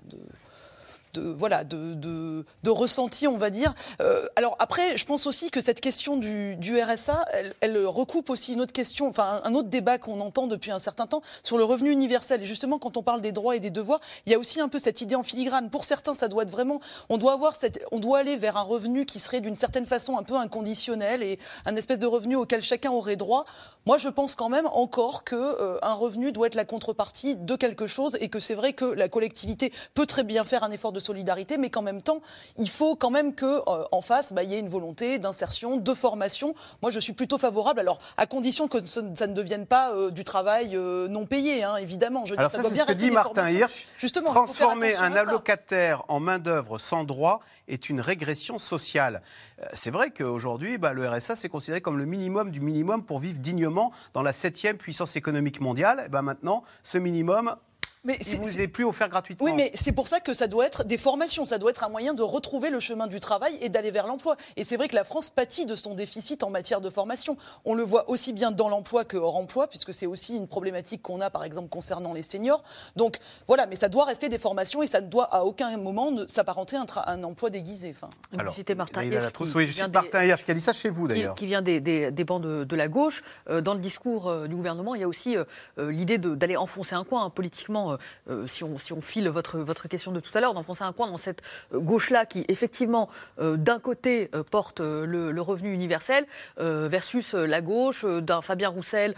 de 1.14 1.22
voilà 1.22 1.64
de, 1.64 1.94
de, 1.96 2.70
ressenti, 2.70 3.28
on 3.28 3.38
va 3.38 3.50
dire. 3.50 3.74
Euh, 4.02 4.26
alors 4.36 4.56
après, 4.60 4.98
je 4.98 5.06
pense 5.06 5.28
aussi 5.28 5.52
que 5.52 5.62
cette 5.62 5.82
question 5.82 6.18
du, 6.18 6.82
RSA, 6.82 7.26
elle, 7.34 7.54
elle 7.62 7.86
recoupe 7.86 8.30
aussi 8.30 8.54
une 8.54 8.62
autre 8.62 8.74
question, 8.74 9.08
enfin 9.08 9.42
un 9.44 9.54
autre 9.54 9.70
débat 9.70 9.98
qu'on 9.98 10.20
entend 10.22 10.48
depuis 10.48 10.72
un 10.72 10.80
certain 10.80 11.08
temps 11.08 11.22
sur 11.44 11.58
le 11.58 11.64
revenu 11.64 11.92
universel. 11.92 12.42
Et 12.42 12.46
justement, 12.46 12.80
quand 12.80 12.98
on 12.98 13.04
parle 13.04 13.22
des 13.22 13.32
droits 13.32 13.56
et 13.56 13.60
des 13.60 13.70
devoirs, 13.70 14.00
il 14.26 14.32
y 14.32 14.36
a 14.36 14.40
aussi 14.40 14.62
un 14.62 14.70
peu 14.70 14.80
cette 14.80 15.02
idée 15.02 15.16
en 15.16 15.24
filigrane. 15.24 15.70
Pour 15.70 15.86
certains, 15.86 16.14
ça 16.14 16.28
doit 16.28 16.44
être 16.44 16.52
vraiment, 16.52 16.80
on 17.10 17.18
doit 17.18 17.34
avoir 17.34 17.56
cette, 17.56 17.86
on 17.92 18.00
doit 18.00 18.20
aller 18.20 18.38
vers 18.38 18.58
un 18.58 18.62
revenu 18.62 19.06
qui 19.06 19.20
serait 19.20 19.42
d'une 19.42 19.56
certaine 19.56 19.86
façon 19.86 20.18
un 20.18 20.24
peu 20.24 20.36
inconditionnel 20.36 21.24
et 21.24 21.40
un 21.66 21.76
espèce 21.76 22.00
de 22.00 22.08
revenu 22.08 22.36
auquel 22.36 22.62
chacun 22.62 22.92
aurait 22.92 23.16
droit. 23.16 23.46
Moi, 23.86 23.98
je 23.98 24.10
pense 24.10 24.36
quand 24.36 24.50
même 24.50 24.68
encore 24.68 25.24
que 25.24 25.36
euh, 25.36 25.78
un 25.82 25.94
revenu 25.94 26.32
doit 26.32 26.48
être 26.48 26.56
la 26.56 26.66
contrepartie 26.66 27.36
de 27.36 27.56
quelque 27.56 27.88
chose 27.88 28.18
et 28.22 28.30
que 28.30 28.40
c'est 28.40 28.56
vrai 28.56 28.74
que 28.74 28.86
la 28.86 29.10
collectivité 29.10 29.74
peut 29.94 30.06
très 30.06 30.24
bien 30.24 30.44
faire 30.44 30.64
un 30.64 30.72
effort 30.72 30.92
de 30.92 31.00
solidarité, 31.02 31.58
mais 31.58 31.70
qu'en 31.70 31.82
même 31.82 32.02
temps, 32.02 32.22
il 32.58 32.70
faut 32.70 32.96
quand 32.96 33.10
même 33.10 33.36
que 33.36 33.46
euh, 33.46 33.84
en 33.92 34.02
face, 34.02 34.32
bah, 34.32 34.44
il 34.44 34.52
y 34.52 34.56
ait 34.56 34.60
une 34.60 34.70
volonté 34.70 35.20
d'insertion, 35.20 35.76
de 35.76 35.94
formation. 35.94 36.56
Moi, 36.82 36.92
je 36.92 37.00
suis 37.02 37.12
plutôt 37.14 37.38
favorable. 37.38 37.82
Alors, 37.82 38.00
à 38.16 38.26
condition 38.28 38.70
que 38.70 38.86
ce- 38.86 39.02
ça 39.16 39.28
ne 39.28 39.34
devienne 39.34 39.66
pas 39.66 39.92
euh, 39.94 40.10
du 40.12 40.24
travail 40.24 40.78
euh, 40.78 41.08
non 41.10 41.26
payé, 41.26 41.64
hein, 41.64 41.76
évidemment. 41.76 42.24
Je 42.26 42.36
Alors 42.38 42.50
ça 42.50 42.62
ça, 42.64 42.70
c'est 42.70 42.76
ce 42.78 42.86
que 42.86 42.94
dit 42.94 43.12
Martin. 43.12 43.50
Hirsch. 43.50 43.88
Justement, 43.98 44.30
transformer 44.32 44.96
un 44.96 45.12
allocataire 45.14 46.04
en 46.08 46.20
main-d'œuvre 46.22 46.78
sans 46.80 47.04
droit 47.04 47.42
est 47.68 47.90
une 47.90 48.00
régression 48.02 48.58
sociale. 48.58 49.22
Euh, 49.62 49.66
C'est 49.74 49.92
vrai 49.92 50.12
qu'aujourd'hui, 50.12 50.78
bah, 50.78 50.94
le 50.94 51.08
RSA, 51.10 51.36
c'est 51.36 51.50
considéré 51.50 51.82
comme 51.82 51.98
le 51.98 52.06
minimum 52.06 52.52
du 52.52 52.62
minimum 52.62 53.04
pour 53.04 53.20
vivre 53.20 53.40
dignement 53.40 53.92
dans 54.14 54.22
la 54.22 54.34
septième 54.34 54.78
puissance 54.78 55.16
économique 55.16 55.60
mondiale. 55.62 56.04
Et 56.06 56.10
ben 56.10 56.22
maintenant, 56.22 56.64
ce 56.84 56.98
minimum, 56.98 57.56
Mais 58.04 58.18
il 58.20 58.26
c'est- 58.26 58.38
vous 58.38 58.60
est 58.62 58.68
plus 58.68 58.84
offert 58.84 59.10
gratuitement. 59.10 59.46
Oui, 59.46 59.54
mais 59.54 59.70
c'est 59.76 59.92
pour 59.92 60.08
ça 60.08 60.20
que 60.20 60.34
ça 60.34 60.48
doit 60.48 60.66
être 60.66 60.84
des 60.84 60.98
formations, 60.98 61.46
ça 61.46 61.60
doit 61.60 61.70
être 61.70 61.84
un 61.84 61.90
moyen 61.90 62.16
de 62.16 62.24
retrouver 62.24 62.72
le 62.72 62.80
chemin 62.80 63.06
du 63.06 63.20
travail 63.20 63.56
et 63.62 63.70
d'aller 63.70 63.92
vers 63.92 64.08
l'emploi. 64.08 64.38
Et 64.56 64.64
c'est 64.64 64.76
vrai 64.76 64.88
que 64.88 64.96
la 64.96 65.04
France 65.04 65.30
pâtit 65.30 65.68
de 65.68 65.76
son 65.76 65.94
déficit 65.94 66.42
en 66.42 66.50
matière 66.50 66.82
de 66.82 66.90
formation. 66.90 67.38
On 67.64 67.76
le 67.76 67.84
voit 67.84 68.10
aussi 68.10 68.34
bien 68.34 68.50
dans 68.50 68.70
l'emploi 68.70 69.06
que 69.06 69.18
hors 69.18 69.36
emploi, 69.36 69.68
puisque 69.68 69.94
c'est 69.94 70.08
aussi 70.08 70.36
une 70.36 70.48
problématique 70.48 71.04
qu'on 71.04 71.22
a, 71.22 71.30
par 71.30 71.44
exemple, 71.44 71.70
concernant 71.70 72.14
les 72.14 72.24
seniors. 72.24 72.64
Donc 72.96 73.20
voilà, 73.48 73.68
mais 73.68 73.76
ça 73.76 73.88
doit 73.88 74.06
rester 74.06 74.30
des 74.30 74.40
formations 74.40 74.82
et 74.82 74.88
ça 74.88 75.00
ne 75.02 75.08
doit 75.08 75.26
à 75.26 75.44
aucun 75.44 75.78
moment 75.78 76.10
ne 76.10 76.26
s'apparenter 76.26 76.78
à 76.78 77.12
un, 77.12 77.24
emploi 77.24 77.52
déguisé. 77.52 77.92
Enfin. 77.96 78.10
Alors, 78.38 78.52
citez 78.54 78.74
Martin 78.74 79.04
Hirsch, 79.04 79.32
qui 79.32 79.44
Oui, 79.56 79.68
je 79.68 79.74
cite 79.74 79.94
Martin 79.94 80.24
Hirsch 80.24 80.44
qui 80.44 80.50
a 80.50 80.54
dit 80.56 80.60
ça 80.62 80.74
chez 80.74 80.90
vous 80.90 81.08
d'ailleurs. 81.08 81.36
qui 81.36 81.46
vient 81.46 81.62
des, 81.62 81.80
des- 81.80 82.10
des 82.12 82.24
bancs 82.24 82.42
de, 82.42 82.64
de 82.64 82.76
la 82.76 82.88
gauche. 82.88 83.22
Euh, 83.50 83.62
dans 83.62 83.76
le 83.76 83.80
discours 83.80 84.28
euh, 84.28 84.48
du 84.48 84.56
gouvernement, 84.56 84.96
il 84.96 85.02
y 85.02 85.04
a 85.04 85.08
aussi 85.08 85.38
euh, 85.38 85.44
l'idée 85.92 86.18
d'aller 86.18 86.58
enfoncer 86.58 86.96
un 86.96 87.04
coin 87.04 87.26
hein, 87.26 87.30
politiquement, 87.30 87.91
euh, 87.92 87.98
euh, 88.30 88.48
si, 88.48 88.64
on, 88.64 88.78
si 88.78 88.94
on 88.94 89.02
file 89.02 89.30
votre, 89.30 89.60
votre 89.60 89.88
question 89.88 90.12
de 90.12 90.20
tout 90.20 90.32
à 90.38 90.42
l'heure, 90.42 90.54
d'enfoncer 90.54 90.84
un 90.84 90.94
coin 90.94 91.08
dans 91.08 91.18
cette 91.18 91.42
euh, 91.74 91.80
gauche-là 91.80 92.26
qui, 92.26 92.46
effectivement, 92.48 93.10
euh, 93.40 93.58
d'un 93.58 93.80
côté 93.80 94.30
porte 94.52 94.80
le, 94.82 95.32
le 95.32 95.42
revenu 95.42 95.72
universel 95.74 96.26
versus 96.58 97.34
la 97.34 97.62
gauche 97.62 98.06
d'un 98.06 98.42
Fabien 98.42 98.70
Roussel 98.70 99.16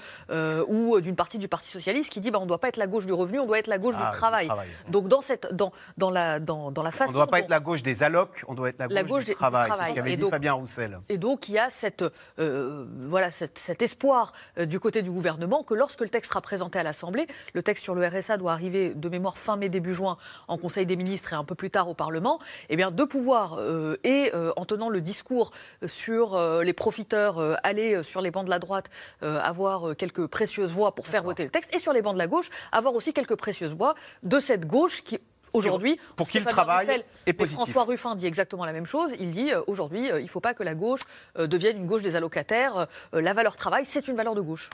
ou 0.68 1.00
d'une 1.02 1.16
partie 1.16 1.38
du 1.38 1.48
Parti 1.48 1.70
Socialiste 1.70 2.12
qui 2.12 2.20
dit 2.20 2.32
bah, 2.32 2.40
on 2.40 2.44
ne 2.44 2.48
doit 2.48 2.60
pas 2.60 2.68
être 2.70 2.78
la 2.78 2.88
gauche 2.88 3.06
du 3.06 3.14
revenu, 3.14 3.40
on 3.40 3.46
doit 3.46 3.60
être 3.60 3.68
la 3.68 3.78
gauche 3.78 3.96
Ah, 3.98 4.06
du 4.06 4.12
du 4.12 4.18
travail. 4.18 4.48
travail. 4.48 4.68
Donc 4.90 5.08
dans, 5.08 5.22
cette, 5.22 5.54
dans, 5.54 5.72
dans, 5.98 6.10
la, 6.10 6.40
dans, 6.40 6.72
dans 6.72 6.84
la 6.84 6.90
On 6.90 6.92
façon 6.92 7.12
ne 7.12 7.18
doit 7.18 7.28
pas 7.28 7.38
dont- 7.40 7.44
être 7.46 7.50
la 7.50 7.60
gauche 7.60 7.84
des 7.84 8.04
allocs, 8.04 8.44
on 8.48 8.54
doit 8.54 8.70
être 8.70 8.80
la 8.80 8.88
gauche, 8.88 8.96
La 8.96 9.04
gauche 9.04 9.24
du 9.26 9.32
des- 9.32 9.36
travail. 9.36 9.72
C'est 9.76 9.86
ce 9.90 9.94
qu'avait 9.94 10.14
Et 10.14 10.16
dit 10.16 10.22
donc- 10.22 10.32
Fabien 10.32 10.54
Roussel. 10.54 11.00
Et 11.10 11.18
donc, 11.18 11.50
il 11.50 11.56
y 11.56 11.60
a 11.60 11.70
cette, 11.70 12.04
voilà, 12.38 13.32
cette- 13.32 13.58
cet 13.58 13.82
espoir 13.82 14.32
du 14.58 14.80
côté 14.80 15.02
du 15.02 15.12
gouvernement 15.12 15.64
que 15.64 15.74
lorsque 15.74 16.02
le 16.02 16.10
texte 16.10 16.30
sera 16.32 16.42
présenté 16.42 16.80
à 16.80 16.84
l'Assemblée, 16.84 17.28
le 17.54 17.64
texte 17.64 17.84
sur 17.84 17.96
le 17.96 18.06
RSA 18.06 18.38
doit 18.38 18.52
arriver 18.54 18.62
de 18.69 19.10
mémoire 19.10 19.38
fin 19.38 19.56
mai, 19.56 19.69
début 19.69 19.93
juin 19.93 20.17
en 20.47 20.58
Conseil 20.58 20.86
des 20.86 20.95
ministres 20.95 21.34
et 21.34 21.36
un 21.36 21.43
peu 21.43 21.56
plus 21.56 21.69
tard 21.69 21.89
au 21.89 21.93
Parlement, 21.93 22.39
eh 22.69 22.76
bien, 22.76 22.91
de 22.91 23.04
pouvoir, 23.04 23.58
euh, 23.60 23.97
et 24.04 24.32
euh, 24.34 24.52
en 24.56 24.65
tenant 24.65 24.89
le 24.89 25.02
discours 25.02 25.52
sur 25.86 26.36
euh, 26.36 26.63
les 26.63 26.73
profiteurs, 26.73 27.39
aller 27.63 28.04
sur 28.04 28.21
les 28.21 28.32
bancs 28.32 28.45
de 28.45 28.49
la 28.49 28.60
droite, 28.60 28.89
avoir 29.21 29.95
quelques 29.95 30.28
précieuses 30.28 30.71
voix 30.71 30.95
pour 30.95 31.08
faire 31.08 31.23
voter 31.23 31.43
le 31.43 31.49
texte, 31.49 31.76
et 31.76 31.80
sur 31.80 31.93
les 31.93 32.02
bancs 32.02 32.13
de 32.13 32.19
la 32.19 32.28
gauche, 32.28 32.49
avoir 32.71 32.95
aussi 32.95 33.13
quelques 33.13 33.36
précieuses 33.36 33.76
voix 33.76 33.95
de 34.23 34.39
cette 34.39 34.65
gauche 34.65 35.04
qui 35.04 35.19
Aujourd'hui, 35.54 35.99
Pour 36.15 36.28
qui 36.28 36.39
le 36.39 36.43
Stéphane 36.43 36.52
travail 36.52 36.86
Roussel 36.86 37.06
est 37.26 37.30
et 37.30 37.34
positif. 37.34 37.58
François 37.58 37.84
Ruffin 37.84 38.15
dit 38.15 38.26
exactement 38.26 38.65
la 38.65 38.73
même 38.73 38.88
chose. 38.88 39.12
Il 39.19 39.30
dit 39.30 39.54
euh, 39.54 39.62
aujourd'hui, 39.67 40.12
euh, 40.12 40.19
il 40.19 40.23
ne 40.23 40.30
faut 40.30 40.39
pas 40.39 40.56
que 40.56 40.63
la 40.63 40.73
gauche 40.73 41.02
euh, 41.38 41.45
devienne 41.45 41.78
une 41.78 41.86
gauche 41.86 42.02
des 42.02 42.15
allocataires. 42.15 42.88
La 43.13 43.34
valeur 43.34 43.56
travail, 43.56 43.86
c'est 43.86 44.08
une 44.08 44.15
valeur 44.15 44.34
de 44.34 44.41
gauche. 44.41 44.69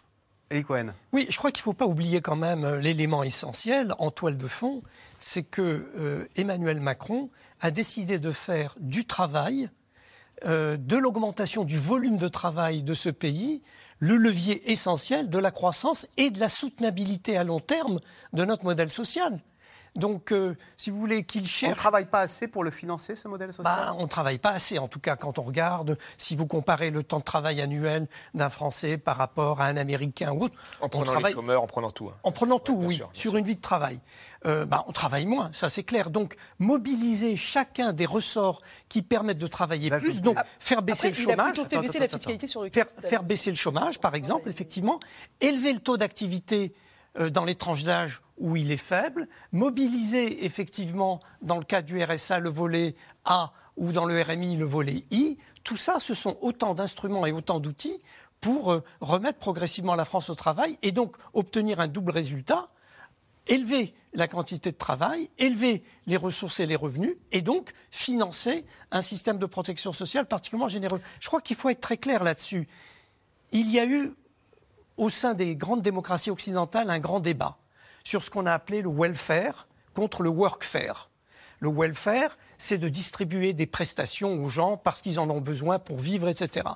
Oui, 1.14 1.28
je 1.30 1.38
crois 1.38 1.52
qu'il 1.52 1.62
ne 1.62 1.66
faut 1.66 1.74
pas 1.74 1.86
oublier 1.86 2.22
quand 2.22 2.36
même 2.36 2.64
euh, 2.64 2.80
l'élément 2.80 3.22
essentiel 3.24 3.94
en 4.00 4.10
toile 4.10 4.38
de 4.38 4.48
fond, 4.48 4.82
c'est 5.20 5.44
que 5.44 5.92
euh, 5.96 6.26
Emmanuel 6.36 6.80
Macron 6.80 7.30
a 7.62 7.70
décidé 7.70 8.18
de 8.18 8.32
faire 8.32 8.76
du 8.80 9.06
travail, 9.06 9.70
euh, 10.46 10.76
de 10.78 10.98
l'augmentation 10.98 11.66
du 11.66 11.78
volume 11.78 12.18
de 12.18 12.28
travail 12.28 12.82
de 12.82 12.96
ce 12.96 13.10
pays, 13.10 13.62
le 14.00 14.16
levier 14.16 14.72
essentiel 14.72 15.30
de 15.30 15.38
la 15.38 15.52
croissance 15.52 16.08
et 16.18 16.32
de 16.32 16.40
la 16.40 16.48
soutenabilité 16.48 17.38
à 17.38 17.44
long 17.44 17.60
terme 17.60 18.00
de 18.34 18.44
notre 18.46 18.64
modèle 18.64 18.90
social. 18.90 19.40
Donc, 19.96 20.32
euh, 20.32 20.56
si 20.78 20.90
vous 20.92 20.98
voulez 21.00 21.24
qu'il 21.24 21.44
On 21.66 21.70
ne 21.70 21.74
travaille 21.76 22.06
pas 22.06 22.22
assez 22.22 22.48
pour 22.48 22.64
le 22.64 22.72
financer, 22.72 23.16
ce 23.16 23.28
modèle 23.28 23.52
social? 23.54 23.76
Bah, 23.76 23.96
on 23.98 24.04
ne 24.04 24.08
travaille 24.08 24.38
pas 24.38 24.52
assez, 24.52 24.78
en 24.80 24.88
tout 24.88 25.00
cas 25.00 25.16
quand 25.16 25.40
on 25.40 25.42
regarde, 25.44 25.98
si 26.18 26.36
vous 26.36 26.48
comparez 26.48 26.92
le 26.92 27.04
temps 27.04 27.20
de 27.20 27.24
travail 27.24 27.62
annuel 27.62 28.08
d'un 28.34 28.50
Français 28.50 28.98
par 28.98 29.18
rapport 29.18 29.62
à 29.62 29.66
un 29.66 29.78
Américain 29.78 30.32
ou 30.32 30.44
autre, 30.44 30.56
En 30.82 30.86
on 30.86 30.90
prenant 30.90 31.20
les 31.20 31.32
chômeurs, 31.34 31.64
en 31.64 31.68
prenant 31.68 31.92
tout. 31.92 32.08
hein. 32.10 32.18
en 32.24 32.32
prenant 32.32 32.60
tout, 32.60 32.76
oui, 32.76 32.96
sûr, 32.96 33.10
sur 33.14 33.36
une 33.38 33.46
vie 33.46 33.56
de 33.56 33.62
travail. 33.62 34.00
Euh, 34.46 34.66
bah, 34.66 34.86
on 34.88 34.92
travaille 34.94 35.26
moins, 35.26 35.50
ça 35.52 35.68
c'est 35.70 35.84
clair. 35.84 36.10
Donc 36.10 36.36
mobiliser 36.60 37.36
chacun 37.36 37.92
des 37.94 38.06
ressorts 38.06 38.62
qui 38.88 39.02
permettent 39.02 39.38
de 39.38 39.48
travailler 39.48 39.90
Là, 39.90 39.98
plus, 40.00 40.22
donc 40.22 40.38
faire 40.60 40.82
baisser 40.82 41.08
Après, 41.08 41.18
le 41.20 41.24
il 41.24 41.30
a 41.30 41.32
chômage. 41.36 41.54
plutôt 41.54 41.70
fait 41.70 41.76
Attends, 41.76 41.82
baisser 41.82 41.98
attends, 41.98 42.00
la 42.00 42.06
attends. 42.06 42.18
fiscalité 42.18 42.48
sur 42.48 42.62
le 42.64 42.70
Faire, 42.70 42.88
capital. 42.88 43.10
faire 43.10 43.24
baisser 43.24 43.50
le 43.50 43.56
chômage, 43.58 44.00
par 44.00 44.16
exemple, 44.16 44.48
effectivement, 44.50 45.00
élever 45.42 45.74
le 45.74 45.80
taux 45.80 45.98
d'activité 45.98 46.74
euh, 46.74 46.80
dans 47.18 47.46
les 47.46 47.56
tranches 47.56 47.84
d'âge 47.84 48.22
où 48.38 48.56
il 48.56 48.72
est 48.72 48.78
faible, 48.78 49.28
mobiliser 49.52 50.46
effectivement, 50.46 51.20
dans 51.42 51.58
le 51.58 51.64
cas 51.64 51.82
du 51.82 52.02
RSA, 52.02 52.40
le 52.40 52.50
volet 52.50 52.96
A 53.26 53.52
ou 53.78 53.92
dans 53.92 54.06
le 54.06 54.22
RMI, 54.22 54.58
le 54.58 54.66
volet 54.66 55.06
I. 55.12 55.38
Tout 55.64 55.78
ça, 55.78 56.00
ce 56.00 56.14
sont 56.14 56.38
autant 56.42 56.74
d'instruments 56.74 57.26
et 57.26 57.32
autant 57.32 57.60
d'outils 57.60 58.02
pour 58.42 58.72
euh, 58.72 58.84
remettre 59.02 59.40
progressivement 59.40 59.96
la 59.96 60.06
France 60.06 60.30
au 60.30 60.36
travail 60.36 60.78
et 60.82 60.92
donc 60.92 61.16
obtenir 61.34 61.80
un 61.80 61.88
double 61.88 62.12
résultat 62.12 62.70
élever 63.50 63.94
la 64.14 64.28
quantité 64.28 64.72
de 64.72 64.78
travail, 64.78 65.30
élever 65.38 65.84
les 66.08 66.18
ressources 66.18 66.60
et 66.60 66.66
les 66.66 66.76
revenus, 66.76 67.16
et 67.32 67.42
donc 67.42 67.72
financer 67.92 68.66
un 68.92 69.02
système 69.02 69.38
de 69.38 69.46
protection 69.46 69.92
sociale 69.92 70.28
particulièrement 70.28 70.70
généreux. 70.70 71.02
Je 71.20 71.28
crois 71.28 71.42
qu'il 71.42 71.56
faut 71.56 71.70
être 71.70 71.82
très 71.82 71.98
clair 71.98 72.24
là-dessus. 72.24 72.68
Il 73.52 73.70
y 73.70 73.80
a 73.80 73.86
eu, 73.86 74.14
au 75.00 75.10
sein 75.10 75.34
des 75.34 75.56
grandes 75.56 75.82
démocraties 75.82 76.30
occidentales, 76.30 76.90
un 76.90 77.00
grand 77.00 77.22
débat 77.22 77.58
sur 78.04 78.22
ce 78.22 78.30
qu'on 78.30 78.46
a 78.46 78.54
appelé 78.54 78.82
le 78.82 78.90
welfare 78.90 79.68
contre 79.94 80.24
le 80.24 80.30
workfare. 80.30 81.10
Le 81.62 81.70
welfare, 81.70 82.38
c'est 82.58 82.78
de 82.78 82.90
distribuer 82.90 83.54
des 83.54 83.66
prestations 83.66 84.44
aux 84.44 84.50
gens 84.50 84.78
parce 84.78 85.02
qu'ils 85.02 85.20
en 85.20 85.30
ont 85.30 85.42
besoin 85.42 85.80
pour 85.80 86.00
vivre, 86.00 86.28
etc. 86.28 86.68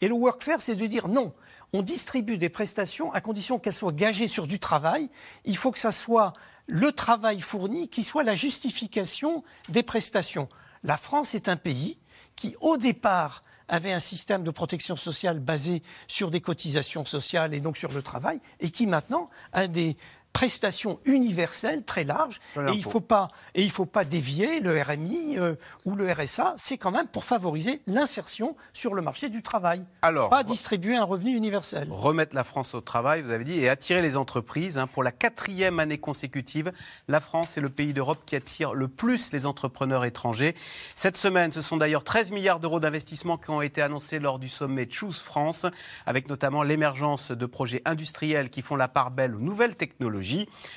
Et 0.00 0.08
le 0.08 0.14
workfare, 0.14 0.60
c'est 0.60 0.74
de 0.74 0.86
dire 0.86 1.08
non, 1.08 1.32
on 1.72 1.82
distribue 1.82 2.38
des 2.38 2.48
prestations 2.48 3.12
à 3.12 3.20
condition 3.20 3.58
qu'elles 3.58 3.72
soient 3.72 3.92
gagées 3.92 4.28
sur 4.28 4.46
du 4.46 4.58
travail. 4.58 5.08
Il 5.44 5.56
faut 5.56 5.70
que 5.70 5.78
ça 5.78 5.92
soit 5.92 6.32
le 6.66 6.92
travail 6.92 7.40
fourni 7.40 7.88
qui 7.88 8.02
soit 8.02 8.24
la 8.24 8.34
justification 8.34 9.44
des 9.68 9.82
prestations. 9.82 10.48
La 10.82 10.96
France 10.96 11.34
est 11.34 11.48
un 11.48 11.56
pays 11.56 11.98
qui, 12.36 12.56
au 12.60 12.76
départ, 12.76 13.42
avait 13.68 13.92
un 13.92 14.00
système 14.00 14.42
de 14.42 14.50
protection 14.50 14.96
sociale 14.96 15.40
basé 15.40 15.82
sur 16.06 16.30
des 16.30 16.40
cotisations 16.40 17.04
sociales 17.04 17.54
et 17.54 17.60
donc 17.60 17.76
sur 17.76 17.92
le 17.92 18.02
travail, 18.02 18.40
et 18.60 18.70
qui 18.70 18.86
maintenant 18.86 19.30
a 19.52 19.66
des 19.66 19.96
prestations 20.32 21.00
universelles 21.04 21.84
très 21.84 22.04
larges. 22.04 22.40
Sur 22.52 22.62
Et 22.62 22.64
il 22.72 22.76
l'impôt. 22.78 22.90
faut 22.90 23.00
pas 23.00 23.28
et 23.54 23.62
il 23.64 23.70
faut 23.70 23.86
pas 23.86 24.04
dévier 24.04 24.60
le 24.60 24.80
RMI 24.80 25.36
euh, 25.38 25.54
ou 25.84 25.94
le 25.96 26.10
RSA. 26.12 26.54
C'est 26.58 26.78
quand 26.78 26.90
même 26.92 27.08
pour 27.08 27.24
favoriser 27.24 27.80
l'insertion 27.86 28.54
sur 28.72 28.94
le 28.94 29.02
marché 29.02 29.28
du 29.30 29.42
travail. 29.42 29.84
Alors, 30.02 30.28
pas 30.30 30.44
distribuer 30.44 30.94
un 30.96 31.04
revenu 31.04 31.36
universel. 31.36 31.88
remettre 31.90 32.36
la 32.36 32.44
France 32.44 32.74
au 32.74 32.80
travail, 32.80 33.22
vous 33.22 33.30
avez 33.32 33.44
dit, 33.44 33.58
et 33.58 33.68
attirer 33.68 34.00
les 34.02 34.16
entreprises. 34.16 34.78
hein. 34.78 34.86
Pour 34.86 35.02
la 35.02 35.10
quatrième 35.12 35.80
année 35.80 35.98
consécutive, 35.98 36.72
la 37.08 37.20
France 37.20 37.56
est 37.56 37.60
le 37.60 37.68
pays 37.70 37.92
d'Europe 37.92 38.20
qui 38.24 38.36
attire 38.36 38.74
le 38.74 38.86
plus 38.86 39.32
les 39.32 39.44
entrepreneurs 39.46 40.04
étrangers. 40.04 40.54
Cette 40.94 41.16
semaine, 41.16 41.50
ce 41.50 41.60
sont 41.62 41.76
d'ailleurs 41.76 42.04
13 42.04 42.30
milliards 42.30 42.60
d'euros 42.60 42.80
d'investissement 42.80 43.38
qui 43.38 43.50
ont 43.50 43.62
été 43.62 43.82
annoncés 43.82 44.18
lors 44.20 44.38
du 44.38 44.48
sommet 44.48 44.86
Choose 44.88 45.20
France, 45.20 45.66
avec 46.06 46.28
notamment 46.28 46.62
l'émergence 46.62 47.32
de 47.32 47.46
projets 47.46 47.82
industriels 47.84 48.50
qui 48.50 48.62
font 48.62 48.76
la 48.76 48.88
part 48.88 49.10
belle 49.10 49.34
aux 49.34 49.40
nouvelles 49.40 49.74
technologies. 49.74 50.17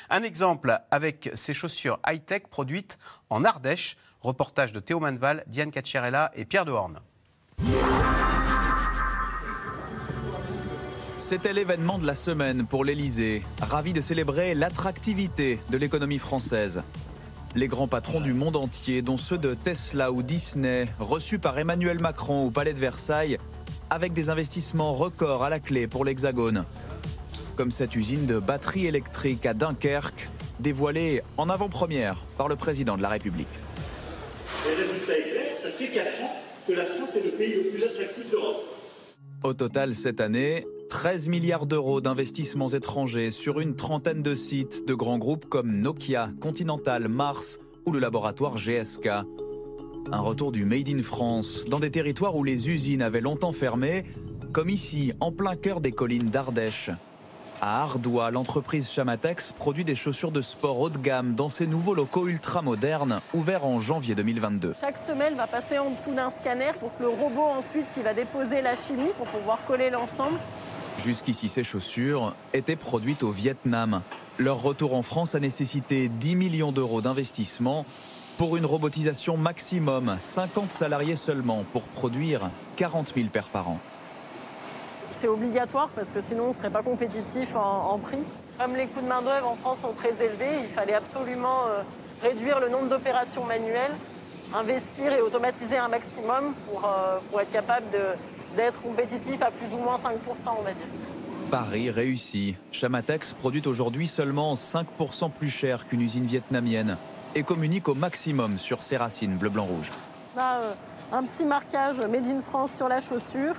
Un 0.10 0.23
exemple 0.23 0.80
avec 0.91 1.32
ces 1.34 1.54
chaussures 1.54 1.99
high-tech 2.08 2.43
produites 2.49 2.97
en 3.30 3.43
Ardèche. 3.43 3.97
Reportage 4.21 4.71
de 4.71 4.80
Théo 4.80 4.99
Manval, 4.99 5.43
Diane 5.47 5.71
Cacciarella 5.71 6.32
et 6.36 6.45
Pierre 6.45 6.65
Dehorne. 6.65 6.99
C'était 11.17 11.54
l'événement 11.54 11.97
de 11.97 12.06
la 12.06 12.13
semaine 12.13 12.67
pour 12.67 12.84
l'Elysée, 12.84 13.43
ravi 13.62 13.93
de 13.93 14.01
célébrer 14.01 14.54
l'attractivité 14.54 15.60
de 15.69 15.77
l'économie 15.77 16.19
française. 16.19 16.84
Les 17.56 17.67
grands 17.67 17.88
patrons 17.88 18.21
du 18.21 18.34
monde 18.34 18.56
entier, 18.56 19.01
dont 19.01 19.17
ceux 19.17 19.38
de 19.38 19.54
Tesla 19.54 20.12
ou 20.12 20.23
Disney, 20.23 20.88
reçus 20.99 21.39
par 21.39 21.58
Emmanuel 21.58 21.99
Macron 22.01 22.45
au 22.45 22.51
Palais 22.51 22.73
de 22.73 22.80
Versailles, 22.80 23.38
avec 23.89 24.13
des 24.13 24.30
investissements 24.30 24.93
records 24.93 25.43
à 25.43 25.49
la 25.49 25.60
clé 25.60 25.88
pour 25.88 26.06
l'Hexagone. 26.06 26.65
Comme 27.62 27.69
cette 27.69 27.95
usine 27.95 28.26
de 28.26 28.39
batteries 28.39 28.88
électriques 28.88 29.45
à 29.45 29.54
Dunkerque, 29.54 30.32
dévoilée 30.60 31.21
en 31.38 31.47
avant-première 31.47 32.26
par 32.36 32.47
le 32.47 32.56
président 32.56 32.97
de 32.97 33.04
la 33.04 33.10
République. 33.10 33.45
Le 34.65 34.84
résultat 34.84 35.19
est 35.19 35.30
clair, 35.30 35.56
ça 35.56 35.69
fait 35.69 35.89
4 35.89 36.08
ans 36.24 36.34
que 36.67 36.74
la 36.74 36.86
France 36.86 37.17
est 37.17 37.24
le 37.24 37.38
pays 37.38 37.63
le 37.63 37.69
plus 37.69 37.84
attractif 37.84 38.32
d'Europe. 38.32 38.65
Au 39.43 39.54
total, 39.54 39.93
cette 39.93 40.21
année, 40.21 40.65
13 40.89 41.28
milliards 41.28 41.67
d'euros 41.67 42.02
d'investissements 42.02 42.69
étrangers 42.69 43.30
sur 43.30 43.60
une 43.60 43.76
trentaine 43.76 44.24
de 44.24 44.34
sites 44.34 44.88
de 44.88 44.95
grands 44.95 45.19
groupes 45.19 45.45
comme 45.45 45.71
Nokia, 45.71 46.32
Continental, 46.41 47.10
Mars 47.10 47.60
ou 47.86 47.91
le 47.91 48.00
laboratoire 48.00 48.58
GSK. 48.58 49.08
Un 50.12 50.19
retour 50.19 50.52
du 50.52 50.65
Made 50.65 50.89
in 50.89 51.04
France 51.04 51.63
dans 51.69 51.80
des 51.80 51.91
territoires 51.91 52.36
où 52.36 52.43
les 52.43 52.71
usines 52.71 53.04
avaient 53.04 53.21
longtemps 53.21 53.52
fermé, 53.52 54.06
comme 54.52 54.69
ici, 54.69 55.13
en 55.19 55.32
plein 55.32 55.56
cœur 55.56 55.80
des 55.80 55.91
collines 55.91 56.32
d'Ardèche. 56.32 56.89
À 57.63 57.84
Ardois, 57.84 58.32
l'entreprise 58.32 58.89
Chamatex 58.89 59.52
produit 59.52 59.84
des 59.84 59.93
chaussures 59.93 60.32
de 60.32 60.41
sport 60.41 60.80
haut 60.80 60.89
de 60.89 60.97
gamme 60.97 61.36
dans 61.36 61.50
ses 61.50 61.67
nouveaux 61.67 61.93
locaux 61.93 62.28
ultra 62.28 62.63
modernes, 62.63 63.21
ouverts 63.36 63.67
en 63.67 63.80
janvier 63.80 64.15
2022. 64.15 64.74
Chaque 64.82 64.97
semelle 65.08 65.36
va 65.36 65.45
passer 65.45 65.78
en 65.78 65.91
dessous 65.91 66.12
d'un 66.15 66.32
scanner 66.32 66.71
pour 66.80 66.89
que 66.97 67.04
le 67.04 67.10
robot 67.10 67.43
ensuite 67.56 67.86
qui 67.93 68.02
va 68.02 68.15
déposer 68.15 68.63
la 68.63 68.76
chimie 68.76 69.12
pour 69.15 69.28
pouvoir 69.28 69.60
coller 69.67 69.91
l'ensemble. 69.91 70.39
Jusqu'ici, 70.97 71.50
ces 71.50 71.63
chaussures 71.63 72.34
étaient 72.54 72.76
produites 72.76 73.21
au 73.21 73.30
Vietnam. 73.30 74.02
Leur 74.39 74.60
retour 74.63 74.95
en 74.95 75.04
France 75.04 75.36
a 75.36 75.39
nécessité 75.39 76.10
10 76.10 76.36
millions 76.36 76.71
d'euros 76.71 77.02
d'investissement 77.02 77.86
pour 78.39 78.58
une 78.58 78.65
robotisation 78.65 79.38
maximum, 79.38 80.17
50 80.19 80.71
salariés 80.71 81.15
seulement 81.15 81.63
pour 81.74 81.84
produire 81.84 82.50
40 82.78 83.13
000 83.15 83.28
paires 83.28 83.50
par 83.50 83.69
an 83.69 83.80
c'est 85.22 85.28
obligatoire 85.28 85.90
parce 85.96 86.10
que 86.10 86.20
sinon 86.20 86.46
on 86.46 86.48
ne 86.48 86.54
serait 86.54 86.72
pas 86.72 86.82
compétitif 86.82 87.56
en, 87.56 88.00
prix. 88.00 88.18
Comme 88.60 88.76
les 88.76 88.88
coûts 88.88 89.02
de 89.02 89.08
main-d'œuvre 89.08 89.50
en 89.50 89.56
France 89.56 89.78
sont 89.84 89.94
très 89.94 90.10
élevés, 90.10 90.62
il 90.64 90.68
fallait 90.68 90.96
absolument 90.96 91.68
euh, 91.68 91.84
réduire 92.24 92.60
le 92.60 92.70
nombre 92.70 92.90
d'opérations 92.90 93.46
manuelles, 93.46 93.92
investir 94.52 95.14
et 95.14 95.22
automatiser 95.22 95.78
un 95.78 95.90
maximum 95.90 96.56
pour, 96.66 96.86
euh, 96.86 97.20
pour 97.30 97.40
être 97.40 97.52
capable 97.52 97.86
d'être 98.56 98.82
compétitif 98.82 99.44
à 99.44 99.52
plus 99.52 99.72
ou 99.74 99.78
moins 99.78 99.98
5%, 99.98 100.56
on 100.58 100.64
va 100.64 100.74
dire. 100.74 100.88
Paris 101.52 101.92
réussit. 101.92 102.56
Chamatex 102.72 103.36
produit 103.36 103.62
aujourd'hui 103.68 104.08
seulement 104.08 104.56
5% 104.56 105.30
plus 105.30 105.50
cher 105.50 105.88
qu'une 105.88 106.02
usine 106.02 106.26
vietnamienne 106.26 106.98
et 107.36 107.44
communique 107.44 107.88
au 107.88 107.94
maximum 107.94 108.58
sur 108.58 108.82
ses 108.82 108.98
racines 108.98 109.36
bleu-blanc-rouge. 109.36 109.92
On 110.36 110.40
a 110.40 110.56
euh, 110.56 110.74
un 111.12 111.24
petit 111.24 111.46
marquage 111.46 111.98
Made 111.98 112.26
in 112.26 112.42
France 112.42 112.74
sur 112.74 112.88
la 112.88 113.02
chaussure 113.02 113.54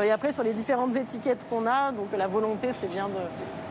et 0.00 0.10
après, 0.10 0.32
sur 0.32 0.42
les 0.42 0.52
différentes 0.52 0.96
étiquettes 0.96 1.46
qu'on 1.50 1.66
a, 1.66 1.92
donc 1.92 2.06
la 2.16 2.26
volonté, 2.26 2.68
c'est 2.80 2.90
bien 2.90 3.08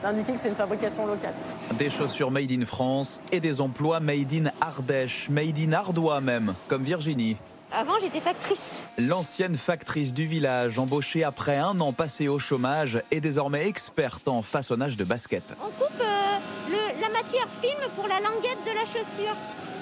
d'indiquer 0.03 0.34
que 0.34 0.39
c'est 0.43 0.49
une 0.49 0.55
fabrication 0.55 1.05
locale. 1.05 1.34
Des 1.77 1.89
chaussures 1.89 2.29
made 2.29 2.51
in 2.51 2.65
France 2.65 3.21
et 3.31 3.39
des 3.39 3.62
emplois 3.62 3.99
made 3.99 4.34
in 4.34 4.51
Ardèche, 4.62 5.29
made 5.29 5.57
in 5.57 5.73
Ardois 5.73 6.21
même, 6.21 6.53
comme 6.67 6.84
Virginie. 6.84 7.38
Avant, 7.73 7.97
j'étais 8.01 8.19
factrice. 8.19 8.84
L'ancienne 8.97 9.55
factrice 9.55 10.13
du 10.13 10.25
village, 10.25 10.77
embauchée 10.77 11.23
après 11.23 11.57
un 11.57 11.79
an 11.79 11.93
passé 11.93 12.27
au 12.27 12.38
chômage, 12.38 13.01
est 13.12 13.21
désormais 13.21 13.65
experte 13.65 14.27
en 14.27 14.41
façonnage 14.41 14.97
de 14.97 15.05
baskets. 15.05 15.55
On 15.62 15.69
coupe 15.81 16.01
euh, 16.01 17.01
la 17.01 17.10
matière 17.10 17.47
fine 17.62 17.89
pour 17.95 18.07
la 18.07 18.19
languette 18.19 18.60
de 18.65 18.75
la 18.75 18.86
chaussure. 18.86 19.36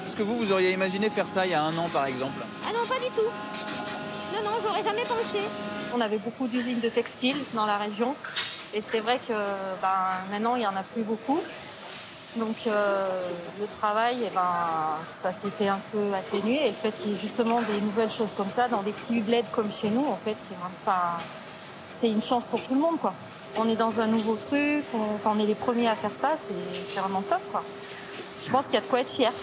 Est-ce 0.05 0.15
que 0.15 0.23
vous, 0.23 0.37
vous 0.37 0.51
auriez 0.51 0.71
imaginé 0.71 1.09
faire 1.09 1.27
ça 1.27 1.47
il 1.47 1.51
y 1.51 1.55
a 1.55 1.63
un 1.63 1.75
an, 1.77 1.89
par 1.91 2.05
exemple? 2.05 2.45
Ah 2.63 2.71
non, 2.73 2.87
pas 2.87 2.99
du 3.03 3.09
tout. 3.15 3.29
Non, 4.35 4.43
non, 4.43 4.57
j'aurais 4.63 4.83
jamais 4.83 5.03
pensé. 5.03 5.39
On 5.95 6.01
avait 6.01 6.17
beaucoup 6.17 6.47
d'usines 6.47 6.79
de 6.79 6.89
textiles 6.89 7.37
dans 7.53 7.65
la 7.65 7.77
région. 7.77 8.15
Et 8.73 8.81
c'est 8.81 8.99
vrai 8.99 9.19
que 9.27 9.33
ben, 9.81 9.87
maintenant, 10.31 10.55
il 10.55 10.59
n'y 10.59 10.67
en 10.67 10.75
a 10.75 10.83
plus 10.83 11.03
beaucoup. 11.03 11.39
Donc 12.35 12.67
euh, 12.67 13.03
le 13.59 13.65
travail, 13.65 14.19
eh 14.23 14.29
ben, 14.33 14.53
ça 15.05 15.33
s'était 15.33 15.67
un 15.67 15.79
peu 15.91 16.13
atténué. 16.13 16.67
Et 16.67 16.69
le 16.69 16.75
fait 16.75 16.91
qu'il 16.91 17.11
y 17.11 17.15
ait 17.15 17.17
justement 17.17 17.59
des 17.61 17.81
nouvelles 17.81 18.11
choses 18.11 18.33
comme 18.37 18.49
ça 18.49 18.67
dans 18.67 18.83
des 18.83 18.91
petits 18.91 19.21
bleds 19.21 19.45
comme 19.51 19.71
chez 19.71 19.89
nous, 19.89 20.05
en 20.05 20.19
fait, 20.23 20.35
c'est 20.37 20.53
enfin, 20.85 21.17
une 22.07 22.21
chance 22.21 22.45
pour 22.47 22.61
tout 22.61 22.75
le 22.75 22.81
monde. 22.81 22.99
Quoi. 22.99 23.13
On 23.57 23.67
est 23.67 23.75
dans 23.75 23.99
un 23.99 24.07
nouveau 24.07 24.35
truc, 24.35 24.83
on, 24.93 25.27
on 25.27 25.39
est 25.39 25.47
les 25.47 25.55
premiers 25.55 25.87
à 25.87 25.95
faire 25.95 26.15
ça, 26.15 26.35
c'est 26.37 26.99
vraiment 26.99 27.21
top. 27.21 27.41
Quoi. 27.51 27.63
Je 28.45 28.49
pense 28.51 28.65
qu'il 28.65 28.75
y 28.75 28.77
a 28.77 28.81
de 28.81 28.85
quoi 28.85 28.99
être 29.01 29.09
fier. 29.09 29.33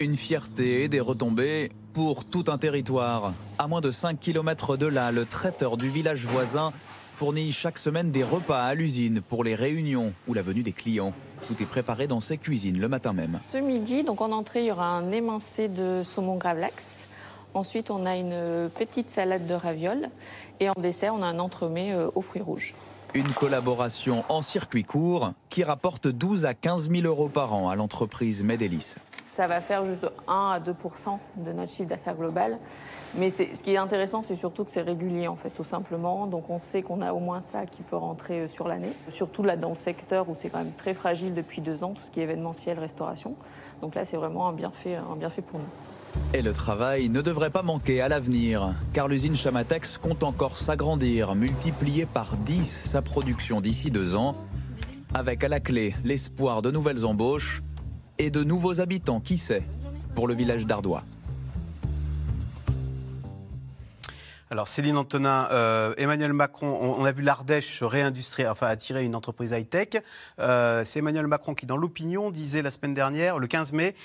Une 0.00 0.16
fierté 0.16 0.88
des 0.88 1.00
retombées 1.00 1.70
pour 1.94 2.24
tout 2.24 2.44
un 2.48 2.58
territoire. 2.58 3.32
À 3.56 3.68
moins 3.68 3.80
de 3.80 3.92
5 3.92 4.18
km 4.18 4.76
de 4.76 4.86
là, 4.86 5.12
le 5.12 5.24
traiteur 5.24 5.76
du 5.76 5.88
village 5.88 6.24
voisin 6.24 6.72
fournit 7.14 7.52
chaque 7.52 7.78
semaine 7.78 8.10
des 8.10 8.24
repas 8.24 8.64
à 8.64 8.74
l'usine 8.74 9.20
pour 9.20 9.44
les 9.44 9.54
réunions 9.54 10.12
ou 10.26 10.34
la 10.34 10.42
venue 10.42 10.62
des 10.62 10.72
clients. 10.72 11.12
Tout 11.46 11.62
est 11.62 11.66
préparé 11.66 12.08
dans 12.08 12.18
ses 12.18 12.36
cuisines 12.36 12.80
le 12.80 12.88
matin 12.88 13.12
même. 13.12 13.38
Ce 13.48 13.58
midi, 13.58 14.02
donc 14.02 14.20
en 14.20 14.32
entrée, 14.32 14.62
il 14.62 14.66
y 14.66 14.72
aura 14.72 14.88
un 14.88 15.12
émincé 15.12 15.68
de 15.68 16.02
saumon 16.04 16.34
gravlax. 16.36 17.06
Ensuite, 17.54 17.92
on 17.92 18.04
a 18.04 18.16
une 18.16 18.68
petite 18.70 19.10
salade 19.10 19.46
de 19.46 19.54
ravioles. 19.54 20.10
Et 20.58 20.68
en 20.68 20.74
dessert, 20.76 21.14
on 21.14 21.22
a 21.22 21.26
un 21.26 21.38
entremets 21.38 21.92
euh, 21.92 22.10
aux 22.16 22.22
fruits 22.22 22.42
rouges. 22.42 22.74
Une 23.14 23.30
collaboration 23.30 24.24
en 24.28 24.42
circuit 24.42 24.82
court 24.82 25.32
qui 25.48 25.62
rapporte 25.62 26.08
12 26.08 26.46
à 26.46 26.54
15 26.54 26.90
000 26.90 27.06
euros 27.06 27.28
par 27.28 27.54
an 27.54 27.68
à 27.68 27.76
l'entreprise 27.76 28.42
Medélis 28.42 28.96
ça 29.34 29.48
va 29.48 29.60
faire 29.60 29.84
juste 29.84 30.06
1 30.28 30.50
à 30.54 30.60
2 30.60 30.74
de 31.38 31.52
notre 31.52 31.72
chiffre 31.72 31.88
d'affaires 31.88 32.14
global. 32.14 32.58
Mais 33.16 33.30
ce 33.30 33.62
qui 33.62 33.72
est 33.72 33.76
intéressant, 33.76 34.22
c'est 34.22 34.36
surtout 34.36 34.64
que 34.64 34.70
c'est 34.70 34.82
régulier, 34.82 35.28
en 35.28 35.36
fait, 35.36 35.50
tout 35.50 35.64
simplement. 35.64 36.26
Donc 36.26 36.50
on 36.50 36.58
sait 36.58 36.82
qu'on 36.82 37.00
a 37.00 37.12
au 37.12 37.18
moins 37.18 37.40
ça 37.40 37.66
qui 37.66 37.82
peut 37.82 37.96
rentrer 37.96 38.40
euh, 38.40 38.48
sur 38.48 38.68
l'année. 38.68 38.92
Surtout 39.08 39.42
là, 39.42 39.56
dans 39.56 39.70
le 39.70 39.74
secteur 39.74 40.28
où 40.28 40.34
c'est 40.34 40.50
quand 40.50 40.58
même 40.58 40.72
très 40.76 40.94
fragile 40.94 41.34
depuis 41.34 41.60
deux 41.60 41.84
ans, 41.84 41.94
tout 41.94 42.02
ce 42.02 42.10
qui 42.10 42.20
est 42.20 42.24
événementiel, 42.24 42.78
restauration. 42.78 43.34
Donc 43.82 43.94
là, 43.94 44.04
c'est 44.04 44.16
vraiment 44.16 44.48
un 44.48 44.52
bienfait, 44.52 44.96
un 44.96 45.16
bienfait 45.16 45.42
pour 45.42 45.58
nous. 45.58 45.66
Et 46.32 46.42
le 46.42 46.52
travail 46.52 47.08
ne 47.08 47.20
devrait 47.20 47.50
pas 47.50 47.62
manquer 47.62 48.00
à 48.00 48.08
l'avenir, 48.08 48.72
car 48.92 49.08
l'usine 49.08 49.34
Chamatex 49.34 49.98
compte 49.98 50.22
encore 50.22 50.56
s'agrandir, 50.56 51.34
multiplier 51.34 52.06
par 52.06 52.36
10 52.36 52.82
sa 52.84 53.02
production 53.02 53.60
d'ici 53.60 53.90
deux 53.90 54.14
ans, 54.14 54.36
avec 55.12 55.42
à 55.42 55.48
la 55.48 55.58
clé 55.58 55.94
l'espoir 56.04 56.62
de 56.62 56.70
nouvelles 56.70 57.04
embauches 57.04 57.62
et 58.18 58.30
de 58.30 58.44
nouveaux 58.44 58.80
habitants, 58.80 59.20
qui 59.20 59.38
sait, 59.38 59.66
pour 60.14 60.28
le 60.28 60.34
village 60.34 60.66
d'Ardois. 60.66 61.04
Alors 64.54 64.68
Céline 64.68 64.96
Antonin, 64.96 65.48
euh, 65.50 65.94
Emmanuel 65.96 66.32
Macron, 66.32 66.78
on, 66.80 67.04
a 67.04 67.10
vu 67.10 67.24
l'Ardèche 67.24 67.82
réindustrialiser, 67.82 68.48
enfin 68.48 68.68
attirer 68.68 69.04
une 69.04 69.16
entreprise 69.16 69.50
high-tech. 69.50 70.00
Euh, 70.38 70.84
c'est 70.84 71.00
Emmanuel 71.00 71.26
Macron 71.26 71.56
qui, 71.56 71.66
dans 71.66 71.76
l'opinion, 71.76 72.30
disait 72.30 72.62
la 72.62 72.70
semaine 72.70 72.94
dernière, 72.94 73.40
le 73.40 73.48
15 73.48 73.72
mai, 73.72 73.96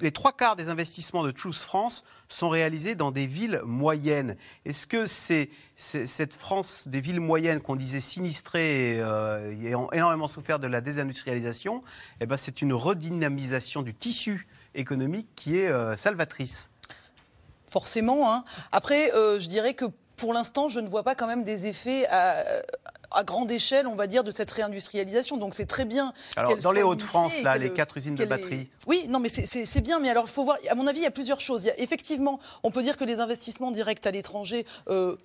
les 0.00 0.12
trois 0.12 0.32
quarts 0.32 0.56
des 0.56 0.68
investissements 0.68 1.24
de 1.24 1.32
Choose 1.34 1.56
France 1.56 2.04
sont 2.28 2.50
réalisés 2.50 2.94
dans 2.94 3.12
des 3.12 3.26
villes 3.26 3.62
moyennes. 3.64 4.36
Est-ce 4.66 4.86
que 4.86 5.06
c'est 5.06 5.48
cette 5.74 6.34
France 6.34 6.86
des 6.86 7.00
villes 7.00 7.20
moyennes 7.20 7.60
qu'on 7.60 7.74
disait 7.74 8.00
sinistrées 8.00 8.96
et 8.96 9.00
euh, 9.00 9.54
énormément 9.90 10.28
souffert 10.28 10.58
de 10.58 10.66
la 10.66 10.82
désindustrialisation, 10.82 11.82
eh 12.20 12.26
ben, 12.26 12.36
c'est 12.36 12.60
une 12.60 12.74
redynamisation 12.74 13.80
du 13.80 13.94
tissu 13.94 14.48
économique 14.74 15.28
qui 15.34 15.56
est 15.56 15.96
salvatrice 15.96 16.68
forcément. 17.74 18.32
Hein. 18.32 18.44
Après, 18.70 19.12
euh, 19.14 19.40
je 19.40 19.48
dirais 19.48 19.74
que 19.74 19.86
pour 20.16 20.32
l'instant, 20.32 20.68
je 20.68 20.78
ne 20.78 20.88
vois 20.88 21.02
pas 21.02 21.16
quand 21.16 21.26
même 21.26 21.42
des 21.42 21.66
effets 21.66 22.06
à, 22.08 23.24
grande 23.24 23.50
échelle, 23.50 23.88
on 23.88 23.96
va 23.96 24.06
dire, 24.06 24.22
de 24.22 24.30
cette 24.30 24.50
réindustrialisation. 24.50 25.36
Donc 25.36 25.54
c'est 25.54 25.66
très 25.66 25.84
bien. 25.84 26.12
Alors 26.36 26.56
dans 26.56 26.70
les 26.70 26.84
Hauts-de-France, 26.84 27.42
là, 27.42 27.58
les 27.58 27.72
quatre 27.72 27.96
usines 27.96 28.14
de 28.14 28.24
batterie. 28.24 28.68
Oui, 28.86 29.06
non, 29.08 29.18
mais 29.18 29.28
c'est 29.28 29.80
bien. 29.80 29.98
Mais 29.98 30.08
alors, 30.08 30.26
il 30.26 30.30
faut 30.30 30.44
voir. 30.44 30.58
À 30.68 30.76
mon 30.76 30.86
avis, 30.86 31.00
il 31.00 31.02
y 31.02 31.06
a 31.06 31.16
plusieurs 31.20 31.40
choses. 31.40 31.64
Il 31.64 31.66
y 31.66 31.70
a, 31.70 31.78
effectivement, 31.80 32.38
on 32.62 32.70
peut 32.70 32.82
dire 32.82 32.96
que 32.96 33.04
les 33.04 33.18
investissements 33.18 33.72
directs 33.72 34.06
à 34.06 34.12
l'étranger. 34.12 34.66
Euh, 34.88 35.16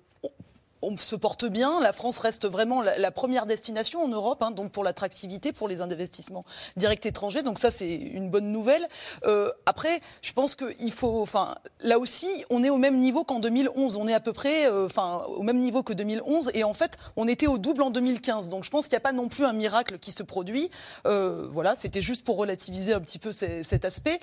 on 0.82 0.96
se 0.96 1.16
porte 1.16 1.44
bien. 1.44 1.80
La 1.80 1.92
France 1.92 2.18
reste 2.18 2.46
vraiment 2.46 2.82
la, 2.82 3.10
première 3.10 3.46
destination 3.46 4.02
en 4.02 4.08
Europe, 4.08 4.42
hein, 4.42 4.50
donc 4.50 4.72
pour 4.72 4.84
l'attractivité, 4.84 5.52
pour 5.52 5.68
les 5.68 5.80
investissements 5.80 6.44
directs 6.76 7.06
étrangers. 7.06 7.42
Donc 7.42 7.58
ça, 7.58 7.70
c'est 7.70 7.94
une 7.94 8.30
bonne 8.30 8.50
nouvelle. 8.52 8.88
Euh, 9.24 9.50
après, 9.66 10.00
je 10.22 10.32
pense 10.32 10.56
qu'il 10.56 10.92
faut, 10.92 11.20
enfin, 11.20 11.54
là 11.80 11.98
aussi, 11.98 12.28
on 12.50 12.64
est 12.64 12.70
au 12.70 12.78
même 12.78 12.98
niveau 12.98 13.24
qu'en 13.24 13.40
2011. 13.40 13.96
On 13.96 14.08
est 14.08 14.14
à 14.14 14.20
peu 14.20 14.32
près, 14.32 14.66
euh, 14.66 14.86
enfin, 14.86 15.24
au 15.28 15.42
même 15.42 15.58
niveau 15.58 15.82
que 15.82 15.92
2011. 15.92 16.50
Et 16.54 16.64
en 16.64 16.74
fait, 16.74 16.98
on 17.16 17.28
était 17.28 17.46
au 17.46 17.58
double 17.58 17.82
en 17.82 17.90
2015. 17.90 18.48
Donc 18.48 18.64
je 18.64 18.70
pense 18.70 18.86
qu'il 18.86 18.94
n'y 18.94 18.98
a 18.98 19.00
pas 19.00 19.12
non 19.12 19.28
plus 19.28 19.44
un 19.44 19.52
miracle 19.52 19.98
qui 19.98 20.12
se 20.12 20.22
produit. 20.22 20.70
Euh, 21.06 21.46
voilà, 21.48 21.74
c'était 21.74 22.02
juste 22.02 22.24
pour 22.24 22.36
relativiser 22.36 22.92
un 22.92 23.00
petit 23.00 23.18
peu 23.18 23.32
cet 23.32 23.84
aspect. 23.84 24.18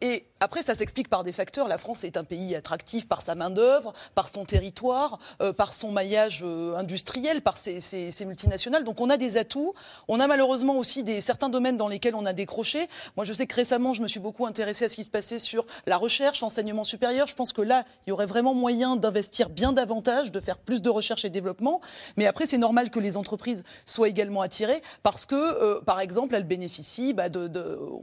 et 0.00 0.26
après, 0.40 0.62
ça 0.62 0.74
s'explique 0.74 1.08
par 1.08 1.22
des 1.22 1.32
facteurs. 1.32 1.68
La 1.68 1.78
France 1.78 2.04
est 2.04 2.16
un 2.16 2.24
pays 2.24 2.56
attractif 2.56 3.06
par 3.06 3.22
sa 3.22 3.34
main 3.34 3.50
d'œuvre, 3.50 3.92
par 4.14 4.28
son 4.28 4.44
territoire, 4.44 5.18
par 5.56 5.72
son 5.72 5.81
son 5.82 5.90
maillage 5.90 6.42
euh, 6.44 6.76
industriel, 6.76 7.42
par 7.42 7.56
ses, 7.56 7.80
ses- 7.80 8.10
ses 8.12 8.24
multinationales. 8.24 8.84
Donc 8.84 9.00
on 9.00 9.10
a 9.10 9.16
des 9.16 9.36
atouts. 9.36 9.74
On 10.08 10.20
a 10.20 10.26
malheureusement 10.26 10.76
aussi 10.76 11.02
des, 11.02 11.20
certains 11.20 11.48
domaines 11.48 11.76
dans 11.76 11.88
lesquels 11.88 12.14
on 12.14 12.24
a 12.26 12.32
décroché. 12.32 12.88
Moi, 13.16 13.24
je 13.24 13.32
sais 13.32 13.46
que 13.46 13.54
récemment, 13.54 13.92
je 13.92 14.02
me 14.02 14.08
suis 14.08 14.20
beaucoup 14.20 14.46
intéressée 14.46 14.84
à 14.84 14.88
ce 14.88 14.94
qui 14.94 15.04
se 15.04 15.10
passait 15.10 15.38
sur 15.40 15.66
la 15.86 15.96
recherche, 15.96 16.40
l'enseignement 16.40 16.84
supérieur. 16.84 17.26
Je 17.26 17.34
pense 17.34 17.52
que 17.52 17.62
là, 17.62 17.84
il 18.06 18.10
y 18.10 18.12
aurait 18.12 18.26
vraiment 18.26 18.54
moyen 18.54 18.96
d'investir 18.96 19.48
bien 19.48 19.72
davantage, 19.72 20.30
de 20.30 20.40
faire 20.40 20.58
plus 20.58 20.82
de 20.82 20.90
recherche 20.90 21.24
et 21.24 21.30
développement. 21.30 21.80
Mais 22.16 22.26
après, 22.26 22.46
c'est 22.46 22.58
normal 22.58 22.90
que 22.90 23.00
les 23.00 23.16
entreprises 23.16 23.64
soient 23.86 24.08
également 24.08 24.40
attirées 24.40 24.82
parce 25.02 25.26
que, 25.26 25.34
euh, 25.34 25.80
par 25.80 26.00
exemple, 26.00 26.34
elles 26.36 26.46
bénéficient 26.46 27.12
bah, 27.12 27.28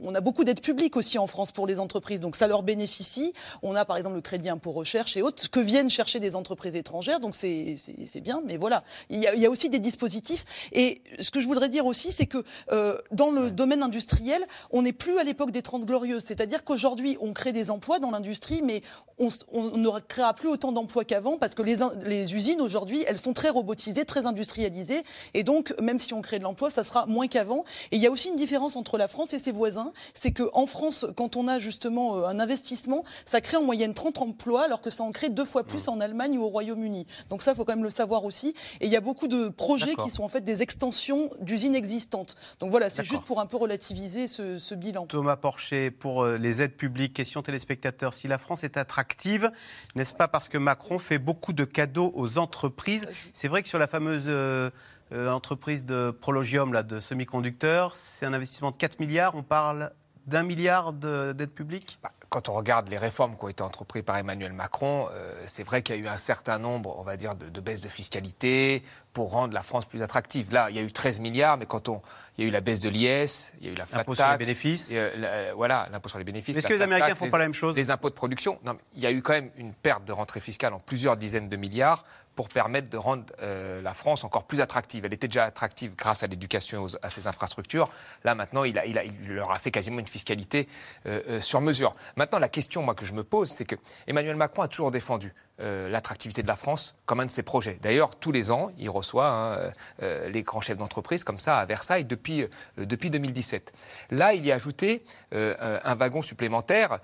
On 0.02 0.14
a 0.14 0.20
beaucoup 0.20 0.44
d'aides 0.44 0.60
publiques 0.60 0.96
aussi 0.96 1.18
en 1.18 1.26
France 1.26 1.50
pour 1.52 1.66
les 1.66 1.78
entreprises, 1.80 2.20
donc 2.20 2.36
ça 2.36 2.46
leur 2.46 2.62
bénéficie. 2.62 3.32
On 3.62 3.74
a 3.74 3.84
par 3.84 3.96
exemple 3.96 4.16
le 4.16 4.20
crédit 4.20 4.48
impôt 4.50 4.72
recherche 4.72 5.16
et 5.16 5.22
autres, 5.22 5.48
que 5.50 5.60
viennent 5.60 5.90
chercher 5.90 6.20
des 6.20 6.36
entreprises 6.36 6.76
étrangères, 6.76 7.20
donc 7.20 7.34
c'est 7.34 7.69
c'est- 7.76 8.20
bien. 8.20 8.42
Mais 8.44 8.56
voilà, 8.56 8.84
il 9.08 9.18
y, 9.18 9.26
a, 9.26 9.34
il 9.34 9.40
y 9.40 9.46
a 9.46 9.50
aussi 9.50 9.68
des 9.70 9.78
dispositifs. 9.78 10.44
Et 10.72 11.00
ce 11.20 11.30
que 11.30 11.40
je 11.40 11.46
voudrais 11.46 11.68
dire 11.68 11.86
aussi, 11.86 12.12
c'est 12.12 12.26
que 12.26 12.44
euh, 12.72 12.98
dans 13.12 13.30
le 13.30 13.50
domaine 13.50 13.82
industriel, 13.82 14.44
on 14.70 14.82
n'est 14.82 14.92
plus 14.92 15.18
à 15.18 15.24
l'époque 15.24 15.50
des 15.50 15.62
30 15.62 15.84
glorieuses. 15.86 16.24
C'est-à-dire 16.24 16.64
qu'aujourd'hui, 16.64 17.16
on 17.20 17.32
crée 17.32 17.52
des 17.52 17.70
emplois 17.70 17.98
dans 17.98 18.10
l'industrie, 18.10 18.60
mais 18.62 18.82
on, 19.18 19.28
ne 19.76 20.00
créera 20.00 20.34
plus 20.34 20.48
autant 20.48 20.72
d'emplois 20.72 21.04
qu'avant 21.04 21.36
parce 21.38 21.54
que 21.54 21.62
les, 21.62 21.82
in- 21.82 21.92
les 22.04 22.34
usines 22.34 22.60
aujourd'hui, 22.60 23.04
elles 23.06 23.18
sont 23.18 23.32
très 23.32 23.50
robotisées, 23.50 24.04
très 24.04 24.26
industrialisées. 24.26 25.02
Et 25.34 25.42
donc, 25.44 25.74
même 25.80 25.98
si 25.98 26.14
on 26.14 26.22
crée 26.22 26.38
de 26.38 26.44
l'emploi, 26.44 26.70
ça 26.70 26.84
sera 26.84 27.06
moins 27.06 27.26
qu'avant. 27.28 27.64
Et 27.92 27.96
il 27.96 28.02
y 28.02 28.06
a 28.06 28.10
aussi 28.10 28.28
une 28.28 28.36
différence 28.36 28.76
entre 28.76 28.98
la 28.98 29.08
France 29.08 29.32
et 29.34 29.38
ses 29.38 29.52
voisins. 29.52 29.92
C'est 30.14 30.32
qu'en 30.32 30.66
France, 30.66 31.06
quand 31.16 31.36
on 31.36 31.48
a 31.48 31.58
justement 31.58 32.16
euh, 32.16 32.24
un 32.26 32.40
investissement, 32.40 33.04
ça 33.26 33.40
crée 33.40 33.56
en 33.56 33.62
moyenne 33.62 33.94
30 33.94 34.18
emplois, 34.22 34.62
alors 34.64 34.80
que 34.80 34.90
ça 34.90 35.02
en 35.04 35.12
crée 35.12 35.28
deux 35.28 35.44
fois 35.44 35.64
plus 35.64 35.88
en 35.88 36.00
Allemagne 36.00 36.38
ou 36.38 36.42
au 36.44 36.48
Royaume-Uni. 36.48 37.06
Donc 37.28 37.42
ça, 37.42 37.54
faut 37.60 37.66
quand 37.66 37.76
même 37.76 37.84
le 37.84 37.90
savoir 37.90 38.24
aussi. 38.24 38.54
Et 38.80 38.86
il 38.86 38.92
y 38.92 38.96
a 38.96 39.02
beaucoup 39.02 39.28
de 39.28 39.50
projets 39.50 39.94
qui 39.94 40.10
sont 40.10 40.22
en 40.22 40.28
fait 40.28 40.40
des 40.40 40.62
extensions 40.62 41.30
d'usines 41.40 41.74
existantes. 41.74 42.36
Donc 42.58 42.70
voilà, 42.70 42.88
c'est 42.88 43.04
juste 43.04 43.24
pour 43.24 43.38
un 43.40 43.46
peu 43.46 43.58
relativiser 43.58 44.28
ce, 44.28 44.58
ce 44.58 44.74
bilan. 44.74 45.06
Thomas 45.06 45.36
Porcher, 45.36 45.90
pour 45.90 46.22
euh, 46.22 46.38
les 46.38 46.62
aides 46.62 46.74
publiques, 46.74 47.12
question 47.12 47.42
téléspectateurs. 47.42 48.14
Si 48.14 48.28
la 48.28 48.38
France 48.38 48.64
est 48.64 48.78
attractive, 48.78 49.50
n'est-ce 49.94 50.14
pas 50.14 50.26
parce 50.26 50.48
que 50.48 50.56
Macron 50.56 50.98
fait 50.98 51.18
beaucoup 51.18 51.52
de 51.52 51.64
cadeaux 51.64 52.12
aux 52.14 52.38
entreprises? 52.38 53.06
C'est 53.34 53.48
vrai 53.48 53.62
que 53.62 53.68
sur 53.68 53.78
la 53.78 53.86
fameuse 53.86 54.24
euh, 54.28 54.70
euh, 55.12 55.30
entreprise 55.30 55.84
de 55.84 56.16
Prologium, 56.18 56.72
là, 56.72 56.82
de 56.82 56.98
semi-conducteurs, 56.98 57.94
c'est 57.94 58.24
un 58.24 58.32
investissement 58.32 58.70
de 58.70 58.76
4 58.76 59.00
milliards. 59.00 59.34
On 59.34 59.42
parle 59.42 59.92
d'un 60.26 60.42
milliard 60.42 60.92
de- 60.92 61.32
d'aides 61.32 61.50
publiques? 61.52 61.98
Quand 62.28 62.48
on 62.48 62.54
regarde 62.54 62.88
les 62.88 62.98
réformes 62.98 63.36
qui 63.36 63.44
ont 63.44 63.48
été 63.48 63.62
entreprises 63.62 64.04
par 64.04 64.16
Emmanuel 64.16 64.52
Macron, 64.52 65.08
euh, 65.12 65.34
c'est 65.46 65.64
vrai 65.64 65.82
qu'il 65.82 65.96
y 65.96 65.98
a 65.98 66.02
eu 66.02 66.06
un 66.08 66.18
certain 66.18 66.58
nombre, 66.58 66.96
on 66.98 67.02
va 67.02 67.16
dire, 67.16 67.34
de 67.34 67.60
baisses 67.60 67.80
de 67.80 67.88
fiscalité 67.88 68.84
pour 69.12 69.32
rendre 69.32 69.54
la 69.54 69.62
France 69.62 69.86
plus 69.86 70.02
attractive. 70.02 70.52
Là, 70.52 70.68
il 70.70 70.76
y 70.76 70.78
a 70.78 70.82
eu 70.82 70.92
13 70.92 71.18
milliards, 71.20 71.56
mais 71.56 71.66
quand 71.66 71.88
on, 71.88 72.00
il 72.38 72.44
y 72.44 72.46
a 72.46 72.48
eu 72.48 72.52
la 72.52 72.60
baisse 72.60 72.78
de 72.80 72.88
l'IS, 72.88 73.54
il 73.60 73.66
y 73.66 73.68
a 73.68 73.72
eu 73.72 73.74
la 73.74 73.84
flat 73.86 73.98
L'impôt 73.98 74.14
sur 74.14 74.24
les 74.24 74.30
tax, 74.30 74.38
bénéfices. 74.46 74.90
et, 74.92 74.96
euh, 74.98 75.52
voilà, 75.56 75.88
l'impôt 75.90 76.08
sur 76.08 76.18
les 76.18 76.24
bénéfices. 76.24 76.56
Est-ce 76.56 76.66
que 76.68 76.74
les 76.74 76.82
Américains 76.82 77.08
tax, 77.08 77.18
font 77.18 77.24
les- 77.24 77.30
pas 77.32 77.38
la 77.38 77.44
même 77.44 77.54
chose? 77.54 77.74
Les 77.76 77.90
impôts 77.90 78.08
de 78.10 78.14
production. 78.14 78.58
Non, 78.64 78.74
mais 78.74 78.80
il 78.94 79.02
y 79.02 79.06
a 79.06 79.10
eu 79.12 79.20
quand 79.20 79.32
même 79.32 79.50
une 79.56 79.74
perte 79.74 80.04
de 80.04 80.12
rentrée 80.12 80.40
fiscale 80.40 80.72
en 80.74 80.78
plusieurs 80.80 81.16
dizaines 81.16 81.48
de 81.48 81.56
milliards 81.56 82.04
pour 82.36 82.48
permettre 82.48 82.88
de 82.88 82.96
rendre 82.96 83.24
euh, 83.42 83.82
la 83.82 83.92
France 83.92 84.22
encore 84.22 84.44
plus 84.44 84.60
attractive. 84.60 85.04
Elle 85.04 85.12
était 85.12 85.26
déjà 85.28 85.44
attractive 85.44 85.94
grâce 85.96 86.22
à 86.22 86.28
l'éducation, 86.28 86.86
et 86.86 86.90
à 87.02 87.10
ses 87.10 87.26
infrastructures. 87.26 87.88
Là, 88.24 88.34
maintenant, 88.36 88.62
il, 88.64 88.78
a- 88.78 88.86
il 88.86 88.96
a- 88.96 89.04
il 89.04 89.32
leur 89.32 89.50
a 89.50 89.58
fait 89.58 89.72
quasiment 89.72 89.98
une 89.98 90.06
fiscalité 90.06 90.68
euh, 91.06 91.40
sur 91.40 91.60
mesure. 91.60 91.94
Maintenant, 92.16 92.38
la 92.38 92.48
question 92.48 92.82
moi, 92.82 92.94
que 92.94 93.04
je 93.04 93.12
me 93.12 93.24
pose, 93.24 93.50
c'est 93.50 93.64
que 93.64 93.74
Emmanuel 94.06 94.36
Macron 94.36 94.62
a 94.62 94.68
toujours 94.68 94.92
défendu 94.92 95.34
euh, 95.60 95.88
l'attractivité 95.88 96.42
de 96.42 96.48
la 96.48 96.56
France 96.56 96.94
comme 97.06 97.20
un 97.20 97.26
de 97.26 97.30
ses 97.30 97.42
projets. 97.42 97.78
D'ailleurs, 97.82 98.16
tous 98.16 98.32
les 98.32 98.50
ans, 98.50 98.70
il 98.78 98.88
reçoit 98.90 99.28
hein, 99.28 99.52
euh, 99.56 99.70
euh, 100.02 100.28
les 100.28 100.42
grands 100.42 100.60
chefs 100.60 100.78
d'entreprise 100.78 101.24
comme 101.24 101.38
ça 101.38 101.58
à 101.58 101.64
Versailles 101.66 102.04
depuis, 102.04 102.42
euh, 102.42 102.48
depuis 102.78 103.10
2017. 103.10 103.72
Là, 104.10 104.32
il 104.34 104.44
y 104.46 104.52
a 104.52 104.54
ajouté 104.54 105.02
un- 105.32 105.94
wagon 105.96 106.22
supplémentaire 106.22 106.98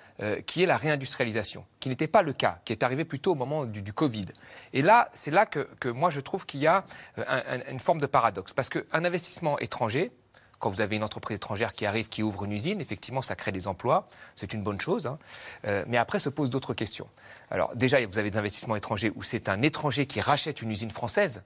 qui 0.46 0.62
est 0.62 0.66
la 0.66 0.76
réindustrialisation, 0.76 1.64
qui 1.80 1.88
n'était 1.88 2.07
pas 2.07 2.22
le 2.22 2.32
cas, 2.32 2.61
qui 2.64 2.72
est 2.72 2.82
arrivé 2.82 3.04
plutôt 3.04 3.32
au 3.32 3.34
moment 3.34 3.64
du, 3.66 3.92
Covid. 3.92 4.26
Et 4.72 4.82
là, 4.82 5.09
c'est 5.12 5.30
là 5.30 5.46
que, 5.46 5.66
moi 5.88 6.11
je 6.11 6.20
trouve 6.20 6.46
qu'il 6.46 6.61
y 6.61 6.66
a 6.66 6.84
un- 7.16 7.22
un- 7.26 7.70
une 7.70 7.78
forme 7.80 8.00
de 8.00 8.07
paradoxe. 8.07 8.52
Parce 8.52 8.68
qu'un 8.68 9.04
investissement 9.04 9.59
étranger, 9.59 10.12
quand 10.59 10.70
vous 10.70 10.80
avez 10.80 10.96
une 10.96 11.04
entreprise 11.04 11.36
étrangère 11.36 11.72
qui 11.72 11.86
arrive, 11.86 12.09
qui 12.09 12.22
ouvre 12.22 12.44
une 12.44 12.52
usine, 12.52 12.80
effectivement, 12.80 13.22
ça 13.22 13.36
crée 13.36 13.52
des 13.52 13.68
emplois, 13.68 14.07
c'est 14.34 14.54
une 14.54 14.62
bonne 14.62 14.80
chose. 14.80 15.07
hein. 15.07 15.18
Euh, 15.66 15.84
mais 15.86 15.96
après 15.96 16.18
se 16.18 16.28
posent 16.28 16.50
d'autres 16.50 16.74
questions. 16.74 17.09
Alors 17.50 17.74
déjà, 17.76 18.04
vous 18.07 18.18
avez 18.18 18.30
des 18.30 18.38
investissements 18.38 18.76
étrangers 18.76 19.12
où 19.14 19.22
c'est 19.22 19.48
un 19.48 19.62
étranger 19.62 20.07
qui 20.07 20.20
rachète 20.20 20.62
une 20.62 20.70
usine 20.70 20.90
française. 20.90 21.42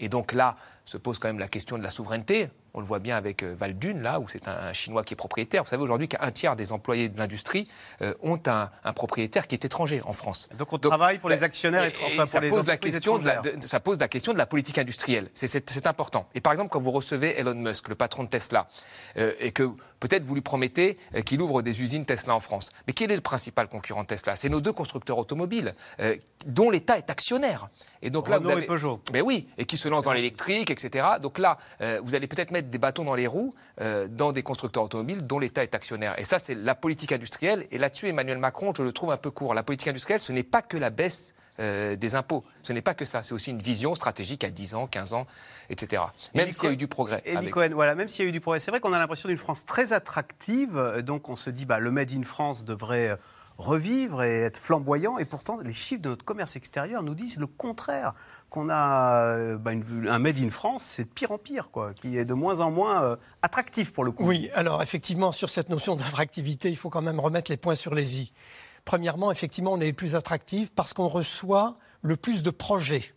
Et 0.00 0.08
donc 0.08 0.32
là, 0.32 0.56
se 0.84 0.96
pose 0.96 1.18
quand 1.18 1.28
même 1.28 1.38
la 1.38 1.48
question 1.48 1.76
de 1.76 1.82
la 1.82 1.90
souveraineté. 1.90 2.48
On 2.78 2.80
le 2.80 2.86
voit 2.86 3.00
bien 3.00 3.16
avec 3.16 3.42
euh, 3.42 3.56
Valdune, 3.58 4.02
là, 4.02 4.20
où 4.20 4.28
c'est 4.28 4.46
un, 4.46 4.52
un 4.52 4.72
Chinois 4.72 5.02
qui 5.02 5.12
est 5.12 5.16
propriétaire. 5.16 5.64
Vous 5.64 5.68
savez 5.68 5.82
aujourd'hui 5.82 6.06
qu'un 6.06 6.30
tiers 6.30 6.54
des 6.54 6.72
employés 6.72 7.08
de 7.08 7.18
l'industrie 7.18 7.66
euh, 8.02 8.14
ont 8.22 8.38
un, 8.46 8.70
un 8.84 8.92
propriétaire 8.92 9.48
qui 9.48 9.56
est 9.56 9.64
étranger 9.64 10.00
en 10.04 10.12
France. 10.12 10.48
Donc 10.56 10.72
on 10.72 10.78
travaille 10.78 11.18
pour 11.18 11.28
les 11.28 11.42
actionnaires 11.42 11.82
et- 11.82 11.92
enfin, 12.06 12.24
ça 12.24 12.38
pour 12.38 12.40
les 12.42 12.50
pose 12.50 12.66
la 12.68 12.76
question 12.76 13.18
de 13.18 13.26
la- 13.26 13.38
de- 13.40 13.66
ça 13.66 13.80
pose 13.80 13.98
la 13.98 14.06
question 14.06 14.32
de 14.32 14.38
la 14.38 14.46
politique 14.46 14.78
industrielle. 14.78 15.28
C'est- 15.34 15.86
important. 15.88 16.28
Et 16.36 16.40
par 16.40 16.52
exemple, 16.52 16.70
quand 16.70 16.78
vous 16.78 16.92
recevez 16.92 17.36
Elon 17.40 17.54
Musk, 17.56 17.88
le 17.88 17.96
patron 17.96 18.22
de 18.22 18.28
Tesla, 18.28 18.68
euh, 19.16 19.32
et 19.40 19.50
que 19.50 19.64
peut-être 19.98 20.22
vous 20.22 20.34
lui 20.36 20.40
promettez 20.40 20.98
euh, 21.16 21.22
qu'il 21.22 21.40
ouvre 21.42 21.62
des 21.62 21.82
usines 21.82 22.04
Tesla 22.04 22.32
en 22.36 22.40
France. 22.40 22.70
Mais 22.86 22.92
quel 22.92 23.10
est 23.10 23.16
le 23.16 23.20
principal 23.22 23.66
concurrent 23.68 24.02
de 24.02 24.06
Tesla? 24.08 24.36
C'est 24.36 24.48
nos 24.48 24.60
deux 24.60 24.72
constructeurs 24.72 25.18
automobiles, 25.18 25.74
dont 26.46 26.70
l'État 26.70 26.96
est 26.98 27.10
actionnaire. 27.10 27.70
Et 28.02 28.10
donc 28.10 28.28
là, 28.28 28.36
Renault 28.36 28.48
vous 28.48 28.56
avez... 28.56 28.64
et 28.64 28.66
Peugeot. 28.66 29.00
Ben 29.12 29.22
oui, 29.22 29.48
et 29.58 29.64
qui 29.64 29.76
se 29.76 29.88
lancent 29.88 30.04
dans 30.04 30.12
l'électrique, 30.12 30.70
etc. 30.70 31.06
Donc 31.20 31.38
là, 31.38 31.58
euh, 31.80 32.00
vous 32.02 32.14
allez 32.14 32.26
peut-être 32.26 32.50
mettre 32.50 32.68
des 32.68 32.78
bâtons 32.78 33.04
dans 33.04 33.14
les 33.14 33.26
roues 33.26 33.54
euh, 33.80 34.06
dans 34.08 34.32
des 34.32 34.42
constructeurs 34.42 34.84
automobiles 34.84 35.26
dont 35.26 35.38
l'État 35.38 35.62
est 35.62 35.74
actionnaire. 35.74 36.18
Et 36.18 36.24
ça, 36.24 36.38
c'est 36.38 36.54
la 36.54 36.74
politique 36.74 37.12
industrielle. 37.12 37.66
Et 37.70 37.78
là-dessus, 37.78 38.08
Emmanuel 38.08 38.38
Macron, 38.38 38.72
je 38.76 38.82
le 38.82 38.92
trouve 38.92 39.10
un 39.10 39.16
peu 39.16 39.30
court. 39.30 39.54
La 39.54 39.62
politique 39.62 39.88
industrielle, 39.88 40.20
ce 40.20 40.32
n'est 40.32 40.42
pas 40.42 40.62
que 40.62 40.76
la 40.76 40.90
baisse 40.90 41.34
euh, 41.60 41.96
des 41.96 42.14
impôts. 42.14 42.44
Ce 42.62 42.72
n'est 42.72 42.82
pas 42.82 42.94
que 42.94 43.04
ça. 43.04 43.24
C'est 43.24 43.34
aussi 43.34 43.50
une 43.50 43.58
vision 43.58 43.96
stratégique 43.96 44.44
à 44.44 44.50
10 44.50 44.76
ans, 44.76 44.86
15 44.86 45.14
ans, 45.14 45.26
etc. 45.70 46.02
Même 46.34 46.52
s'il 46.52 46.64
y 46.64 46.66
a 46.68 46.72
eu 46.72 46.76
du 46.76 46.86
progrès. 46.86 47.20
Elie 47.26 47.36
avec- 47.36 47.50
Cohen, 47.50 47.70
voilà, 47.72 47.96
même 47.96 48.08
s'il 48.08 48.24
y 48.24 48.26
a 48.26 48.28
eu 48.28 48.32
du 48.32 48.40
progrès, 48.40 48.60
c'est 48.60 48.70
vrai 48.70 48.78
qu'on 48.78 48.92
a 48.92 48.98
l'impression 48.98 49.28
d'une 49.28 49.38
France 49.38 49.64
très 49.66 49.92
attractive. 49.92 51.02
Donc 51.04 51.28
on 51.28 51.34
se 51.34 51.50
dit, 51.50 51.64
bah, 51.66 51.80
le 51.80 51.90
Made 51.90 52.12
in 52.12 52.22
France 52.22 52.64
devrait 52.64 53.18
revivre 53.58 54.22
et 54.22 54.42
être 54.42 54.56
flamboyant. 54.56 55.18
Et 55.18 55.24
pourtant, 55.24 55.58
les 55.58 55.74
chiffres 55.74 56.02
de 56.02 56.08
notre 56.08 56.24
commerce 56.24 56.56
extérieur 56.56 57.02
nous 57.02 57.14
disent 57.14 57.36
le 57.36 57.46
contraire. 57.46 58.14
Qu'on 58.50 58.70
a 58.70 59.24
euh, 59.24 59.58
bah, 59.58 59.72
un 59.72 60.18
Made 60.18 60.38
in 60.38 60.48
France, 60.48 60.82
c'est 60.82 61.04
de 61.04 61.10
pire 61.10 61.32
en 61.32 61.38
pire, 61.38 61.68
quoi, 61.70 61.92
qui 61.92 62.16
est 62.16 62.24
de 62.24 62.32
moins 62.32 62.60
en 62.60 62.70
moins 62.70 63.02
euh, 63.02 63.16
attractif 63.42 63.92
pour 63.92 64.04
le 64.04 64.10
coup. 64.12 64.24
Oui, 64.24 64.48
alors 64.54 64.80
effectivement, 64.82 65.32
sur 65.32 65.50
cette 65.50 65.68
notion 65.68 65.96
d'attractivité, 65.96 66.70
il 66.70 66.76
faut 66.76 66.88
quand 66.88 67.02
même 67.02 67.20
remettre 67.20 67.50
les 67.50 67.58
points 67.58 67.74
sur 67.74 67.94
les 67.94 68.22
i. 68.22 68.32
Premièrement, 68.86 69.30
effectivement, 69.30 69.74
on 69.74 69.80
est 69.80 69.92
plus 69.92 70.14
attractif 70.14 70.70
parce 70.74 70.94
qu'on 70.94 71.08
reçoit 71.08 71.76
le 72.00 72.16
plus 72.16 72.42
de 72.42 72.48
projets. 72.48 73.12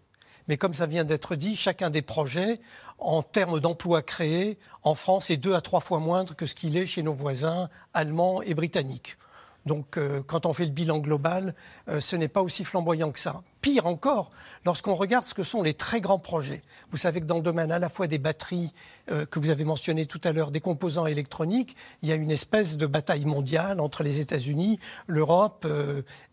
Mais 0.49 0.57
comme 0.57 0.73
ça 0.73 0.85
vient 0.85 1.05
d'être 1.05 1.35
dit, 1.35 1.55
chacun 1.55 1.89
des 1.89 2.01
projets, 2.01 2.59
en 2.97 3.23
termes 3.23 3.61
d'emplois 3.61 4.01
créés, 4.01 4.57
en 4.83 4.95
France, 4.95 5.29
est 5.29 5.37
deux 5.37 5.55
à 5.55 5.61
trois 5.61 5.79
fois 5.79 5.99
moindre 5.99 6.35
que 6.35 6.45
ce 6.45 6.55
qu'il 6.55 6.75
est 6.75 6.85
chez 6.85 7.03
nos 7.03 7.13
voisins 7.13 7.69
allemands 7.93 8.41
et 8.41 8.53
britanniques. 8.53 9.17
Donc, 9.65 9.97
euh, 9.97 10.23
quand 10.25 10.45
on 10.45 10.53
fait 10.53 10.65
le 10.65 10.71
bilan 10.71 10.99
global, 10.99 11.53
euh, 11.87 11.99
ce 11.99 12.15
n'est 12.15 12.27
pas 12.27 12.41
aussi 12.41 12.63
flamboyant 12.63 13.11
que 13.11 13.19
ça. 13.19 13.41
Pire 13.61 13.85
encore, 13.85 14.31
lorsqu'on 14.65 14.95
regarde 14.95 15.23
ce 15.23 15.35
que 15.35 15.43
sont 15.43 15.61
les 15.61 15.75
très 15.75 16.01
grands 16.01 16.17
projets. 16.17 16.63
Vous 16.89 16.97
savez 16.97 17.19
que 17.19 17.25
dans 17.25 17.35
le 17.35 17.43
domaine 17.43 17.71
à 17.71 17.77
la 17.77 17.89
fois 17.89 18.07
des 18.07 18.17
batteries 18.17 18.73
euh, 19.11 19.25
que 19.27 19.37
vous 19.37 19.51
avez 19.51 19.63
mentionné 19.63 20.07
tout 20.07 20.21
à 20.23 20.31
l'heure, 20.31 20.49
des 20.49 20.61
composants 20.61 21.05
électroniques, 21.05 21.75
il 22.01 22.09
y 22.09 22.11
a 22.11 22.15
une 22.15 22.31
espèce 22.31 22.75
de 22.75 22.87
bataille 22.87 23.25
mondiale 23.25 23.79
entre 23.79 24.01
les 24.01 24.19
États-Unis, 24.19 24.79
l'Europe 25.05 25.67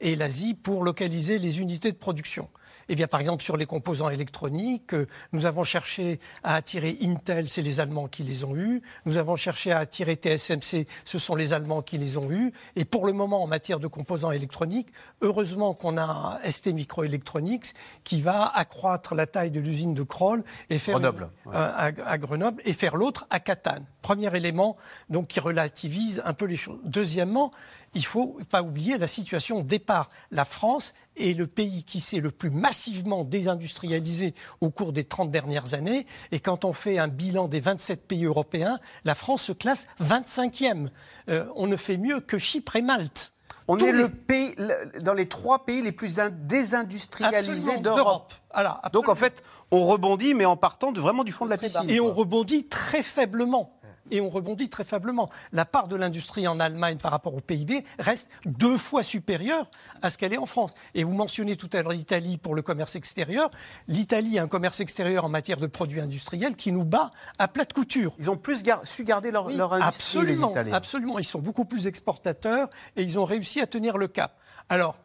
et 0.01 0.16
l'Asie 0.16 0.55
pour 0.55 0.83
localiser 0.83 1.39
les 1.39 1.61
unités 1.61 1.93
de 1.93 1.97
production. 1.97 2.49
Eh 2.89 2.95
bien, 2.95 3.07
par 3.07 3.20
exemple, 3.20 3.43
sur 3.43 3.57
les 3.57 3.66
composants 3.66 4.11
électroniques, 4.11 4.95
euh, 4.95 5.07
nous 5.32 5.47
avons 5.47 5.64
cherché 5.64 6.20
à 6.43 6.55
attirer 6.55 6.97
Intel, 7.03 7.49
c'est 7.49 7.62
les 7.62 7.80
Allemands 7.80 8.09
qui 8.09 8.22
les 8.22 8.45
ont 8.45 8.57
eus. 8.57 8.82
Nous 9.05 9.18
avons 9.18 9.36
cherché 9.36 9.72
à 9.72 9.78
attirer 9.78 10.14
TSMC, 10.14 10.86
ce 11.05 11.18
sont 11.18 11.34
les 11.34 11.53
Allemands 11.53 11.82
qui 11.82 11.99
les 11.99 12.16
ont 12.16 12.30
eus. 12.30 12.53
Et 12.76 12.84
pour 12.84 13.07
le 13.07 13.12
moment, 13.12 13.43
en 13.43 13.47
matière 13.47 13.80
de 13.80 13.86
composants 13.86 14.30
électroniques, 14.30 14.89
heureusement 15.20 15.74
qu'on 15.74 15.99
a 15.99 16.39
ST 16.49 16.68
Microelectronics 16.68 17.74
qui 18.05 18.22
va 18.22 18.47
accroître 18.47 19.14
la 19.14 19.26
taille 19.26 19.51
de 19.51 19.61
l'usine 19.61 19.95
de 19.95 20.03
Kroll 20.03 20.43
et 20.70 20.78
faire 20.78 20.95
Grenoble, 20.95 21.30
à, 21.53 21.84
à 21.84 22.18
Grenoble 22.18 22.62
et 22.64 22.72
faire 22.72 22.97
l'autre 22.97 23.26
à 23.30 23.41
Catane. 23.41 23.84
Premier 24.09 24.34
élément 24.34 24.74
donc 25.11 25.26
qui 25.28 25.38
relativise 25.38 26.22
un 26.24 26.32
peu 26.32 26.46
les 26.46 26.56
choses. 26.56 26.78
Deuxièmement, 26.82 27.50
il 27.92 28.06
faut 28.06 28.38
pas 28.48 28.62
oublier 28.62 28.96
la 28.96 29.06
situation 29.06 29.59
de 29.61 29.66
départ. 29.66 30.09
La 30.30 30.46
France 30.46 30.94
est 31.18 31.36
le 31.36 31.46
pays 31.46 31.84
qui 31.84 32.00
s'est 32.00 32.20
le 32.20 32.30
plus 32.30 32.48
massivement 32.48 33.22
désindustrialisé 33.24 34.32
au 34.62 34.70
cours 34.70 34.94
des 34.94 35.04
30 35.04 35.30
dernières 35.30 35.74
années. 35.74 36.06
Et 36.32 36.40
quand 36.40 36.64
on 36.64 36.72
fait 36.72 36.98
un 36.98 37.09
bilan 37.09 37.48
des 37.48 37.61
27 37.61 38.06
pays 38.09 38.24
européens, 38.24 38.78
la 39.04 39.14
France 39.14 39.42
se 39.42 39.52
classe 39.52 39.86
25e. 40.00 40.88
Euh, 41.28 41.44
on 41.54 41.66
ne 41.66 41.76
fait 41.76 41.98
mieux 41.98 42.20
que 42.20 42.38
Chypre 42.38 42.76
et 42.76 42.82
Malte. 42.82 43.34
On 43.70 43.76
Tous 43.76 43.84
est 43.84 43.92
les- 43.92 43.98
le 43.98 44.09
pays, 44.09 44.54
dans 45.02 45.12
les 45.12 45.28
trois 45.28 45.66
pays 45.66 45.82
les 45.82 45.92
plus 45.92 46.18
in- 46.18 46.30
désindustrialisés 46.30 47.76
d'Europe. 47.78 48.32
Voilà, 48.54 48.80
Donc 48.94 49.11
en 49.11 49.14
fait, 49.14 49.42
on 49.70 49.84
rebondit, 49.86 50.32
mais 50.32 50.46
en 50.46 50.56
partant 50.56 50.90
de, 50.90 51.00
vraiment 51.00 51.22
du 51.22 51.32
fond 51.32 51.44
de 51.44 51.50
la 51.50 51.59
piscine. 51.59 51.88
Et 51.90 52.00
on 52.00 52.11
rebondit 52.11 52.66
très 52.66 53.02
faiblement. 53.02 53.68
Et 54.11 54.20
on 54.20 54.28
rebondit 54.30 54.68
très 54.68 54.84
faiblement. 54.84 55.28
La 55.52 55.64
part 55.64 55.88
de 55.88 55.96
l'industrie 55.96 56.46
en 56.48 56.61
Allemagne 56.61 56.98
par 56.98 57.11
rapport 57.11 57.34
au 57.34 57.40
PIB 57.40 57.84
reste 57.98 58.28
deux 58.46 58.76
fois 58.76 59.02
supérieure 59.02 59.70
à 60.02 60.11
ce 60.11 60.18
qu'elle 60.18 60.32
est 60.32 60.38
en 60.38 60.46
France. 60.46 60.74
Et 60.94 61.04
vous 61.04 61.12
mentionnez 61.12 61.56
tout 61.56 61.70
à 61.72 61.82
l'heure 61.82 61.92
l'Italie 61.92 62.38
pour 62.38 62.54
le 62.54 62.62
commerce 62.62 62.96
extérieur. 62.96 63.50
L'Italie 63.86 64.38
a 64.38 64.42
un 64.42 64.48
commerce 64.48 64.80
extérieur 64.80 65.24
en 65.24 65.28
matière 65.28 65.59
de 65.59 65.66
produits 65.66 66.00
industriels 66.00 66.56
qui 66.56 66.72
nous 66.72 66.84
bat 66.84 67.11
à 67.38 67.48
plat 67.48 67.64
de 67.64 67.72
couture. 67.72 68.14
Ils 68.18 68.30
ont 68.30 68.36
plus 68.36 68.62
gar- 68.62 68.86
su 68.86 69.04
garder 69.04 69.30
leur, 69.30 69.50
leur 69.50 69.72
industrie, 69.74 70.18
les 70.18 70.20
Absolument, 70.32 70.50
Italiens. 70.50 70.72
absolument. 70.74 71.18
Ils 71.18 71.24
sont 71.24 71.40
beaucoup 71.40 71.64
plus 71.64 71.86
exportateurs 71.86 72.68
et 72.96 73.02
ils 73.02 73.18
ont 73.18 73.24
réussi 73.24 73.61
à 73.61 73.66
tenir 73.66 73.98
le 73.98 74.09
cap. 74.09 74.36
Alors, 74.68 74.96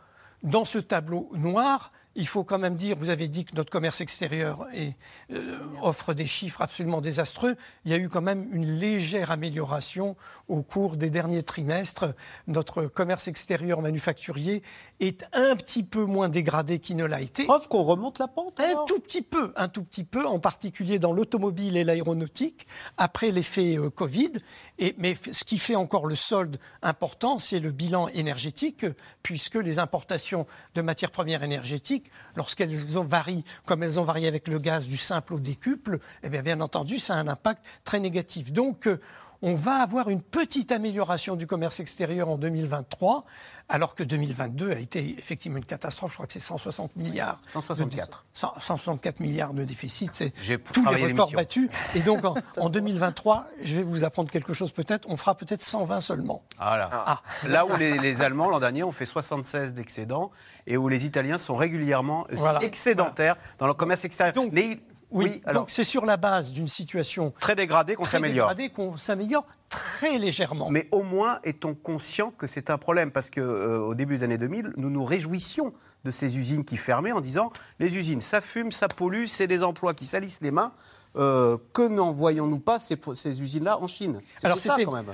dans 0.44 0.66
ce 0.66 0.78
tableau 0.78 1.30
noir, 1.34 1.92
il 2.16 2.28
faut 2.28 2.44
quand 2.44 2.60
même 2.60 2.76
dire, 2.76 2.96
vous 2.98 3.10
avez 3.10 3.28
dit 3.28 3.46
que 3.46 3.56
notre 3.56 3.72
commerce 3.72 4.02
extérieur 4.02 4.68
est, 4.74 4.96
euh, 5.32 5.60
offre 5.82 6.14
des 6.14 6.26
chiffres 6.26 6.62
absolument 6.62 7.02
désastreux. 7.02 7.56
Il 7.86 7.92
y 7.92 7.94
a 7.96 7.98
eu 7.98 8.10
quand 8.10 8.22
même 8.22 8.48
une 8.52 8.66
légère 8.66 9.32
amélioration 9.32 10.16
au 10.48 10.62
cours 10.62 10.96
des 10.96 11.10
derniers 11.10 11.44
trimestres. 11.44 12.14
Notre 12.48 12.84
commerce 12.84 13.28
extérieur 13.28 13.82
manufacturier 13.82 14.62
est 15.00 15.26
un 15.34 15.56
petit 15.56 15.84
peu 15.84 16.06
moins 16.06 16.30
dégradé 16.30 16.80
qu'il 16.80 16.98
ne 16.98 17.06
l'a 17.06 17.22
été. 17.22 17.46
Preuve 17.46 17.68
qu'on 17.68 17.84
remonte 17.84 18.20
la 18.20 18.28
pente. 18.28 18.60
Un 18.60 18.86
tout 18.86 19.00
petit 19.00 19.22
peu, 19.24 19.52
un 19.56 19.68
tout 19.68 19.84
petit 19.84 20.04
peu, 20.04 20.26
en 20.26 20.40
particulier 20.40 21.00
dans 21.00 21.14
l'automobile 21.14 21.78
et 21.78 21.84
l'aéronautique, 21.84 22.68
après 22.98 23.32
l'effet 23.32 23.78
euh, 23.78 23.90
Covid. 23.90 24.34
Et, 24.78 24.96
mais 24.98 25.18
ce 25.32 25.44
qui 25.44 25.58
fait 25.58 25.76
encore 25.76 26.06
le 26.06 26.16
solde 26.16 26.58
important, 26.82 27.40
c'est 27.40 27.60
le 27.60 27.72
bilan 27.72 28.08
énergétique, 28.10 28.86
puisque 29.24 29.56
les 29.56 29.80
importations 29.80 30.46
de 30.76 30.82
matières 30.82 31.12
premières 31.12 31.44
énergétiques, 31.44 32.03
lorsqu'elles 32.36 32.98
ont 32.98 33.04
varient, 33.04 33.44
comme 33.66 33.84
elles 33.84 34.00
ont 34.00 34.04
varié 34.04 34.28
avec 34.28 34.48
le 34.48 34.60
gaz 34.60 34.88
du 34.88 34.98
simple 34.98 35.34
au 35.36 35.40
décuple, 35.40 36.00
eh 36.24 36.30
bien, 36.30 36.62
entendu, 36.62 37.00
ça 37.00 37.16
a 37.16 37.18
un 37.18 37.28
impact 37.28 37.64
très 37.84 38.00
négatif. 38.00 38.48
Euh, 38.88 38.98
on 39.44 39.54
va 39.56 39.76
avoir 39.76 40.10
une 40.10 40.22
petite 40.22 40.72
amélioration 40.72 41.36
du 41.36 41.46
commerce 41.48 41.82
extérieur 41.82 42.30
en 42.30 42.38
2023, 42.38 43.26
alors 43.68 43.94
que 43.94 44.04
2022 44.04 44.72
a 44.72 44.80
été 44.80 45.16
effectivement 45.18 45.58
une 45.58 45.66
catastrophe. 45.66 46.12
Je 46.12 46.16
crois 46.16 46.28
que 46.28 46.32
c'est 46.34 46.40
160 46.40 46.96
milliards. 46.96 47.42
164. 47.52 48.26
100 48.32 48.54
164 48.62 49.20
milliards 49.20 49.54
de 49.54 49.66
déficit, 49.66 50.12
c'est 50.14 50.34
J'ai 50.42 50.58
tous 50.58 50.86
les 50.92 51.08
records 51.08 51.32
battus. 51.34 51.70
Et 51.94 52.00
donc 52.00 52.24
en, 52.24 52.36
en 52.58 52.70
2023, 52.70 53.48
je 53.64 53.76
vais 53.76 53.84
vous 53.84 54.06
apprendre 54.06 54.32
quelque 54.32 54.54
chose 54.54 54.72
peut-être, 54.72 55.10
on 55.10 55.18
fera 55.18 55.36
peut-être 55.36 55.62
120 55.62 56.00
seulement. 56.00 56.44
Voilà. 56.58 56.90
Ah. 56.94 57.22
Là 57.46 57.66
où 57.66 57.76
les, 57.76 57.98
les 57.98 58.22
Allemands, 58.22 58.50
l'an 58.50 58.62
dernier, 58.62 58.84
ont 58.84 58.94
fait 58.94 59.06
76 59.06 59.74
d'excédents 59.74 60.32
et 60.68 60.78
où 60.78 60.88
les 60.88 61.06
Italiens 61.06 61.38
sont 61.38 61.56
régulièrement 61.56 62.26
Voilà. 62.32 62.64
excédentaires 62.64 63.36
dans 63.60 63.68
le 63.68 63.74
commerce 63.74 64.06
extérieur. 64.06 64.34
Mais- 64.54 64.80
Oui, 65.14 65.42
alors, 65.46 65.64
donc 65.64 65.70
c'est 65.70 65.84
sur 65.84 66.06
la 66.06 66.18
base 66.18 66.52
d'une 66.52 66.68
situation 66.68 67.34
très 67.40 67.56
dégradé 67.56 67.96
qu'on 67.96 68.04
très 68.04 68.14
s'améliore. 68.14 68.50
dégradée 68.50 68.74
qu'on 68.74 68.98
s'améliore 68.98 69.46
très 69.70 70.18
légèrement. 70.18 70.70
Mais 70.70 70.88
au 70.92 71.04
moins 71.04 71.40
est-on 71.44 71.76
conscient 71.76 72.32
que 72.32 72.48
c'est 72.48 72.70
un 72.70 72.78
problème 72.78 73.12
parce 73.12 73.30
que 73.30 73.40
euh, 73.40 73.80
au 73.80 73.96
début 73.96 74.18
des 74.18 74.24
années 74.24 74.38
2000, 74.38 74.74
nous 74.78 74.90
nous 74.90 75.06
réjouissions 75.06 75.74
de 76.04 76.12
ces 76.12 76.38
usines 76.38 76.66
qui 76.66 76.78
fermaient 76.78 77.12
en 77.12 77.22
disant 77.22 77.52
les 77.80 77.96
usines 77.96 78.22
ça 78.22 78.42
fume, 78.42 78.72
ça 78.72 78.88
pollue, 78.88 79.26
c'est 79.26 79.48
des 79.48 79.64
emplois 79.64 79.94
qui 79.94 80.06
salissent 80.06 80.42
les 80.42 80.52
mains. 80.52 80.74
Euh, 81.16 81.58
que 81.74 81.88
n'envoyons-nous 81.88 82.58
pas 82.60 82.80
ces, 82.80 82.98
ces 83.14 83.40
usines-là 83.40 83.80
en 83.80 83.86
Chine? 83.86 84.20
C'était 84.36 84.46
Alors 84.48 84.58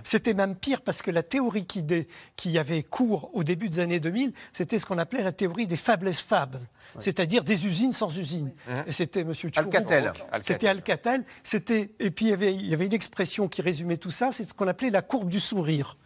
c'était, 0.04 0.34
même. 0.34 0.56
pire 0.56 0.82
parce 0.82 1.02
que 1.02 1.12
la 1.12 1.24
théorie 1.24 1.66
qui, 1.66 1.84
dé- 1.84 2.08
qui 2.38 2.58
avait 2.58 2.84
cours 2.84 3.30
au 3.34 3.43
début 3.43 3.68
des 3.68 3.80
années 3.82 4.00
2000, 4.00 4.32
c'était 4.54 4.78
ce 4.78 4.86
qu'on 4.86 4.97
appelait 4.97 5.24
la 5.24 5.34
théorie 5.34 5.68
des 5.68 5.76
fabless 5.76 6.22
fab, 6.22 6.56
c'est-à-dire 7.00 7.43
des 7.43 7.68
usines 7.68 7.91
sans 7.91 8.18
usines. 8.18 8.52
Et 8.88 8.93
c'était 8.93 9.26
Monsieur. 9.26 9.50
Alcatel. 9.58 10.14
C'était 10.41 10.70
Alcatel. 10.70 11.26
C'était 11.43 11.91
et 12.00 12.12
puis 12.12 12.28
il 12.28 12.30
y 12.30 12.34
avait 12.34 12.54
il 12.54 12.66
y 12.68 12.74
avait 12.74 12.86
une 12.86 12.93
expression 12.93 13.50
qui 13.50 13.62
résumait 13.62 13.97
tout 13.97 14.12
ça, 14.12 14.32
c'est 14.32 14.43
ce 14.45 14.54
qu'on 14.54 14.68
appelait 14.70 14.89
la 14.91 15.02
courbe 15.02 15.28
du 15.30 15.41
sourire. 15.41 15.97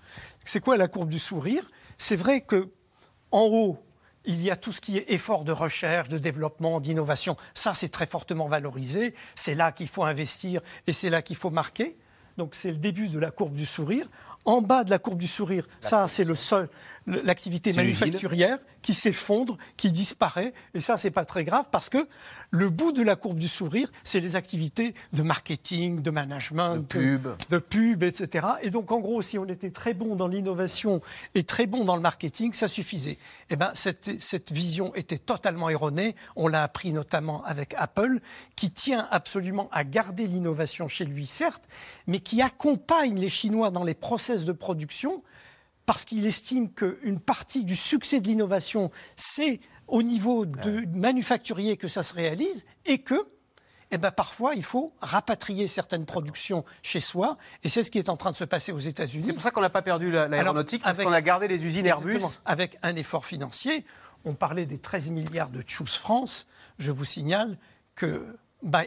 C'est 0.44 0.60
quoi 0.60 0.76
la 0.76 0.88
courbe 0.88 1.10
du 1.10 1.20
sourire? 1.20 1.70
C'est 2.00 2.16
vrai 2.16 2.42
que 2.42 2.70
en 3.32 3.44
haut, 3.44 3.78
il 4.26 4.42
y 4.42 4.52
a 4.52 4.56
tout 4.56 4.72
ce 4.72 4.82
qui 4.82 4.98
est 4.98 5.12
effort 5.12 5.44
de 5.44 5.52
recherche, 5.52 6.10
de 6.10 6.18
développement, 6.18 6.80
d'innovation. 6.80 7.36
Ça, 7.54 7.74
c'est 7.74 7.90
très 7.90 8.06
fortement 8.06 8.48
valorisé. 8.48 9.14
C'est 9.36 9.56
là 9.56 9.72
qu'il 9.72 9.88
faut 9.88 10.04
investir 10.04 10.62
et 10.88 10.94
c'est 10.94 11.10
là 11.10 11.22
qu'il 11.22 11.36
faut 11.36 11.50
marquer. 11.50 11.98
Donc, 12.38 12.56
c'est 12.56 12.72
le 12.72 12.78
début 12.78 13.10
de 13.10 13.20
la 13.20 13.32
courbe 13.32 13.54
du 13.54 13.66
sourire. 13.66 14.08
En 14.46 14.62
bas 14.62 14.84
de 14.84 14.90
la 14.90 15.00
courbe 15.00 15.20
du 15.20 15.28
sourire, 15.28 15.68
ça, 15.80 16.08
c'est 16.08 16.26
le 16.26 16.36
seul, 16.36 16.68
l'activité 17.08 17.74
manufacturière 17.74 18.60
qui 18.82 18.94
s'effondre, 18.94 19.58
qui 19.78 19.92
disparaît. 19.92 20.54
Et 20.74 20.82
ça, 20.82 20.98
c'est 20.98 21.12
pas 21.12 21.26
très 21.26 21.44
grave 21.44 21.66
parce 21.72 21.90
que 21.90 22.08
le 22.52 22.70
bout 22.70 22.92
de 22.92 23.02
la 23.02 23.16
courbe 23.16 23.40
du 23.40 23.48
sourire, 23.48 23.92
c'est 24.04 24.20
les 24.20 24.36
activités 24.36 24.94
de 25.14 25.24
marketing, 25.24 26.02
de 26.02 26.12
management, 26.12 26.78
De 26.78 26.82
pub. 26.82 27.28
de 27.50 27.58
pub, 27.58 28.04
etc. 28.04 28.48
Et 28.62 28.70
donc, 28.70 28.92
en 28.92 29.00
gros, 29.00 29.22
si 29.22 29.38
on 29.38 29.46
était 29.46 29.72
très 29.72 29.94
bon 29.94 30.16
dans 30.16 30.28
l'innovation 30.28 31.02
et 31.36 31.44
très 31.44 31.66
bon 31.66 31.86
dans 31.86 31.96
le 31.96 32.02
marketing, 32.02 32.54
ça 32.54 32.68
suffisait. 32.68 33.18
Eh 33.50 33.56
ben, 33.56 33.72
cette, 33.74 34.22
cette 34.22 34.52
vision 34.52 34.94
était 34.96 35.18
totalement 35.18 35.70
erronée. 35.70 36.16
On 36.36 36.48
l'a 36.48 36.64
appris 36.64 36.94
notamment 36.94 37.44
avec 37.44 37.74
Apple, 37.78 38.20
qui 38.56 38.72
tient 38.72 39.08
absolument 39.12 39.70
à 39.72 39.84
garder 39.84 40.28
l'innovation 40.28 40.88
chez 40.88 41.06
lui, 41.06 41.26
certes, 41.26 41.68
mais 42.08 42.20
qui 42.20 42.42
accompagne 42.42 43.20
les 43.20 43.30
Chinois 43.30 43.72
dans 43.72 43.84
les 43.84 43.94
process 43.94 44.46
de 44.46 44.52
production 44.52 45.24
parce 45.86 46.06
qu'il 46.06 46.26
estime 46.26 46.72
qu'une 46.72 47.20
partie 47.20 47.66
du 47.66 47.76
succès 47.76 48.22
de 48.22 48.28
l'innovation, 48.28 48.92
c'est 49.16 49.60
au 49.88 50.02
niveau 50.02 50.46
de 50.46 50.86
manufacturier 50.98 51.78
que 51.78 51.88
ça 51.88 52.04
se 52.04 52.14
réalise 52.14 52.66
et 52.86 53.00
que 53.00 53.16
eh 53.92 53.98
ben, 54.00 54.10
parfois, 54.10 54.56
il 54.56 54.64
faut 54.64 54.92
rapatrier 55.02 55.68
certaines 55.68 56.08
productions 56.08 56.66
chez 56.82 57.00
soi. 57.00 57.38
Et 57.64 57.70
c'est 57.70 57.84
ce 57.84 57.92
qui 57.92 58.00
est 58.00 58.10
en 58.10 58.18
train 58.18 58.32
de 58.32 58.36
se 58.36 58.44
passer 58.44 58.72
aux 58.72 58.80
États-Unis. 58.80 59.24
C'est 59.28 59.34
pour 59.34 59.44
ça 59.44 59.52
qu'on 59.52 59.62
n'a 59.62 59.70
pas 59.70 59.84
perdu 59.84 60.10
la- 60.10 60.28
l'aéronautique, 60.28 60.82
parce 60.82 60.98
qu'on 60.98 61.14
a 61.14 61.22
gardé 61.22 61.48
les 61.48 61.64
usines 61.64 61.86
Airbus. 61.86 62.14
Avec 62.44 62.80
un 62.82 62.96
effort 62.96 63.24
financier. 63.26 63.86
On 64.26 64.34
parlait 64.34 64.66
des 64.66 64.80
13 64.80 65.12
milliards 65.12 65.50
de 65.50 65.62
Choose 65.68 65.94
France. 65.96 66.48
Je 66.80 66.90
vous 66.92 67.06
signale 67.06 67.60
que 67.94 68.36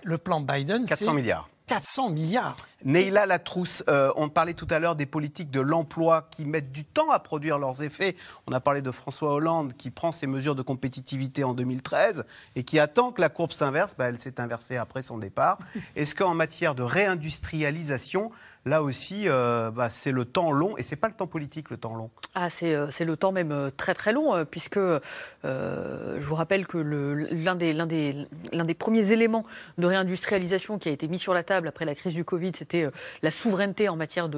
le 0.02 0.18
plan 0.18 0.40
Biden, 0.40 0.84
400 0.86 1.04
c'est 1.04 1.12
milliards. 1.14 1.48
400 1.66 2.10
milliards. 2.10 2.56
Neila 2.84 3.26
Latrousse, 3.26 3.82
euh, 3.88 4.12
on 4.14 4.28
parlait 4.28 4.54
tout 4.54 4.68
à 4.70 4.78
l'heure 4.78 4.94
des 4.94 5.06
politiques 5.06 5.50
de 5.50 5.60
l'emploi 5.60 6.28
qui 6.30 6.44
mettent 6.44 6.70
du 6.70 6.84
temps 6.84 7.10
à 7.10 7.18
produire 7.18 7.58
leurs 7.58 7.82
effets. 7.82 8.14
On 8.46 8.52
a 8.52 8.60
parlé 8.60 8.82
de 8.82 8.90
François 8.92 9.32
Hollande 9.32 9.72
qui 9.72 9.90
prend 9.90 10.12
ses 10.12 10.28
mesures 10.28 10.54
de 10.54 10.62
compétitivité 10.62 11.42
en 11.42 11.54
2013 11.54 12.24
et 12.54 12.62
qui 12.62 12.78
attend 12.78 13.10
que 13.10 13.20
la 13.20 13.28
courbe 13.28 13.50
s'inverse. 13.50 13.96
Bah, 13.98 14.06
elle 14.08 14.20
s'est 14.20 14.40
inversée 14.40 14.76
après 14.76 15.02
son 15.02 15.18
départ. 15.18 15.58
Est-ce 15.96 16.14
qu'en 16.14 16.34
matière 16.34 16.76
de 16.76 16.84
réindustrialisation, 16.84 18.30
là 18.66 18.82
aussi, 18.82 19.28
euh, 19.28 19.70
bah, 19.70 19.88
c'est 19.88 20.10
le 20.10 20.24
temps 20.24 20.50
long 20.50 20.76
et 20.76 20.82
c'est 20.82 20.96
pas 20.96 21.06
le 21.06 21.14
temps 21.14 21.28
politique 21.28 21.70
le 21.70 21.76
temps 21.76 21.94
long 21.94 22.10
Ah, 22.34 22.50
c'est 22.50 22.74
euh, 22.74 22.88
le 23.00 23.16
temps 23.16 23.30
même 23.30 23.52
euh, 23.52 23.70
très 23.74 23.94
très 23.94 24.12
long, 24.12 24.44
puisque 24.44 24.78
je 25.44 26.20
vous 26.20 26.34
rappelle 26.34 26.66
que 26.66 26.78
l'un 26.78 27.54
des, 27.54 28.74
premiers 28.74 29.12
éléments 29.12 29.44
de 29.78 29.86
réindustrialisation 29.86 30.78
qui 30.78 30.88
a 30.88 30.92
été 30.92 31.06
mis 31.06 31.18
sur 31.18 31.32
la 31.32 31.44
table 31.44 31.68
après 31.68 31.84
la 31.84 31.94
crise 31.94 32.14
du 32.14 32.24
Covid, 32.24 32.50
c'était 32.54 32.90
la 33.22 33.30
souveraineté 33.30 33.88
en 33.88 33.94
matière 33.94 34.28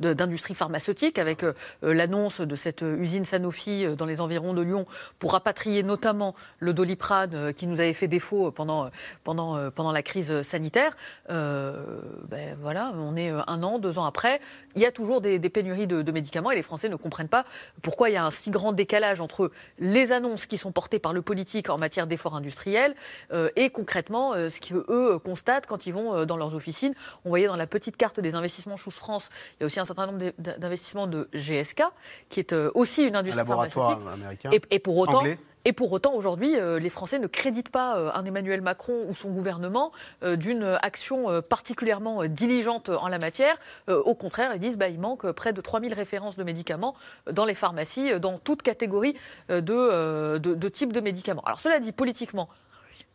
d'industrie 0.00 0.54
pharmaceutique, 0.54 1.18
avec 1.18 1.44
l'annonce 1.82 2.42
de 2.42 2.54
cette 2.54 2.82
usine 2.82 3.24
Sanofi 3.24 3.86
dans 3.96 4.06
les 4.06 4.20
environs 4.20 4.52
de 4.52 4.60
Lyon 4.60 4.84
pour 5.18 5.32
rapatrier 5.32 5.82
notamment 5.82 6.34
le 6.58 6.74
doliprane 6.74 7.54
qui 7.54 7.66
nous 7.66 7.80
avait 7.80 7.94
fait 7.94 8.08
défaut 8.08 8.50
pendant, 8.50 8.90
la 9.24 10.02
crise 10.02 10.42
sanitaire. 10.42 10.94
Ben 11.28 12.56
voilà, 12.60 12.92
on 12.96 13.16
est 13.16 13.30
un 13.30 13.62
an, 13.62 13.69
deux 13.78 13.98
ans 13.98 14.04
après, 14.04 14.40
il 14.74 14.82
y 14.82 14.86
a 14.86 14.92
toujours 14.92 15.20
des, 15.20 15.38
des 15.38 15.50
pénuries 15.50 15.86
de, 15.86 16.02
de 16.02 16.12
médicaments 16.12 16.50
et 16.50 16.56
les 16.56 16.62
Français 16.62 16.88
ne 16.88 16.96
comprennent 16.96 17.28
pas 17.28 17.44
pourquoi 17.82 18.10
il 18.10 18.14
y 18.14 18.16
a 18.16 18.24
un 18.24 18.30
si 18.30 18.50
grand 18.50 18.72
décalage 18.72 19.20
entre 19.20 19.50
les 19.78 20.12
annonces 20.12 20.46
qui 20.46 20.58
sont 20.58 20.72
portées 20.72 20.98
par 20.98 21.12
le 21.12 21.22
politique 21.22 21.70
en 21.70 21.78
matière 21.78 22.06
d'efforts 22.06 22.36
industriels 22.36 22.94
euh, 23.32 23.48
et 23.56 23.70
concrètement 23.70 24.34
euh, 24.34 24.48
ce 24.48 24.60
qu'eux 24.60 24.84
euh, 24.88 25.18
constatent 25.18 25.66
quand 25.66 25.86
ils 25.86 25.92
vont 25.92 26.24
dans 26.24 26.36
leurs 26.36 26.54
officines. 26.54 26.94
On 27.24 27.28
voyait 27.28 27.46
dans 27.46 27.56
la 27.56 27.66
petite 27.66 27.96
carte 27.96 28.20
des 28.20 28.34
investissements 28.34 28.76
Choose 28.76 28.94
France, 28.94 29.30
il 29.58 29.62
y 29.62 29.64
a 29.64 29.66
aussi 29.66 29.80
un 29.80 29.84
certain 29.84 30.06
nombre 30.06 30.32
d'investissements 30.38 31.06
de 31.06 31.28
GSK, 31.34 31.82
qui 32.28 32.40
est 32.40 32.52
aussi 32.74 33.04
une 33.04 33.16
Un 33.16 33.20
industrie 33.20 33.38
laboratoire 33.38 33.92
pharmaceutique. 33.92 34.22
américain. 34.22 34.50
Et, 34.52 34.74
et 34.74 34.78
pour 34.78 34.96
autant, 34.96 35.18
Anglais. 35.18 35.38
Et 35.64 35.72
pour 35.72 35.92
autant, 35.92 36.14
aujourd'hui, 36.14 36.56
euh, 36.56 36.78
les 36.78 36.88
Français 36.88 37.18
ne 37.18 37.26
créditent 37.26 37.68
pas 37.68 37.98
euh, 37.98 38.10
un 38.14 38.24
Emmanuel 38.24 38.62
Macron 38.62 39.04
ou 39.08 39.14
son 39.14 39.30
gouvernement 39.30 39.92
euh, 40.22 40.36
d'une 40.36 40.78
action 40.82 41.42
particulièrement 41.42 42.24
diligente 42.24 42.88
en 42.88 43.08
la 43.08 43.18
matière. 43.18 43.56
Au 43.88 44.14
contraire, 44.14 44.52
ils 44.54 44.58
disent 44.58 44.76
bah, 44.76 44.88
il 44.88 44.98
manque 44.98 45.30
près 45.32 45.52
de 45.52 45.60
3000 45.60 45.92
références 45.94 46.36
de 46.36 46.44
médicaments 46.44 46.94
dans 47.30 47.44
les 47.44 47.54
pharmacies, 47.54 48.18
dans 48.20 48.38
toute 48.38 48.62
catégorie 48.62 49.14
de, 49.48 49.72
euh, 49.72 50.38
de, 50.38 50.54
de 50.54 50.68
types 50.68 50.92
de 50.92 51.00
médicaments. 51.00 51.42
Alors 51.44 51.60
cela 51.60 51.78
dit, 51.78 51.92
politiquement, 51.92 52.48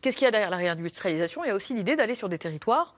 qu'est-ce 0.00 0.16
qu'il 0.16 0.24
y 0.24 0.28
a 0.28 0.30
derrière 0.30 0.50
la 0.50 0.56
réindustrialisation? 0.56 1.44
Il 1.44 1.48
y 1.48 1.50
a 1.50 1.54
aussi 1.54 1.74
l'idée 1.74 1.96
d'aller 1.96 2.14
sur 2.14 2.28
des 2.28 2.38
territoires 2.38 2.94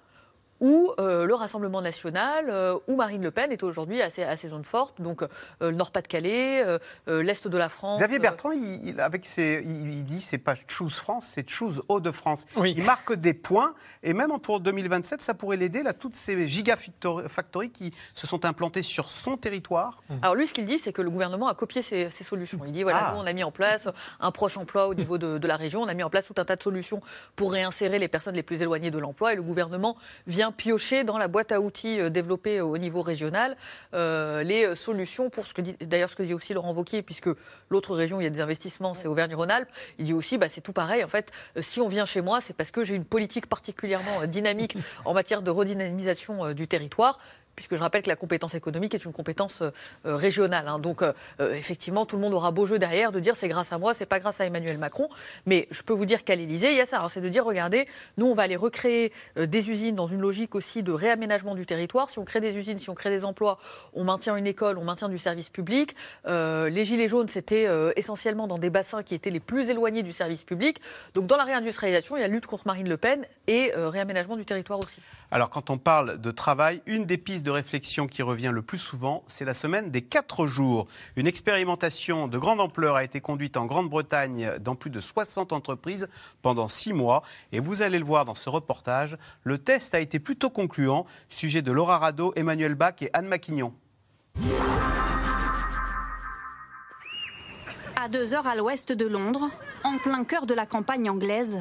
où 0.60 0.92
euh, 0.98 1.24
le 1.26 1.34
Rassemblement 1.34 1.80
national, 1.80 2.46
euh, 2.48 2.76
où 2.88 2.96
Marine 2.96 3.22
Le 3.22 3.30
Pen 3.30 3.52
est 3.52 3.62
aujourd'hui 3.62 4.02
à, 4.02 4.10
ses- 4.10 4.24
à 4.24 4.36
ses 4.36 4.48
zones 4.48 4.64
fortes, 4.64 5.00
donc 5.00 5.22
euh, 5.22 5.28
le 5.60 5.70
Nord-Pas-de-Calais, 5.72 6.64
l'Est 7.06 7.46
de 7.48 7.58
la 7.58 7.68
France. 7.68 7.98
Xavier 7.98 8.18
euh, 8.18 8.20
Bertrand, 8.20 8.52
il, 8.52 8.88
il- 8.88 9.00
avec 9.00 9.26
ses, 9.26 9.62
il, 9.64 9.92
il 9.94 10.04
dit 10.04 10.20
c'est 10.20 10.38
pas 10.38 10.54
Choose 10.66 10.94
France, 10.94 11.26
c'est 11.34 11.48
Choose 11.48 11.82
Hauts-de-France. 11.88 12.44
Il 12.64 12.82
marque 12.82 13.12
des 13.14 13.34
points 13.34 13.74
et 14.02 14.12
même 14.12 14.30
pour 14.40 14.60
2027, 14.60 15.22
ça 15.22 15.34
pourrait 15.34 15.56
l'aider 15.56 15.82
là 15.82 15.92
toutes 15.92 16.14
ces 16.16 16.46
gigafactories 16.46 17.70
qui 17.70 17.92
se 18.14 18.26
sont 18.26 18.44
implantées 18.44 18.82
sur 18.82 19.10
son 19.10 19.36
territoire. 19.36 20.02
Alors 20.22 20.34
lui, 20.34 20.46
ce 20.46 20.54
qu'il 20.54 20.66
dit, 20.66 20.78
c'est 20.78 20.92
que 20.92 21.02
le 21.02 21.10
gouvernement 21.10 21.48
a 21.48 21.54
copié 21.54 21.82
ces, 21.82 22.10
ces 22.10 22.24
solutions. 22.24 22.58
Il 22.66 22.72
dit 22.72 22.82
voilà, 22.82 23.08
Ah. 23.08 23.12
nous, 23.14 23.20
on 23.20 23.26
a 23.26 23.32
mis 23.32 23.44
en 23.44 23.50
place 23.52 23.88
un 24.20 24.30
proche 24.30 24.56
emploi 24.56 24.88
au 24.88 24.94
niveau 24.94 25.18
de, 25.18 25.38
de 25.38 25.46
la 25.48 25.56
région, 25.56 25.82
on 25.82 25.88
a 25.88 25.94
mis 25.94 26.02
en 26.02 26.10
place 26.10 26.26
tout 26.26 26.34
un 26.38 26.44
tas 26.44 26.56
de 26.56 26.62
solutions 26.62 27.00
pour 27.36 27.52
réinsérer 27.52 27.98
les 27.98 28.08
personnes 28.08 28.34
les 28.34 28.42
plus 28.42 28.62
éloignées 28.62 28.90
de 28.90 28.98
l'emploi, 28.98 29.32
et 29.32 29.36
le 29.36 29.42
gouvernement 29.42 29.96
vient 30.26 30.47
piocher 30.52 31.04
dans 31.04 31.18
la 31.18 31.28
boîte 31.28 31.52
à 31.52 31.60
outils 31.60 32.00
euh, 32.00 32.10
développée 32.10 32.60
au 32.60 32.76
niveau 32.78 33.02
régional 33.02 33.56
euh, 33.94 34.42
les 34.42 34.64
euh, 34.64 34.76
solutions 34.76 35.30
pour 35.30 35.46
ce 35.46 35.54
que 35.54 35.62
dit 35.62 35.76
d'ailleurs 35.80 36.10
ce 36.10 36.16
que 36.16 36.22
dit 36.22 36.34
aussi 36.34 36.54
Laurent 36.54 36.72
Wauquiez, 36.72 37.02
puisque 37.02 37.28
l'autre 37.70 37.94
région 37.94 38.18
où 38.18 38.20
il 38.20 38.24
y 38.24 38.26
a 38.26 38.30
des 38.30 38.40
investissements, 38.40 38.94
c'est 38.94 39.08
Auvergne-Rhône-Alpes. 39.08 39.68
Il 39.98 40.04
dit 40.04 40.12
aussi 40.12 40.38
bah, 40.38 40.48
c'est 40.48 40.60
tout 40.60 40.72
pareil. 40.72 41.04
En 41.04 41.08
fait, 41.08 41.32
euh, 41.56 41.62
si 41.62 41.80
on 41.80 41.88
vient 41.88 42.06
chez 42.06 42.20
moi, 42.20 42.40
c'est 42.40 42.54
parce 42.54 42.70
que 42.70 42.84
j'ai 42.84 42.94
une 42.94 43.04
politique 43.04 43.46
particulièrement 43.46 44.22
euh, 44.22 44.26
dynamique 44.26 44.76
en 45.04 45.14
matière 45.14 45.42
de 45.42 45.50
redynamisation 45.50 46.46
euh, 46.46 46.54
du 46.54 46.68
territoire 46.68 47.18
puisque 47.58 47.74
je 47.74 47.80
rappelle 47.80 48.02
que 48.02 48.08
la 48.08 48.14
compétence 48.14 48.54
économique 48.54 48.94
est 48.94 49.04
une 49.04 49.12
compétence 49.12 49.62
euh, 49.62 49.70
euh, 50.06 50.14
régionale. 50.14 50.68
hein. 50.68 50.78
Donc, 50.78 51.02
euh, 51.02 51.12
effectivement, 51.54 52.06
tout 52.06 52.14
le 52.14 52.22
monde 52.22 52.32
aura 52.32 52.52
beau 52.52 52.66
jeu 52.66 52.78
derrière 52.78 53.10
de 53.10 53.18
dire 53.18 53.34
c'est 53.34 53.48
grâce 53.48 53.72
à 53.72 53.78
moi, 53.78 53.94
c'est 53.94 54.06
pas 54.06 54.20
grâce 54.20 54.40
à 54.40 54.44
Emmanuel 54.44 54.78
Macron. 54.78 55.08
Mais 55.44 55.66
je 55.72 55.82
peux 55.82 55.92
vous 55.92 56.06
dire 56.06 56.22
qu'à 56.22 56.36
l'Élysée, 56.36 56.70
il 56.70 56.76
y 56.76 56.80
a 56.80 56.86
ça. 56.86 57.00
hein. 57.02 57.08
c'est 57.08 57.20
de 57.20 57.28
dire 57.28 57.44
regardez, 57.44 57.88
nous, 58.16 58.26
on 58.26 58.34
va 58.34 58.44
aller 58.44 58.54
recréer 58.54 59.12
des 59.36 59.70
usines 59.70 59.96
dans 59.96 60.06
une 60.06 60.20
logique 60.20 60.54
aussi 60.54 60.84
de 60.84 60.92
réaménagement 60.92 61.56
du 61.56 61.66
territoire. 61.66 62.10
Si 62.10 62.20
on 62.20 62.24
crée 62.24 62.40
des 62.40 62.56
usines, 62.56 62.78
si 62.78 62.90
on 62.90 62.94
crée 62.94 63.10
des 63.10 63.24
emplois, 63.24 63.58
on 63.92 64.04
maintient 64.04 64.36
une 64.36 64.46
école, 64.46 64.78
on 64.78 64.84
maintient 64.84 65.08
du 65.08 65.18
service 65.18 65.48
public. 65.48 65.96
Les 66.26 66.84
Gilets 66.84 67.08
jaunes, 67.08 67.26
c'était 67.26 67.66
essentiellement 67.96 68.46
dans 68.46 68.58
des 68.58 68.70
bassins 68.70 69.02
qui 69.02 69.16
étaient 69.16 69.30
les 69.30 69.40
plus 69.40 69.68
éloignés 69.68 70.04
du 70.04 70.12
service 70.12 70.44
public. 70.44 70.80
Donc, 71.14 71.26
dans 71.26 71.36
la 71.36 71.44
réindustrialisation, 71.44 72.16
il 72.16 72.20
y 72.20 72.24
a 72.24 72.28
lutte 72.28 72.46
contre 72.46 72.66
Marine 72.66 72.88
Le 72.88 72.96
Pen 72.96 73.26
et 73.48 73.72
réaménagement 73.74 74.36
du 74.36 74.44
territoire 74.44 74.78
aussi. 74.78 75.00
Alors, 75.30 75.50
quand 75.50 75.70
on 75.70 75.78
parle 75.78 76.20
de 76.20 76.30
travail, 76.30 76.82
une 76.86 77.04
des 77.04 77.18
pistes 77.18 77.44
de 77.44 77.47
réflexion 77.50 78.06
qui 78.06 78.22
revient 78.22 78.50
le 78.52 78.62
plus 78.62 78.78
souvent, 78.78 79.24
c'est 79.26 79.44
la 79.44 79.54
semaine 79.54 79.90
des 79.90 80.02
quatre 80.02 80.46
jours. 80.46 80.86
Une 81.16 81.26
expérimentation 81.26 82.28
de 82.28 82.38
grande 82.38 82.60
ampleur 82.60 82.96
a 82.96 83.04
été 83.04 83.20
conduite 83.20 83.56
en 83.56 83.66
Grande-Bretagne 83.66 84.52
dans 84.60 84.74
plus 84.74 84.90
de 84.90 85.00
60 85.00 85.52
entreprises 85.52 86.08
pendant 86.42 86.68
six 86.68 86.92
mois. 86.92 87.22
Et 87.52 87.60
vous 87.60 87.82
allez 87.82 87.98
le 87.98 88.04
voir 88.04 88.24
dans 88.24 88.34
ce 88.34 88.48
reportage, 88.48 89.16
le 89.42 89.58
test 89.58 89.94
a 89.94 90.00
été 90.00 90.18
plutôt 90.18 90.50
concluant. 90.50 91.06
Sujet 91.28 91.62
de 91.62 91.72
Laura 91.72 91.98
Rado, 91.98 92.32
Emmanuel 92.36 92.74
Bach 92.74 92.94
et 93.00 93.10
Anne 93.12 93.26
Maquignon. 93.26 93.74
À 97.96 98.08
deux 98.08 98.32
heures 98.32 98.46
à 98.46 98.54
l'ouest 98.54 98.92
de 98.92 99.06
Londres, 99.06 99.50
en 99.84 99.98
plein 99.98 100.24
cœur 100.24 100.46
de 100.46 100.54
la 100.54 100.66
campagne 100.66 101.10
anglaise, 101.10 101.58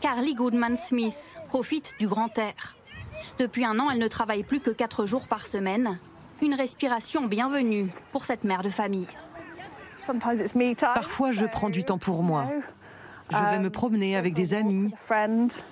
Carly 0.00 0.34
Goodman 0.34 0.76
Smith 0.76 1.38
profite 1.48 1.94
du 1.98 2.06
grand 2.06 2.36
air. 2.38 2.76
Depuis 3.38 3.64
un 3.64 3.78
an, 3.78 3.90
elle 3.90 3.98
ne 3.98 4.08
travaille 4.08 4.42
plus 4.42 4.60
que 4.60 4.70
quatre 4.70 5.06
jours 5.06 5.26
par 5.26 5.46
semaine. 5.46 5.98
Une 6.42 6.54
respiration 6.54 7.26
bienvenue 7.26 7.90
pour 8.12 8.24
cette 8.24 8.44
mère 8.44 8.62
de 8.62 8.70
famille. 8.70 9.06
Parfois, 10.94 11.32
je 11.32 11.46
prends 11.46 11.70
du 11.70 11.84
temps 11.84 11.98
pour 11.98 12.22
moi. 12.22 12.46
Je 13.30 13.36
vais 13.36 13.58
me 13.58 13.70
promener 13.70 14.16
avec 14.16 14.34
des 14.34 14.54
amis. 14.54 14.92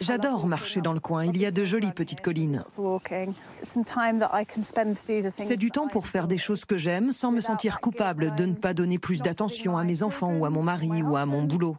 J'adore 0.00 0.46
marcher 0.46 0.80
dans 0.80 0.92
le 0.92 1.00
coin. 1.00 1.24
Il 1.26 1.36
y 1.36 1.46
a 1.46 1.50
de 1.50 1.64
jolies 1.64 1.92
petites 1.92 2.20
collines. 2.20 2.64
C'est 3.62 5.56
du 5.56 5.70
temps 5.70 5.88
pour 5.88 6.08
faire 6.08 6.26
des 6.26 6.38
choses 6.38 6.64
que 6.64 6.76
j'aime 6.76 7.12
sans 7.12 7.30
me 7.30 7.40
sentir 7.40 7.80
coupable 7.80 8.34
de 8.34 8.46
ne 8.46 8.54
pas 8.54 8.74
donner 8.74 8.98
plus 8.98 9.20
d'attention 9.20 9.76
à 9.76 9.84
mes 9.84 10.02
enfants 10.02 10.32
ou 10.32 10.44
à 10.44 10.50
mon 10.50 10.62
mari 10.62 11.02
ou 11.02 11.16
à 11.16 11.26
mon 11.26 11.42
boulot. 11.42 11.76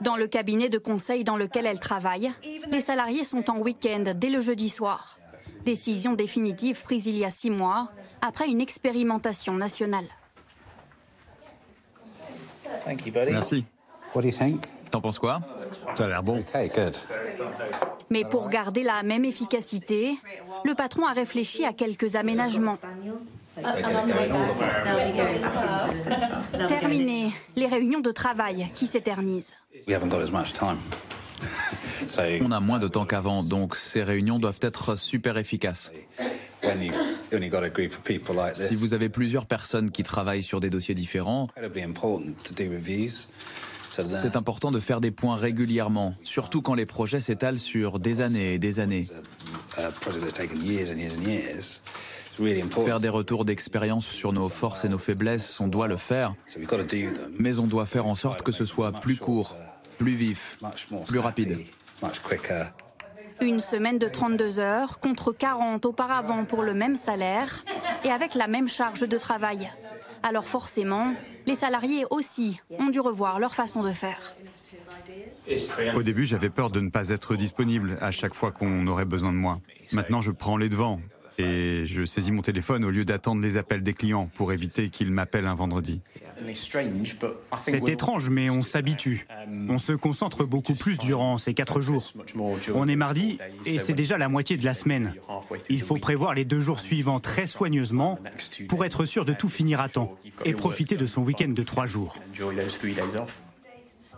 Dans 0.00 0.16
le 0.16 0.26
cabinet 0.26 0.68
de 0.68 0.78
conseil 0.78 1.24
dans 1.24 1.36
lequel 1.36 1.66
elle 1.66 1.80
travaille, 1.80 2.32
les 2.70 2.80
salariés 2.80 3.24
sont 3.24 3.50
en 3.50 3.58
week-end 3.58 4.04
dès 4.14 4.30
le 4.30 4.40
jeudi 4.40 4.68
soir. 4.68 5.18
Décision 5.64 6.14
définitive 6.14 6.82
prise 6.82 7.06
il 7.06 7.16
y 7.16 7.24
a 7.24 7.30
six 7.30 7.50
mois, 7.50 7.90
après 8.22 8.48
une 8.48 8.60
expérimentation 8.60 9.54
nationale. 9.54 10.06
Merci. 13.30 13.64
T'en 14.90 15.00
penses 15.00 15.18
quoi? 15.18 15.40
Ça 15.94 16.06
a 16.06 16.08
l'air 16.08 16.22
bon. 16.22 16.44
Mais 18.10 18.24
pour 18.24 18.48
garder 18.48 18.82
la 18.82 19.02
même 19.02 19.24
efficacité, 19.24 20.16
le 20.64 20.74
patron 20.74 21.06
a 21.06 21.12
réfléchi 21.12 21.64
à 21.64 21.72
quelques 21.72 22.16
aménagements. 22.16 22.78
Terminé, 26.68 27.32
les 27.56 27.66
réunions 27.66 28.00
de 28.00 28.10
travail 28.10 28.70
qui 28.74 28.86
s'éternisent. 28.86 29.54
On 32.40 32.50
a 32.50 32.60
moins 32.60 32.78
de 32.78 32.88
temps 32.88 33.04
qu'avant, 33.04 33.42
donc 33.42 33.76
ces 33.76 34.02
réunions 34.02 34.38
doivent 34.38 34.60
être 34.62 34.96
super 34.96 35.36
efficaces. 35.36 35.92
Si 38.54 38.74
vous 38.74 38.94
avez 38.94 39.08
plusieurs 39.08 39.46
personnes 39.46 39.90
qui 39.90 40.02
travaillent 40.02 40.42
sur 40.42 40.60
des 40.60 40.70
dossiers 40.70 40.94
différents, 40.94 41.48
c'est 43.90 44.36
important 44.36 44.70
de 44.70 44.80
faire 44.80 45.00
des 45.00 45.10
points 45.10 45.36
régulièrement, 45.36 46.14
surtout 46.22 46.62
quand 46.62 46.74
les 46.74 46.86
projets 46.86 47.20
s'étalent 47.20 47.58
sur 47.58 47.98
des 47.98 48.20
années 48.20 48.54
et 48.54 48.58
des 48.58 48.80
années. 48.80 49.06
Faire 52.84 53.00
des 53.00 53.08
retours 53.08 53.44
d'expérience 53.44 54.06
sur 54.06 54.32
nos 54.32 54.48
forces 54.48 54.84
et 54.84 54.88
nos 54.88 54.98
faiblesses, 54.98 55.60
on 55.60 55.68
doit 55.68 55.88
le 55.88 55.96
faire, 55.96 56.34
mais 57.38 57.58
on 57.58 57.66
doit 57.66 57.86
faire 57.86 58.06
en 58.06 58.14
sorte 58.14 58.42
que 58.42 58.52
ce 58.52 58.64
soit 58.64 58.92
plus 58.92 59.16
court, 59.16 59.56
plus 59.98 60.14
vif, 60.14 60.58
plus 61.06 61.18
rapide. 61.18 61.58
Une 63.40 63.60
semaine 63.60 63.98
de 63.98 64.08
32 64.08 64.58
heures 64.58 64.98
contre 64.98 65.32
40 65.32 65.84
auparavant 65.86 66.44
pour 66.44 66.62
le 66.62 66.74
même 66.74 66.96
salaire 66.96 67.64
et 68.04 68.10
avec 68.10 68.34
la 68.34 68.48
même 68.48 68.68
charge 68.68 69.00
de 69.00 69.18
travail. 69.18 69.70
Alors 70.22 70.44
forcément, 70.44 71.14
les 71.46 71.54
salariés 71.54 72.04
aussi 72.10 72.60
ont 72.70 72.88
dû 72.88 73.00
revoir 73.00 73.38
leur 73.38 73.54
façon 73.54 73.82
de 73.82 73.92
faire. 73.92 74.34
Au 75.94 76.02
début, 76.02 76.26
j'avais 76.26 76.50
peur 76.50 76.70
de 76.70 76.80
ne 76.80 76.90
pas 76.90 77.10
être 77.10 77.36
disponible 77.36 77.96
à 78.00 78.10
chaque 78.10 78.34
fois 78.34 78.50
qu'on 78.50 78.86
aurait 78.86 79.04
besoin 79.04 79.32
de 79.32 79.38
moi. 79.38 79.60
Maintenant, 79.92 80.20
je 80.20 80.30
prends 80.30 80.56
les 80.56 80.68
devants 80.68 81.00
et 81.38 81.86
je 81.86 82.04
saisis 82.04 82.32
mon 82.32 82.42
téléphone 82.42 82.84
au 82.84 82.90
lieu 82.90 83.04
d'attendre 83.04 83.40
les 83.40 83.56
appels 83.56 83.82
des 83.82 83.94
clients 83.94 84.28
pour 84.34 84.52
éviter 84.52 84.90
qu'ils 84.90 85.12
m'appellent 85.12 85.46
un 85.46 85.54
vendredi. 85.54 86.02
C'est 87.56 87.88
étrange, 87.88 88.30
mais 88.30 88.50
on 88.50 88.62
s'habitue. 88.62 89.26
On 89.68 89.78
se 89.78 89.92
concentre 89.92 90.44
beaucoup 90.44 90.74
plus 90.74 90.98
durant 90.98 91.38
ces 91.38 91.54
quatre 91.54 91.80
jours. 91.80 92.12
On 92.74 92.88
est 92.88 92.96
mardi 92.96 93.38
et 93.66 93.78
c'est 93.78 93.92
déjà 93.92 94.18
la 94.18 94.28
moitié 94.28 94.56
de 94.56 94.64
la 94.64 94.74
semaine. 94.74 95.14
Il 95.68 95.80
faut 95.80 95.96
prévoir 95.96 96.34
les 96.34 96.44
deux 96.44 96.60
jours 96.60 96.80
suivants 96.80 97.20
très 97.20 97.46
soigneusement 97.46 98.18
pour 98.68 98.84
être 98.84 99.04
sûr 99.04 99.24
de 99.24 99.32
tout 99.32 99.48
finir 99.48 99.80
à 99.80 99.88
temps 99.88 100.16
et 100.44 100.52
profiter 100.52 100.96
de 100.96 101.06
son 101.06 101.22
week-end 101.22 101.48
de 101.48 101.62
trois 101.62 101.86
jours. 101.86 102.16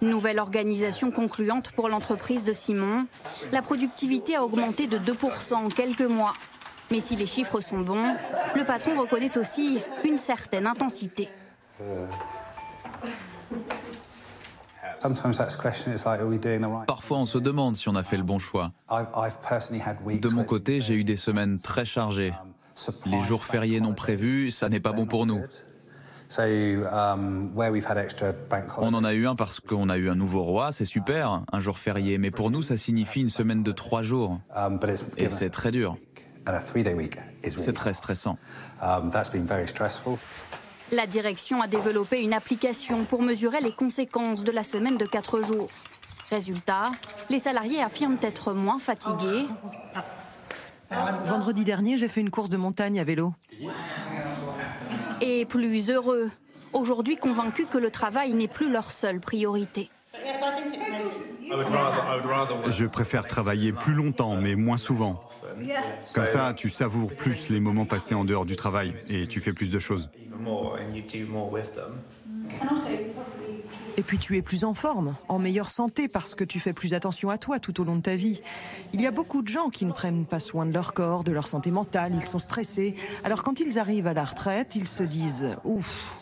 Nouvelle 0.03 0.39
organisation 0.39 1.11
concluante 1.11 1.73
pour 1.73 1.91
l'entreprise 1.91 2.45
de 2.45 2.55
Simon. 2.55 3.07
La 3.53 3.61
productivité 3.61 4.35
a 4.35 4.43
augmenté 4.43 4.87
de 4.87 4.99
2% 4.99 5.55
en 5.55 5.68
quelques 5.68 6.01
mois. 6.01 6.33
Mais 6.91 7.01
si 7.01 7.16
les 7.16 7.26
chiffres 7.26 7.61
sont 7.61 7.80
bons, 7.80 8.16
le 8.55 8.64
patron 8.64 8.99
reconnaît 8.99 9.36
aussi 9.38 9.78
une 10.05 10.18
certaine 10.18 10.66
intensité. 10.66 11.28
Parfois, 16.86 17.18
on 17.18 17.26
se 17.26 17.38
demande 17.38 17.76
si 17.76 17.88
on 17.88 17.95
a 17.95 18.03
fait 18.03 18.16
le 18.16 18.22
bon 18.22 18.38
choix. 18.38 18.70
De 18.91 20.28
mon 20.28 20.45
côté, 20.45 20.80
j'ai 20.80 20.95
eu 20.95 21.05
des 21.05 21.16
semaines 21.16 21.59
très 21.59 21.84
chargées. 21.84 22.34
Les 23.07 23.20
jours 23.20 23.45
fériés 23.45 23.80
non 23.80 23.95
prévus, 23.95 24.51
ça 24.51 24.68
n'est 24.68 24.80
pas 24.80 24.93
bon 24.93 25.07
pour 25.07 25.26
nous. 25.26 25.41
On 28.78 28.95
en 28.95 29.05
a 29.05 29.14
eu 29.14 29.26
un 29.26 29.34
parce 29.34 29.59
qu'on 29.59 29.88
a 29.88 29.97
eu 29.97 30.09
un 30.09 30.14
nouveau 30.14 30.43
roi, 30.45 30.70
c'est 30.70 30.84
super, 30.84 31.43
un 31.51 31.61
jour 31.61 31.78
férié, 31.78 32.18
mais 32.18 32.30
pour 32.30 32.51
nous, 32.51 32.62
ça 32.62 32.76
signifie 32.76 33.20
une 33.20 33.28
semaine 33.28 33.62
de 33.62 33.72
trois 33.72 34.03
jours. 34.03 34.41
Et 35.16 35.28
c'est 35.28 35.51
très 35.51 35.70
dur. 35.70 35.97
C'est 37.43 37.72
très 37.72 37.93
stressant. 37.93 38.38
La 40.93 41.07
direction 41.07 41.62
a 41.62 41.68
développé 41.68 42.20
une 42.20 42.32
application 42.32 43.05
pour 43.05 43.22
mesurer 43.22 43.61
les 43.61 43.72
conséquences 43.72 44.43
de 44.43 44.51
la 44.51 44.64
semaine 44.64 44.97
de 44.97 45.05
4 45.05 45.43
jours. 45.43 45.68
Résultat, 46.30 46.91
les 47.28 47.38
salariés 47.38 47.82
affirment 47.82 48.18
être 48.22 48.53
moins 48.53 48.78
fatigués. 48.78 49.47
Vendredi 51.26 51.64
dernier, 51.64 51.97
j'ai 51.97 52.09
fait 52.09 52.20
une 52.20 52.30
course 52.30 52.49
de 52.49 52.57
montagne 52.57 52.99
à 52.99 53.05
vélo. 53.05 53.32
et 55.20 55.45
plus 55.45 55.91
heureux. 55.91 56.30
Aujourd'hui 56.72 57.16
convaincus 57.16 57.66
que 57.70 57.78
le 57.78 57.91
travail 57.91 58.32
n'est 58.34 58.49
plus 58.49 58.70
leur 58.70 58.91
seule 58.91 59.20
priorité. 59.20 59.91
Je 62.68 62.86
préfère 62.86 63.26
travailler 63.26 63.72
plus 63.72 63.93
longtemps, 63.95 64.36
mais 64.36 64.55
moins 64.55 64.76
souvent. 64.76 65.20
Comme 66.15 66.27
ça, 66.27 66.55
tu 66.55 66.69
savoures 66.69 67.15
plus 67.15 67.49
les 67.49 67.61
moments 67.61 67.87
passés 67.87 68.15
en 68.15 68.25
dehors 68.25 68.47
du 68.47 68.57
travail 68.57 68.95
et 69.09 69.27
tu 69.27 69.41
fais 69.41 69.53
plus 69.53 69.71
de 69.71 69.79
choses. 69.79 70.11
Et 73.97 74.03
puis 74.03 74.19
tu 74.19 74.37
es 74.37 74.43
plus 74.43 74.65
en 74.65 74.75
forme, 74.75 75.17
en 75.29 75.39
meilleure 75.39 75.71
santé 75.71 76.09
parce 76.09 76.35
que 76.35 76.45
tu 76.45 76.61
fais 76.61 76.73
plus 76.73 76.95
attention 76.95 77.31
à 77.31 77.39
toi 77.39 77.59
tout 77.59 77.81
au 77.81 77.85
long 77.85 77.97
de 77.97 78.03
ta 78.03 78.17
vie. 78.17 78.41
Il 78.93 79.01
y 79.01 79.07
a 79.07 79.11
beaucoup 79.11 79.43
de 79.43 79.49
gens 79.49 79.69
qui 79.69 79.85
ne 79.85 79.93
prennent 79.93 80.27
pas 80.27 80.39
soin 80.39 80.67
de 80.67 80.73
leur 80.73 80.95
corps, 80.95 81.25
de 81.25 81.33
leur 81.33 81.47
santé 81.47 81.71
mentale, 81.71 82.13
ils 82.15 82.27
sont 82.27 82.39
stressés. 82.39 82.95
Alors 83.25 83.43
quand 83.43 83.61
ils 83.61 83.79
arrivent 83.79 84.07
à 84.07 84.15
la 84.15 84.25
retraite, 84.25 84.75
ils 84.77 84.89
se 84.89 85.03
disent 85.03 85.57
ouf. 85.65 86.17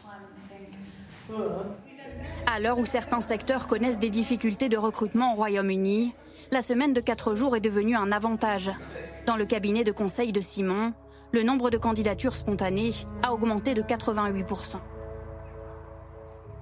À 2.47 2.61
l'heure 2.61 2.79
où 2.79 2.87
certains 2.87 3.21
secteurs 3.21 3.67
connaissent 3.67 3.99
des 3.99 4.11
difficultés 4.11 4.69
de 4.69 4.77
recrutement 4.77 5.35
au 5.35 5.37
Royaume-Uni, 5.37 6.15
la 6.51 6.63
semaine 6.63 6.93
de 6.93 7.01
4 7.01 7.35
jours 7.35 7.57
est 7.57 7.61
devenue 7.61 7.97
un 7.97 8.13
avantage. 8.13 8.71
Dans 9.27 9.37
le 9.37 9.47
cabinet 9.47 9.85
de 9.85 9.93
conseil 9.93 10.33
de 10.33 10.41
Simon, 10.41 10.95
le 11.33 11.43
nombre 11.43 11.71
de 11.71 11.77
candidatures 11.77 12.37
spontanées 12.37 12.93
a 13.23 13.33
augmenté 13.33 13.75
de 13.75 13.83
88%. 13.83 14.77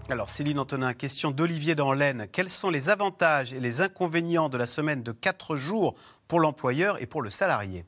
Alors 0.09 0.29
Céline 0.29 0.59
Antonin, 0.59 0.95
question 0.95 1.31
d'Olivier 1.31 1.75
dans 1.75 1.93
l'Aisne. 1.93 2.27
Quels 2.31 2.49
sont 2.49 2.71
les 2.71 2.91
avantages 2.91 3.53
et 3.53 3.61
les 3.61 3.81
inconvénients 3.81 4.49
de 4.49 4.57
la 4.57 4.67
semaine 4.67 5.03
de 5.03 5.13
4 5.13 5.57
jours 5.57 5.95
pour 6.29 6.41
l'employeur 6.41 7.01
et 7.03 7.07
pour 7.07 7.23
le 7.23 7.31
salarié? 7.31 7.85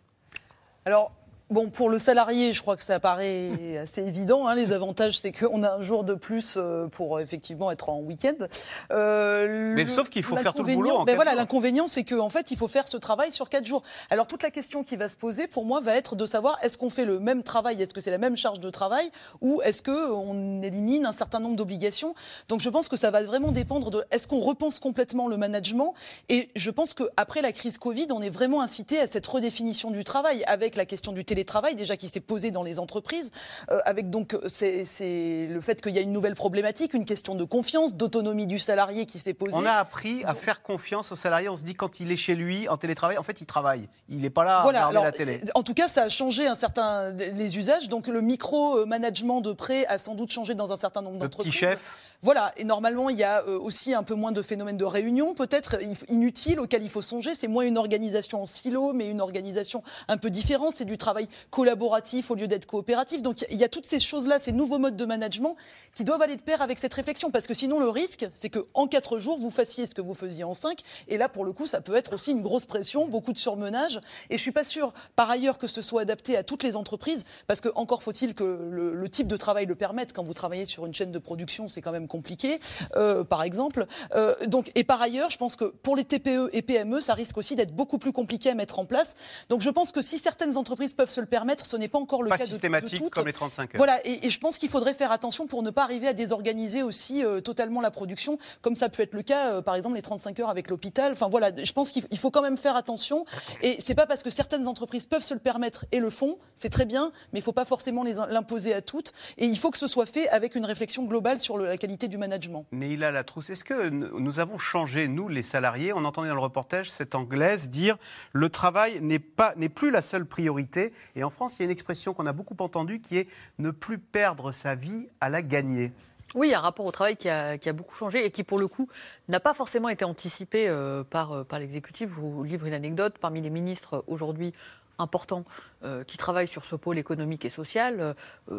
Alors, 0.85 1.13
Bon, 1.51 1.71
pour 1.71 1.89
le 1.89 1.99
salarié, 1.99 2.53
je 2.53 2.61
crois 2.61 2.77
que 2.77 2.83
ça 2.83 3.01
paraît 3.01 3.79
assez 3.83 4.03
évident. 4.03 4.47
Hein. 4.47 4.55
Les 4.55 4.73
avantages, 4.73 5.19
c'est 5.19 5.33
qu'on 5.33 5.63
a 5.63 5.77
un 5.77 5.81
jour 5.81 6.05
de 6.05 6.13
plus 6.13 6.57
euh, 6.59 6.89
pour 6.89 7.21
effectivement 7.21 7.71
être 7.71 7.89
en 7.89 8.01
week-end. 8.01 8.47
Euh, 8.93 9.73
mais 9.75 9.87
sauf 9.87 10.11
qu'il 10.11 10.23
faut 10.23 10.37
faire 10.37 10.53
tout 10.53 10.63
le 10.63 10.75
boulot. 10.75 10.91
En 10.91 11.05
ben 11.05 11.15
voilà, 11.15 11.35
l'inconvénient, 11.35 11.87
c'est 11.87 12.05
qu'en 12.05 12.29
fait, 12.29 12.51
il 12.51 12.59
faut 12.59 12.69
faire 12.69 12.87
ce 12.87 12.99
travail 12.99 13.33
sur 13.33 13.49
quatre 13.49 13.65
jours. 13.65 13.83
Alors 14.11 14.27
toute 14.27 14.43
la 14.43 14.51
question 14.51 14.83
qui 14.83 14.97
va 14.97 15.09
se 15.09 15.17
poser, 15.17 15.47
pour 15.47 15.65
moi, 15.65 15.81
va 15.81 15.97
être 15.97 16.17
de 16.17 16.27
savoir 16.27 16.59
est-ce 16.63 16.77
qu'on 16.77 16.91
fait 16.91 17.07
le 17.07 17.19
même 17.19 17.43
travail, 17.43 17.81
est-ce 17.81 17.95
que 17.95 18.03
c'est 18.03 18.11
la 18.11 18.19
même 18.19 18.37
charge 18.37 18.61
de 18.61 18.69
travail, 18.69 19.11
ou 19.41 19.63
est-ce 19.63 19.81
que 19.81 20.13
on 20.13 20.61
élimine 20.61 21.07
un 21.07 21.13
certain 21.13 21.41
nombre 21.41 21.57
d'obligations? 21.57 22.15
Donc 22.49 22.61
je 22.61 22.69
pense 22.69 22.89
que 22.89 22.99
ça 22.99 23.11
va 23.11 23.23
vraiment 23.23 23.53
dépendre 23.53 23.91
de 23.91 24.05
est-ce 24.11 24.29
qu'on 24.29 24.41
repense 24.41 24.81
complètement 24.81 25.29
le 25.29 25.39
management? 25.39 25.95
Et 26.29 26.51
je 26.57 26.71
pense 26.71 26.93
qu'après 26.93 27.41
la 27.41 27.53
crise 27.53 27.79
Covid, 27.79 28.09
on 28.11 28.21
est 28.21 28.29
vraiment 28.29 28.61
incité 28.61 29.01
à 29.01 29.07
cette 29.07 29.27
redéfinition 29.27 29.91
du 29.91 30.05
travail 30.05 30.45
avec 30.47 30.77
la 30.77 30.85
question 30.85 31.13
du 31.13 31.25
télétravail 31.25 31.38
télétravail 31.39 31.77
déjà 31.77 31.97
qui 31.97 32.09
s'est 32.09 32.21
posé 32.21 32.51
dans 32.51 32.65
les 32.65 32.81
entreprises, 32.81 33.31
euh, 33.71 33.79
avec 33.85 34.11
donc 34.11 34.37
c'est 34.49 35.47
le 35.49 35.61
fait 35.61 35.81
qu'il 35.81 35.93
y 35.93 35.99
a 35.99 36.01
une 36.01 36.13
nouvelle 36.13 36.35
problématique, 36.35 36.95
une 36.95 37.05
question 37.05 37.37
de 37.37 37.45
confiance, 37.45 37.95
d'autonomie 37.95 38.49
du 38.49 38.59
salarié 38.59 39.07
qui 39.07 39.21
s'est 39.21 39.35
posée. 39.35 39.55
On 39.55 39.65
a 39.65 39.73
appris 39.73 40.25
à 40.25 40.35
faire 40.35 40.63
confiance 40.63 41.13
au 41.13 41.15
salarié. 41.15 41.49
On 41.49 41.57
se 41.57 41.63
dit 41.63 41.75
quand 41.75 42.01
il 42.01 42.11
est 42.11 42.17
chez 42.17 42.35
lui 42.35 42.69
en 42.69 42.77
télétravail, 42.77 43.19
en 43.19 43.23
fait, 43.23 43.41
il 43.41 43.47
travaille. 43.47 43.89
Il 44.09 44.19
n'est 44.19 44.31
pas 44.31 44.45
là 44.45 44.59
à 44.59 44.63
regarder 44.65 44.95
la 44.95 45.13
télé. 45.13 45.41
En 45.55 45.63
tout 45.63 45.75
cas, 45.75 45.87
ça 45.87 46.03
a 46.03 46.09
changé 46.09 46.47
un 46.49 46.57
certain 46.57 47.13
les 47.13 47.59
usages. 47.59 47.89
Donc 47.89 48.09
le 48.09 48.21
micro-management 48.21 49.41
de 49.41 49.53
prêt 49.53 49.87
a 49.87 49.99
sans 49.99 50.15
doute 50.15 50.33
changé 50.33 50.55
dans 50.55 50.73
un 50.73 50.77
certain 50.77 51.03
nombre 51.03 51.19
d'entreprises. 51.19 51.53
Petit 51.53 51.59
chef. 51.59 51.95
Voilà, 52.21 52.51
et 52.57 52.65
normalement, 52.65 53.11
il 53.11 53.17
y 53.17 53.23
a 53.23 53.45
euh, 53.45 53.57
aussi 53.61 53.95
un 53.95 54.03
peu 54.03 54.15
moins 54.15 54.33
de 54.33 54.43
phénomènes 54.43 54.77
de 54.77 54.85
réunion, 54.85 55.35
peut-être 55.35 55.77
inutiles, 56.09 56.59
auxquels 56.59 56.83
il 56.83 56.91
faut 56.91 57.01
songer. 57.01 57.33
C'est 57.37 57.47
moins 57.47 57.65
une 57.65 57.79
organisation 57.79 58.43
en 58.43 58.47
silo, 58.47 58.93
mais 58.93 59.07
une 59.07 59.21
organisation 59.21 59.85
un 60.09 60.17
peu 60.17 60.29
différente. 60.29 60.73
C'est 60.75 60.85
du 60.85 60.99
travail 60.99 61.29
collaboratif 61.51 62.33
au 62.33 62.35
lieu 62.35 62.49
d'être 62.49 62.67
coopératif. 62.67 63.23
Donc 63.23 63.47
il 63.53 63.57
y 63.57 63.63
a 63.63 63.69
toutes 63.69 63.87
ces 63.87 64.01
choses-là, 64.01 64.41
ces 64.41 64.51
nouveaux 64.51 64.81
modes 64.81 64.97
de 64.97 65.05
management 65.05 65.55
qui 65.95 66.03
doivent 66.03 66.21
aller 66.21 66.35
de 66.35 66.43
pair 66.43 66.61
avec 66.61 66.81
cette 66.81 66.93
réflexion. 66.93 67.31
Parce 67.31 67.47
que 67.47 67.55
sinon, 67.55 67.79
le 67.79 67.89
risque, 67.89 68.27
c'est 68.33 68.51
qu'en 68.51 68.89
quatre 68.89 69.21
jours, 69.21 69.39
vous 69.39 69.51
fassiez 69.51 69.87
ce 69.87 69.95
que 69.95 70.03
vous 70.03 70.15
faisiez 70.15 70.43
en 70.43 70.55
cinq. 70.55 70.81
Et 71.07 71.19
là, 71.19 71.29
pour 71.29 71.45
le 71.45 71.53
coup, 71.53 71.69
ça 71.69 71.81
peut 71.81 71.95
être 71.95 72.15
aussi 72.15 72.33
une 72.33 72.43
grosse 72.43 72.67
pression, 72.67 73.07
beaucoup 73.07 73.33
de 73.33 73.39
surmenage. 73.39 74.01
Et 74.29 74.39
je 74.39 74.43
suis 74.43 74.51
pas 74.51 74.65
sûre, 74.65 74.93
par 75.15 75.31
ailleurs, 75.31 75.57
que 75.57 75.69
ce 75.69 75.83
soit 75.83 76.03
adapté 76.03 76.37
à 76.37 76.43
toutes 76.43 76.65
les 76.65 76.75
entreprises. 76.75 77.25
Parce 77.47 77.61
que 77.61 77.69
encore 77.77 78.03
faut-il 78.03 78.35
que 78.35 78.69
le 78.73 79.09
type 79.09 79.29
de 79.29 79.37
travail 79.37 79.67
le 79.67 79.77
permette. 79.77 80.13
Quand 80.13 80.25
vous 80.25 80.35
travaillez 80.35 80.65
sur 80.65 80.85
une 80.85 80.95
chaîne 80.95 81.13
de 81.13 81.19
production, 81.21 81.69
c'est 81.69 81.81
quand 81.81 81.93
même 81.93 82.08
compliqué, 82.09 82.59
euh, 82.97 83.23
par 83.25 83.43
exemple. 83.43 83.87
Euh, 84.15 84.35
donc, 84.47 84.71
et 84.75 84.85
par 84.85 85.01
ailleurs, 85.01 85.31
je 85.31 85.39
pense 85.39 85.55
que 85.57 85.67
pour 85.67 85.95
les 85.97 86.05
TPE 86.05 86.51
et 86.53 86.63
PME, 86.63 87.01
ça 87.01 87.15
risque 87.15 87.39
aussi 87.39 87.55
d'être 87.57 87.75
beaucoup 87.75 87.99
plus 87.99 88.13
compliqué 88.13 88.51
à 88.51 88.55
mettre 88.55 88.79
en 88.79 88.85
place. 88.87 89.15
Donc, 89.49 89.61
je 89.61 89.71
pense 89.71 89.93
que 89.93 90.03
si 90.03 90.19
certaines 90.19 90.57
entreprises 90.57 90.95
peuvent 90.95 91.11
se 91.11 91.21
le 91.21 91.27
permettre, 91.27 91.67
ce 91.67 91.77
n'est 91.77 91.89
pas 91.89 91.99
encore 91.99 92.23
le 92.23 92.31
pas 92.31 92.39
cas 92.39 92.47
systématique 92.47 92.91
de, 92.91 92.97
de 92.97 93.03
toutes. 93.05 93.15
comme 93.15 93.27
les 93.27 93.33
35 93.33 93.75
heures. 93.75 93.79
Voilà, 93.79 94.05
et, 94.07 94.27
et 94.27 94.31
je 94.31 94.41
pense 94.41 94.59
qu'il 94.59 94.69
faudrait 94.69 94.95
faire 94.95 95.13
attention 95.13 95.47
pour 95.47 95.63
ne 95.63 95.71
pas 95.71 95.83
arriver 95.85 96.09
à 96.09 96.13
désorganiser 96.15 96.83
aussi 96.83 97.25
euh, 97.25 97.41
totalement 97.41 97.81
la 97.81 97.91
production, 97.91 98.39
comme 98.63 98.77
ça 98.77 98.89
peut 98.89 99.03
être 99.03 99.15
le 99.15 99.23
cas, 99.23 99.61
par 99.63 99.75
exemple, 99.75 99.97
les 99.97 100.03
35 100.03 100.41
heures 100.41 100.49
avec 100.51 100.69
l'hôpital. 100.71 101.13
Enfin 101.13 101.29
voilà, 101.29 101.51
je 101.63 101.73
pense 101.73 101.91
qu'il 101.91 102.19
faut 102.19 102.31
quand 102.31 102.43
même 102.43 102.57
faire 102.57 102.77
attention. 102.77 103.25
Et 103.63 103.79
c'est 103.83 103.95
pas 103.95 104.07
parce 104.07 104.23
que 104.23 104.31
certaines 104.31 104.67
entreprises 104.69 105.07
peuvent 105.07 105.23
se 105.25 105.35
le 105.35 105.41
permettre 105.41 105.85
et 105.93 105.99
le 106.01 106.11
font, 106.11 106.39
c'est 106.55 106.71
très 106.71 106.85
bien, 106.85 107.13
mais 107.33 107.41
il 107.41 107.43
faut 107.43 107.53
pas 107.53 107.65
forcément 107.65 108.05
l'imposer 108.05 108.73
à 108.75 108.81
toutes. 108.83 109.13
Et 109.39 109.47
il 109.47 109.59
faut 109.59 109.71
que 109.71 109.79
ce 109.79 109.87
soit 109.89 110.07
fait 110.07 110.29
avec 110.29 110.55
une 110.55 110.65
réflexion 110.65 111.05
globale 111.05 111.41
sur 111.41 111.57
le- 111.59 111.67
la 111.67 111.77
qualité 111.77 111.98
du 112.07 112.19
management. 112.19 112.67
Neila 112.71 113.11
Latrousse, 113.11 113.51
est-ce 113.51 113.65
que 113.65 113.89
nous 113.89 114.39
avons 114.39 114.59
changé, 114.59 115.09
nous 115.09 115.29
les 115.29 115.43
salariés? 115.43 115.93
On 115.93 116.05
entendait 116.05 116.29
dans 116.29 116.35
le 116.35 116.41
reportage 116.41 116.91
cette 116.91 117.15
Anglaise 117.15 117.71
dire 117.71 117.97
le 118.33 118.49
travail 118.49 119.01
n'est 119.01 119.19
pas 119.19 119.55
n'est 119.57 119.69
plus 119.69 119.91
la 119.91 120.03
seule 120.03 120.27
priorité. 120.27 120.93
Et 121.17 121.25
en 121.25 121.31
France, 121.31 121.57
il 121.57 121.61
y 121.61 121.63
a 121.63 121.65
une 121.65 121.71
expression 121.71 122.15
qu'on 122.15 122.27
a 122.27 122.33
beaucoup 122.33 122.57
entendue 122.59 123.01
qui 123.01 123.19
est 123.19 123.29
ne 123.59 123.71
plus 123.71 123.99
perdre 123.99 124.53
sa 124.53 124.75
vie 124.75 125.09
à 125.21 125.29
la 125.29 125.43
gagner. 125.43 125.93
Oui, 126.35 126.49
il 126.49 126.51
y 126.51 126.55
a 126.55 126.59
un 126.59 126.63
rapport 126.63 126.85
au 126.85 126.93
travail 126.93 127.17
qui 127.17 127.31
a, 127.31 127.57
qui 127.57 127.71
a 127.71 127.73
beaucoup 127.73 127.95
changé 127.95 128.27
et 128.27 128.31
qui, 128.31 128.45
pour 128.45 128.59
le 128.59 128.69
coup, 128.69 128.87
n'a 129.29 129.41
pas 129.41 129.55
forcément 129.55 129.89
été 129.89 130.05
anticipé 130.05 130.69
euh, 130.69 131.03
par, 131.03 131.33
euh, 131.33 131.45
par 131.45 131.59
l'exécutif. 131.59 132.11
Je 132.11 132.15
vous 132.15 132.45
livre 132.45 132.67
une 132.67 132.75
anecdote. 132.75 133.15
Parmi 133.19 133.41
les 133.41 133.49
ministres 133.49 133.95
euh, 133.95 134.03
aujourd'hui 134.07 134.53
importants 134.99 135.45
euh, 135.85 136.05
qui 136.05 136.17
travaillent 136.17 136.49
sur 136.49 136.65
ce 136.65 136.77
pôle 136.77 136.99
économique 136.99 137.45
et 137.45 137.49
social, 137.49 138.01
euh, 138.01 138.15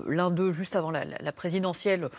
l'un 0.07 0.31
d'eux, 0.31 0.51
juste 0.51 0.75
avant 0.75 0.91
la, 0.91 1.31
présidentielle, 1.31 2.09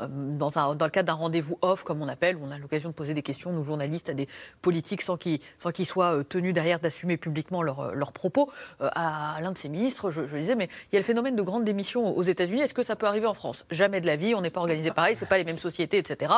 euh, 0.00 0.06
dans, 0.08 0.48
le 0.48 0.88
cadre 0.88 1.06
d'un 1.06 1.12
rendez-vous 1.14 1.58
off, 1.62 1.84
comme 1.84 2.02
on 2.02 2.08
appelle, 2.08 2.38
on 2.42 2.50
a 2.50 2.58
l'occasion 2.58 2.88
de 2.90 2.94
poser 2.94 3.14
des 3.14 3.22
questions, 3.22 3.52
nous 3.52 3.64
journalistes, 3.64 4.08
à 4.08 4.14
des 4.14 4.28
politiques 4.62 5.02
sans 5.02 5.16
qu'ils 5.16 5.40
soient 5.86 6.16
euh, 6.16 6.22
tenus 6.22 6.54
derrière 6.54 6.80
d'assumer 6.80 7.16
publiquement 7.16 7.62
leurs 7.62 7.94
leurs 7.94 8.12
propos, 8.12 8.50
à 8.80 9.38
l'un 9.40 9.52
de 9.52 9.58
ces 9.58 9.68
ministres, 9.68 10.10
je, 10.10 10.20
disais, 10.36 10.54
mais 10.54 10.68
il 10.90 10.94
y 10.94 10.96
a 10.96 11.00
le 11.00 11.04
phénomène 11.04 11.36
de 11.36 11.42
grande 11.42 11.64
démission 11.64 12.16
aux 12.16 12.22
États-Unis. 12.22 12.62
Est-ce 12.62 12.74
que 12.74 12.82
ça 12.82 12.96
peut 12.96 13.06
arriver 13.06 13.26
en 13.26 13.34
France? 13.34 13.64
Jamais 13.70 14.00
de 14.00 14.06
la 14.06 14.16
vie. 14.16 14.34
On 14.34 14.40
n'est 14.40 14.50
pas 14.50 14.60
organisé 14.60 14.90
pareil. 14.90 15.16
C'est 15.16 15.28
pas 15.28 15.38
les 15.38 15.44
mêmes 15.44 15.58
sociétés, 15.58 15.98
etc. 15.98 16.32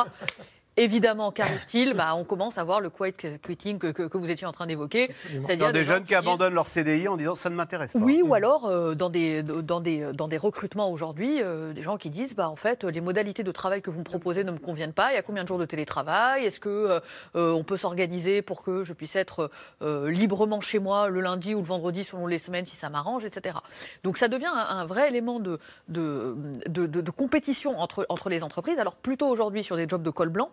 Évidemment, 0.79 1.31
qu'arrive-t-il 1.31 1.93
bah, 1.93 2.15
On 2.15 2.23
commence 2.23 2.57
à 2.57 2.63
voir 2.63 2.79
le 2.79 2.89
quiet 2.89 3.13
quitting 3.45 3.77
que, 3.79 3.87
que- 3.87 4.03
que 4.07 4.17
vous 4.17 4.29
étiez 4.31 4.47
en 4.47 4.51
train 4.53 4.65
d'évoquer. 4.65 5.11
Dans 5.57 5.71
des 5.71 5.83
jeunes 5.83 6.05
qui 6.05 6.15
abandonnent 6.15 6.53
leur 6.53 6.67
CDI 6.67 7.07
en 7.09 7.17
disant 7.17 7.35
ça 7.35 7.49
ne 7.49 7.55
m'intéresse 7.55 7.93
pas. 7.93 7.99
oui, 7.99 8.21
ou 8.23 8.33
alors 8.33 8.65
euh, 8.67 8.95
dans, 8.95 9.09
des, 9.09 9.43
dans, 9.43 9.81
des, 9.81 10.13
dans 10.13 10.27
des 10.29 10.37
recrutements 10.37 10.89
aujourd'hui, 10.91 11.41
euh, 11.41 11.73
des 11.73 11.81
gens 11.81 11.97
qui 11.97 12.09
disent 12.09 12.33
bah, 12.33 12.49
en 12.49 12.55
fait, 12.55 12.85
les 12.85 13.01
modalités 13.01 13.43
de 13.43 13.51
travail 13.51 13.81
que 13.81 13.89
vous 13.89 13.99
me 13.99 14.03
proposez 14.05 14.43
ne 14.45 14.51
me 14.51 14.57
conviennent 14.57 14.93
pas. 14.93 15.11
Il 15.11 15.15
y 15.15 15.17
a 15.17 15.21
combien 15.21 15.43
de 15.43 15.47
jours 15.49 15.59
de 15.59 15.65
télétravail? 15.65 16.45
Est-ce 16.45 16.59
que 16.61 16.69
euh, 16.69 16.99
euh, 17.35 17.51
on 17.51 17.63
peut 17.63 17.77
s'organiser 17.77 18.41
pour 18.41 18.63
que 18.63 18.83
je 18.85 18.93
puisse 18.93 19.17
être 19.17 19.51
euh, 19.81 20.09
librement 20.09 20.61
chez 20.61 20.79
moi 20.79 21.09
le 21.09 21.19
lundi 21.19 21.53
ou 21.55 21.59
le 21.59 21.65
vendredi 21.67 22.03
selon 22.05 22.25
les 22.25 22.39
semaines 22.39 22.65
si 22.65 22.75
ça 22.77 22.89
m'arrange, 22.89 23.25
etc. 23.25 23.57
Donc 24.05 24.17
ça 24.17 24.29
devient 24.29 24.45
un, 24.53 24.77
un 24.77 24.85
vrai 24.85 25.09
élément 25.09 25.41
de, 25.41 25.59
de, 25.89 26.37
de, 26.67 26.85
de- 26.85 27.01
de 27.01 27.11
compétition 27.11 27.77
entre, 27.79 28.05
entre 28.09 28.29
les 28.29 28.43
entreprises. 28.43 28.79
Alors 28.79 28.95
plutôt 28.95 29.27
aujourd'hui 29.27 29.63
sur 29.63 29.75
des 29.75 29.87
jobs 29.89 30.03
de 30.03 30.09
col 30.09 30.29
blanc. 30.29 30.49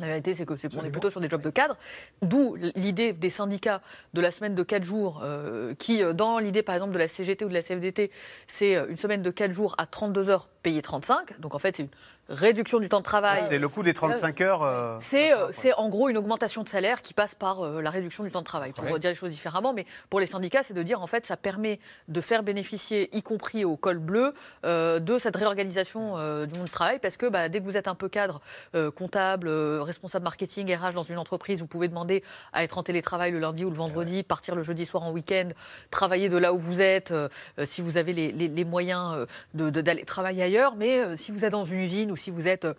La 0.00 0.06
vérité, 0.06 0.34
c'est 0.34 0.46
que 0.46 0.56
c'est 0.56 0.74
on 0.76 0.84
est 0.84 0.90
plutôt 0.90 1.10
sur 1.10 1.20
des 1.20 1.28
jobs 1.28 1.42
de 1.42 1.50
cadre, 1.50 1.76
d'où 2.22 2.56
l'idée 2.76 3.12
des 3.12 3.30
syndicats 3.30 3.80
de 4.14 4.20
la 4.20 4.30
semaine 4.30 4.54
de 4.54 4.62
4 4.62 4.84
jours, 4.84 5.20
euh, 5.24 5.74
qui, 5.74 6.02
euh, 6.02 6.12
dans 6.12 6.38
l'idée 6.38 6.62
par 6.62 6.74
exemple 6.74 6.92
de 6.92 6.98
la 6.98 7.08
CGT 7.08 7.44
ou 7.44 7.48
de 7.48 7.54
la 7.54 7.62
CFDT, 7.62 8.10
c'est 8.46 8.76
euh, 8.76 8.86
une 8.88 8.96
semaine 8.96 9.22
de 9.22 9.30
4 9.30 9.50
jours 9.50 9.74
à 9.78 9.86
32 9.86 10.30
heures 10.30 10.48
payées 10.62 10.82
35. 10.82 11.40
Donc 11.40 11.54
en 11.54 11.58
fait, 11.58 11.76
c'est 11.76 11.82
une 11.82 11.88
réduction 12.28 12.78
du 12.78 12.88
temps 12.88 12.98
de 12.98 13.04
travail. 13.04 13.42
C'est 13.48 13.58
le 13.58 13.68
coût 13.68 13.82
des 13.82 13.94
35 13.94 14.40
heures. 14.42 14.62
euh, 14.62 14.96
C'est 15.00 15.32
euh, 15.32 15.48
c'est 15.52 15.72
en 15.74 15.88
gros 15.88 16.08
une 16.08 16.18
augmentation 16.18 16.62
de 16.62 16.68
salaire 16.68 17.02
qui 17.02 17.14
passe 17.14 17.34
par 17.34 17.62
euh, 17.64 17.80
la 17.80 17.90
réduction 17.90 18.24
du 18.24 18.30
temps 18.30 18.40
de 18.40 18.46
travail. 18.46 18.72
Pour 18.72 18.84
Ouais. 18.84 18.98
dire 18.98 19.10
les 19.10 19.16
choses 19.16 19.30
différemment, 19.30 19.72
mais 19.72 19.86
pour 20.10 20.20
les 20.20 20.26
syndicats, 20.26 20.62
c'est 20.62 20.74
de 20.74 20.82
dire 20.82 21.00
en 21.02 21.06
fait 21.06 21.24
ça 21.26 21.36
permet 21.36 21.78
de 22.08 22.20
faire 22.20 22.42
bénéficier, 22.42 23.08
y 23.16 23.22
compris 23.22 23.64
au 23.64 23.76
col 23.76 23.98
bleu, 23.98 24.34
euh, 24.66 24.98
de 24.98 25.18
cette 25.18 25.36
réorganisation 25.36 26.16
euh, 26.18 26.46
du 26.46 26.54
monde 26.54 26.64
du 26.66 26.70
travail, 26.70 26.98
parce 26.98 27.16
que 27.16 27.26
bah, 27.26 27.48
dès 27.48 27.60
que 27.60 27.64
vous 27.64 27.76
êtes 27.76 27.88
un 27.88 27.94
peu 27.94 28.08
cadre, 28.08 28.40
euh, 28.74 28.90
comptable, 28.90 29.48
euh, 29.48 29.82
responsable 29.82 30.24
marketing, 30.24 30.74
RH 30.74 30.92
dans 30.94 31.02
une 31.02 31.18
entreprise, 31.18 31.60
vous 31.60 31.66
pouvez 31.66 31.88
demander 31.88 32.22
à 32.52 32.62
être 32.64 32.76
en 32.78 32.82
télétravail 32.82 33.30
le 33.32 33.38
lundi 33.38 33.64
ou 33.64 33.70
le 33.70 33.76
vendredi, 33.76 34.22
partir 34.22 34.54
le 34.54 34.62
jeudi 34.62 34.84
soir 34.86 35.02
en 35.02 35.12
week-end, 35.12 35.48
travailler 35.90 36.28
de 36.28 36.36
là 36.36 36.52
où 36.52 36.58
vous 36.58 36.82
êtes, 36.82 37.10
euh, 37.10 37.28
euh, 37.58 37.64
si 37.64 37.80
vous 37.80 37.96
avez 37.96 38.12
les, 38.12 38.32
les- 38.32 38.48
les 38.48 38.64
moyens 38.64 39.14
euh, 39.14 39.26
de- 39.54 39.70
de- 39.70 39.80
d'aller 39.80 40.04
travailler 40.04 40.42
ailleurs, 40.42 40.74
mais 40.76 40.98
euh, 40.98 41.14
si 41.16 41.32
vous 41.32 41.44
êtes 41.44 41.52
dans 41.52 41.64
une 41.64 41.80
usine 41.80 42.12
ou 42.12 42.16
si 42.18 42.30
vous 42.30 42.48
êtes 42.48 42.64
euh, 42.64 42.74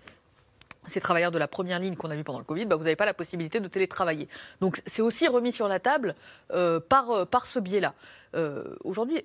ces 0.87 1.01
travailleurs 1.01 1.31
de 1.31 1.37
la 1.37 1.47
première 1.47 1.79
ligne 1.79 1.95
qu'on 1.95 2.09
a 2.09 2.15
vu 2.15 2.23
pendant 2.23 2.39
le 2.39 2.45
Covid, 2.45 2.65
bah, 2.65 2.75
vous 2.75 2.83
n'avez 2.83 2.95
pas 2.95 3.05
la 3.05 3.13
possibilité 3.13 3.59
de 3.59 3.67
télétravailler. 3.67 4.27
Donc 4.61 4.81
c'est 4.85 5.01
aussi 5.01 5.27
remis 5.27 5.51
sur 5.51 5.67
la 5.67 5.79
table 5.79 6.15
euh, 6.51 6.79
par, 6.79 7.11
euh, 7.11 7.25
par 7.25 7.45
ce 7.45 7.59
biais-là. 7.59 7.93
Aujourd'hui, 8.83 9.23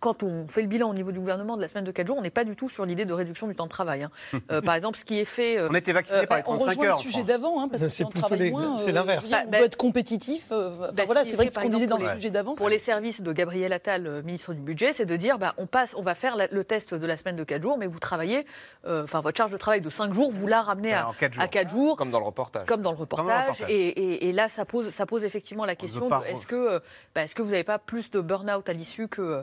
quand 0.00 0.22
on 0.22 0.46
fait 0.46 0.62
le 0.62 0.68
bilan 0.68 0.90
au 0.90 0.94
niveau 0.94 1.10
du 1.12 1.18
gouvernement 1.18 1.56
de 1.56 1.62
la 1.62 1.68
semaine 1.68 1.84
de 1.84 1.90
4 1.90 2.06
jours, 2.06 2.16
on 2.18 2.22
n'est 2.22 2.30
pas 2.30 2.44
du 2.44 2.54
tout 2.56 2.68
sur 2.68 2.84
l'idée 2.86 3.04
de 3.04 3.12
réduction 3.12 3.46
du 3.48 3.54
temps 3.54 3.64
de 3.64 3.70
travail. 3.70 4.02
hein. 4.04 4.10
Euh, 4.52 4.62
par 4.62 4.74
exemple, 4.76 4.96
ce 4.96 5.04
qui 5.04 5.18
est 5.18 5.24
fait. 5.24 5.60
On 5.68 5.74
était 5.74 5.92
vacciné 5.92 6.26
par 6.26 6.38
les 6.38 6.44
On 6.46 6.56
35 6.56 6.68
rejoint 6.70 6.86
heures. 6.86 6.96
le 6.96 7.02
sujet 7.02 7.22
d'avant, 7.22 7.60
hein, 7.60 7.68
parce 7.68 7.82
que 7.82 7.88
C'est 7.88 8.04
on 8.04 8.08
plutôt 8.08 8.34
les- 8.34 8.52
c'est 8.78 8.90
euh, 8.90 8.92
l'inverse. 8.92 9.24
on 9.46 9.50
Bah, 9.50 9.60
être 9.60 9.76
compétitif. 9.76 10.46
euh, 10.52 10.90
Bah, 10.92 11.02
voilà, 11.06 11.24
c'est 11.24 11.32
est 11.32 11.36
vrai 11.36 11.46
que 11.48 11.52
ce 11.54 11.58
qu'on 11.58 11.68
disait 11.68 11.86
dans 11.86 11.96
le 11.98 12.04
pour 12.04 12.12
sujet 12.14 12.30
d'avant. 12.30 12.54
Pour 12.54 12.68
les 12.68 12.78
services 12.78 13.20
de 13.20 13.32
Gabriel 13.32 13.72
Attal, 13.72 14.06
euh, 14.06 14.22
ministre 14.22 14.54
du 14.54 14.60
Budget, 14.60 14.92
c'est 14.92 15.04
de 15.06 15.16
dire 15.16 15.38
bah, 15.38 15.54
on, 15.58 15.66
passe, 15.66 15.94
on 15.98 16.02
va 16.02 16.14
faire 16.14 16.36
la- 16.36 16.46
le 16.46 16.64
test 16.64 16.94
de 16.94 17.06
la 17.06 17.16
semaine 17.16 17.36
de 17.36 17.44
4 17.44 17.62
jours, 17.62 17.76
mais 17.78 17.86
vous 17.86 17.98
travaillez, 17.98 18.46
euh, 18.86 19.04
enfin 19.04 19.20
votre 19.20 19.36
charge 19.36 19.50
de 19.50 19.56
travail 19.56 19.80
de 19.80 19.90
5 19.90 20.14
jours, 20.14 20.30
vous 20.32 20.46
la 20.46 20.62
ramenez 20.62 20.94
à, 20.94 21.08
en 21.08 21.12
quatre 21.12 21.34
jours. 21.34 21.42
à 21.42 21.48
4 21.48 21.68
jours. 21.68 21.96
Comme 21.96 22.10
dans 22.10 22.20
le 22.20 22.26
reportage. 22.26 22.64
Comme 22.66 22.82
dans 22.82 22.92
le 22.92 22.96
le 22.96 23.00
reportage. 23.02 23.64
Et, 23.68 24.32
là, 24.32 24.48
ça 24.48 24.64
pose, 24.64 24.88
ça 24.90 25.04
pose 25.06 25.24
effectivement 25.24 25.64
la 25.64 25.74
question 25.76 26.08
est-ce 26.24 26.46
que, 26.46 26.54
euh, 26.54 26.78
bah, 27.14 27.22
est-ce 27.24 27.34
que 27.34 27.42
vous 27.42 27.50
n'avez 27.50 27.64
pas 27.64 27.78
plus 27.78 28.10
de 28.10 28.20
burn-out 28.20 28.68
à 28.68 28.72
l'issue 28.72 29.08
que, 29.08 29.42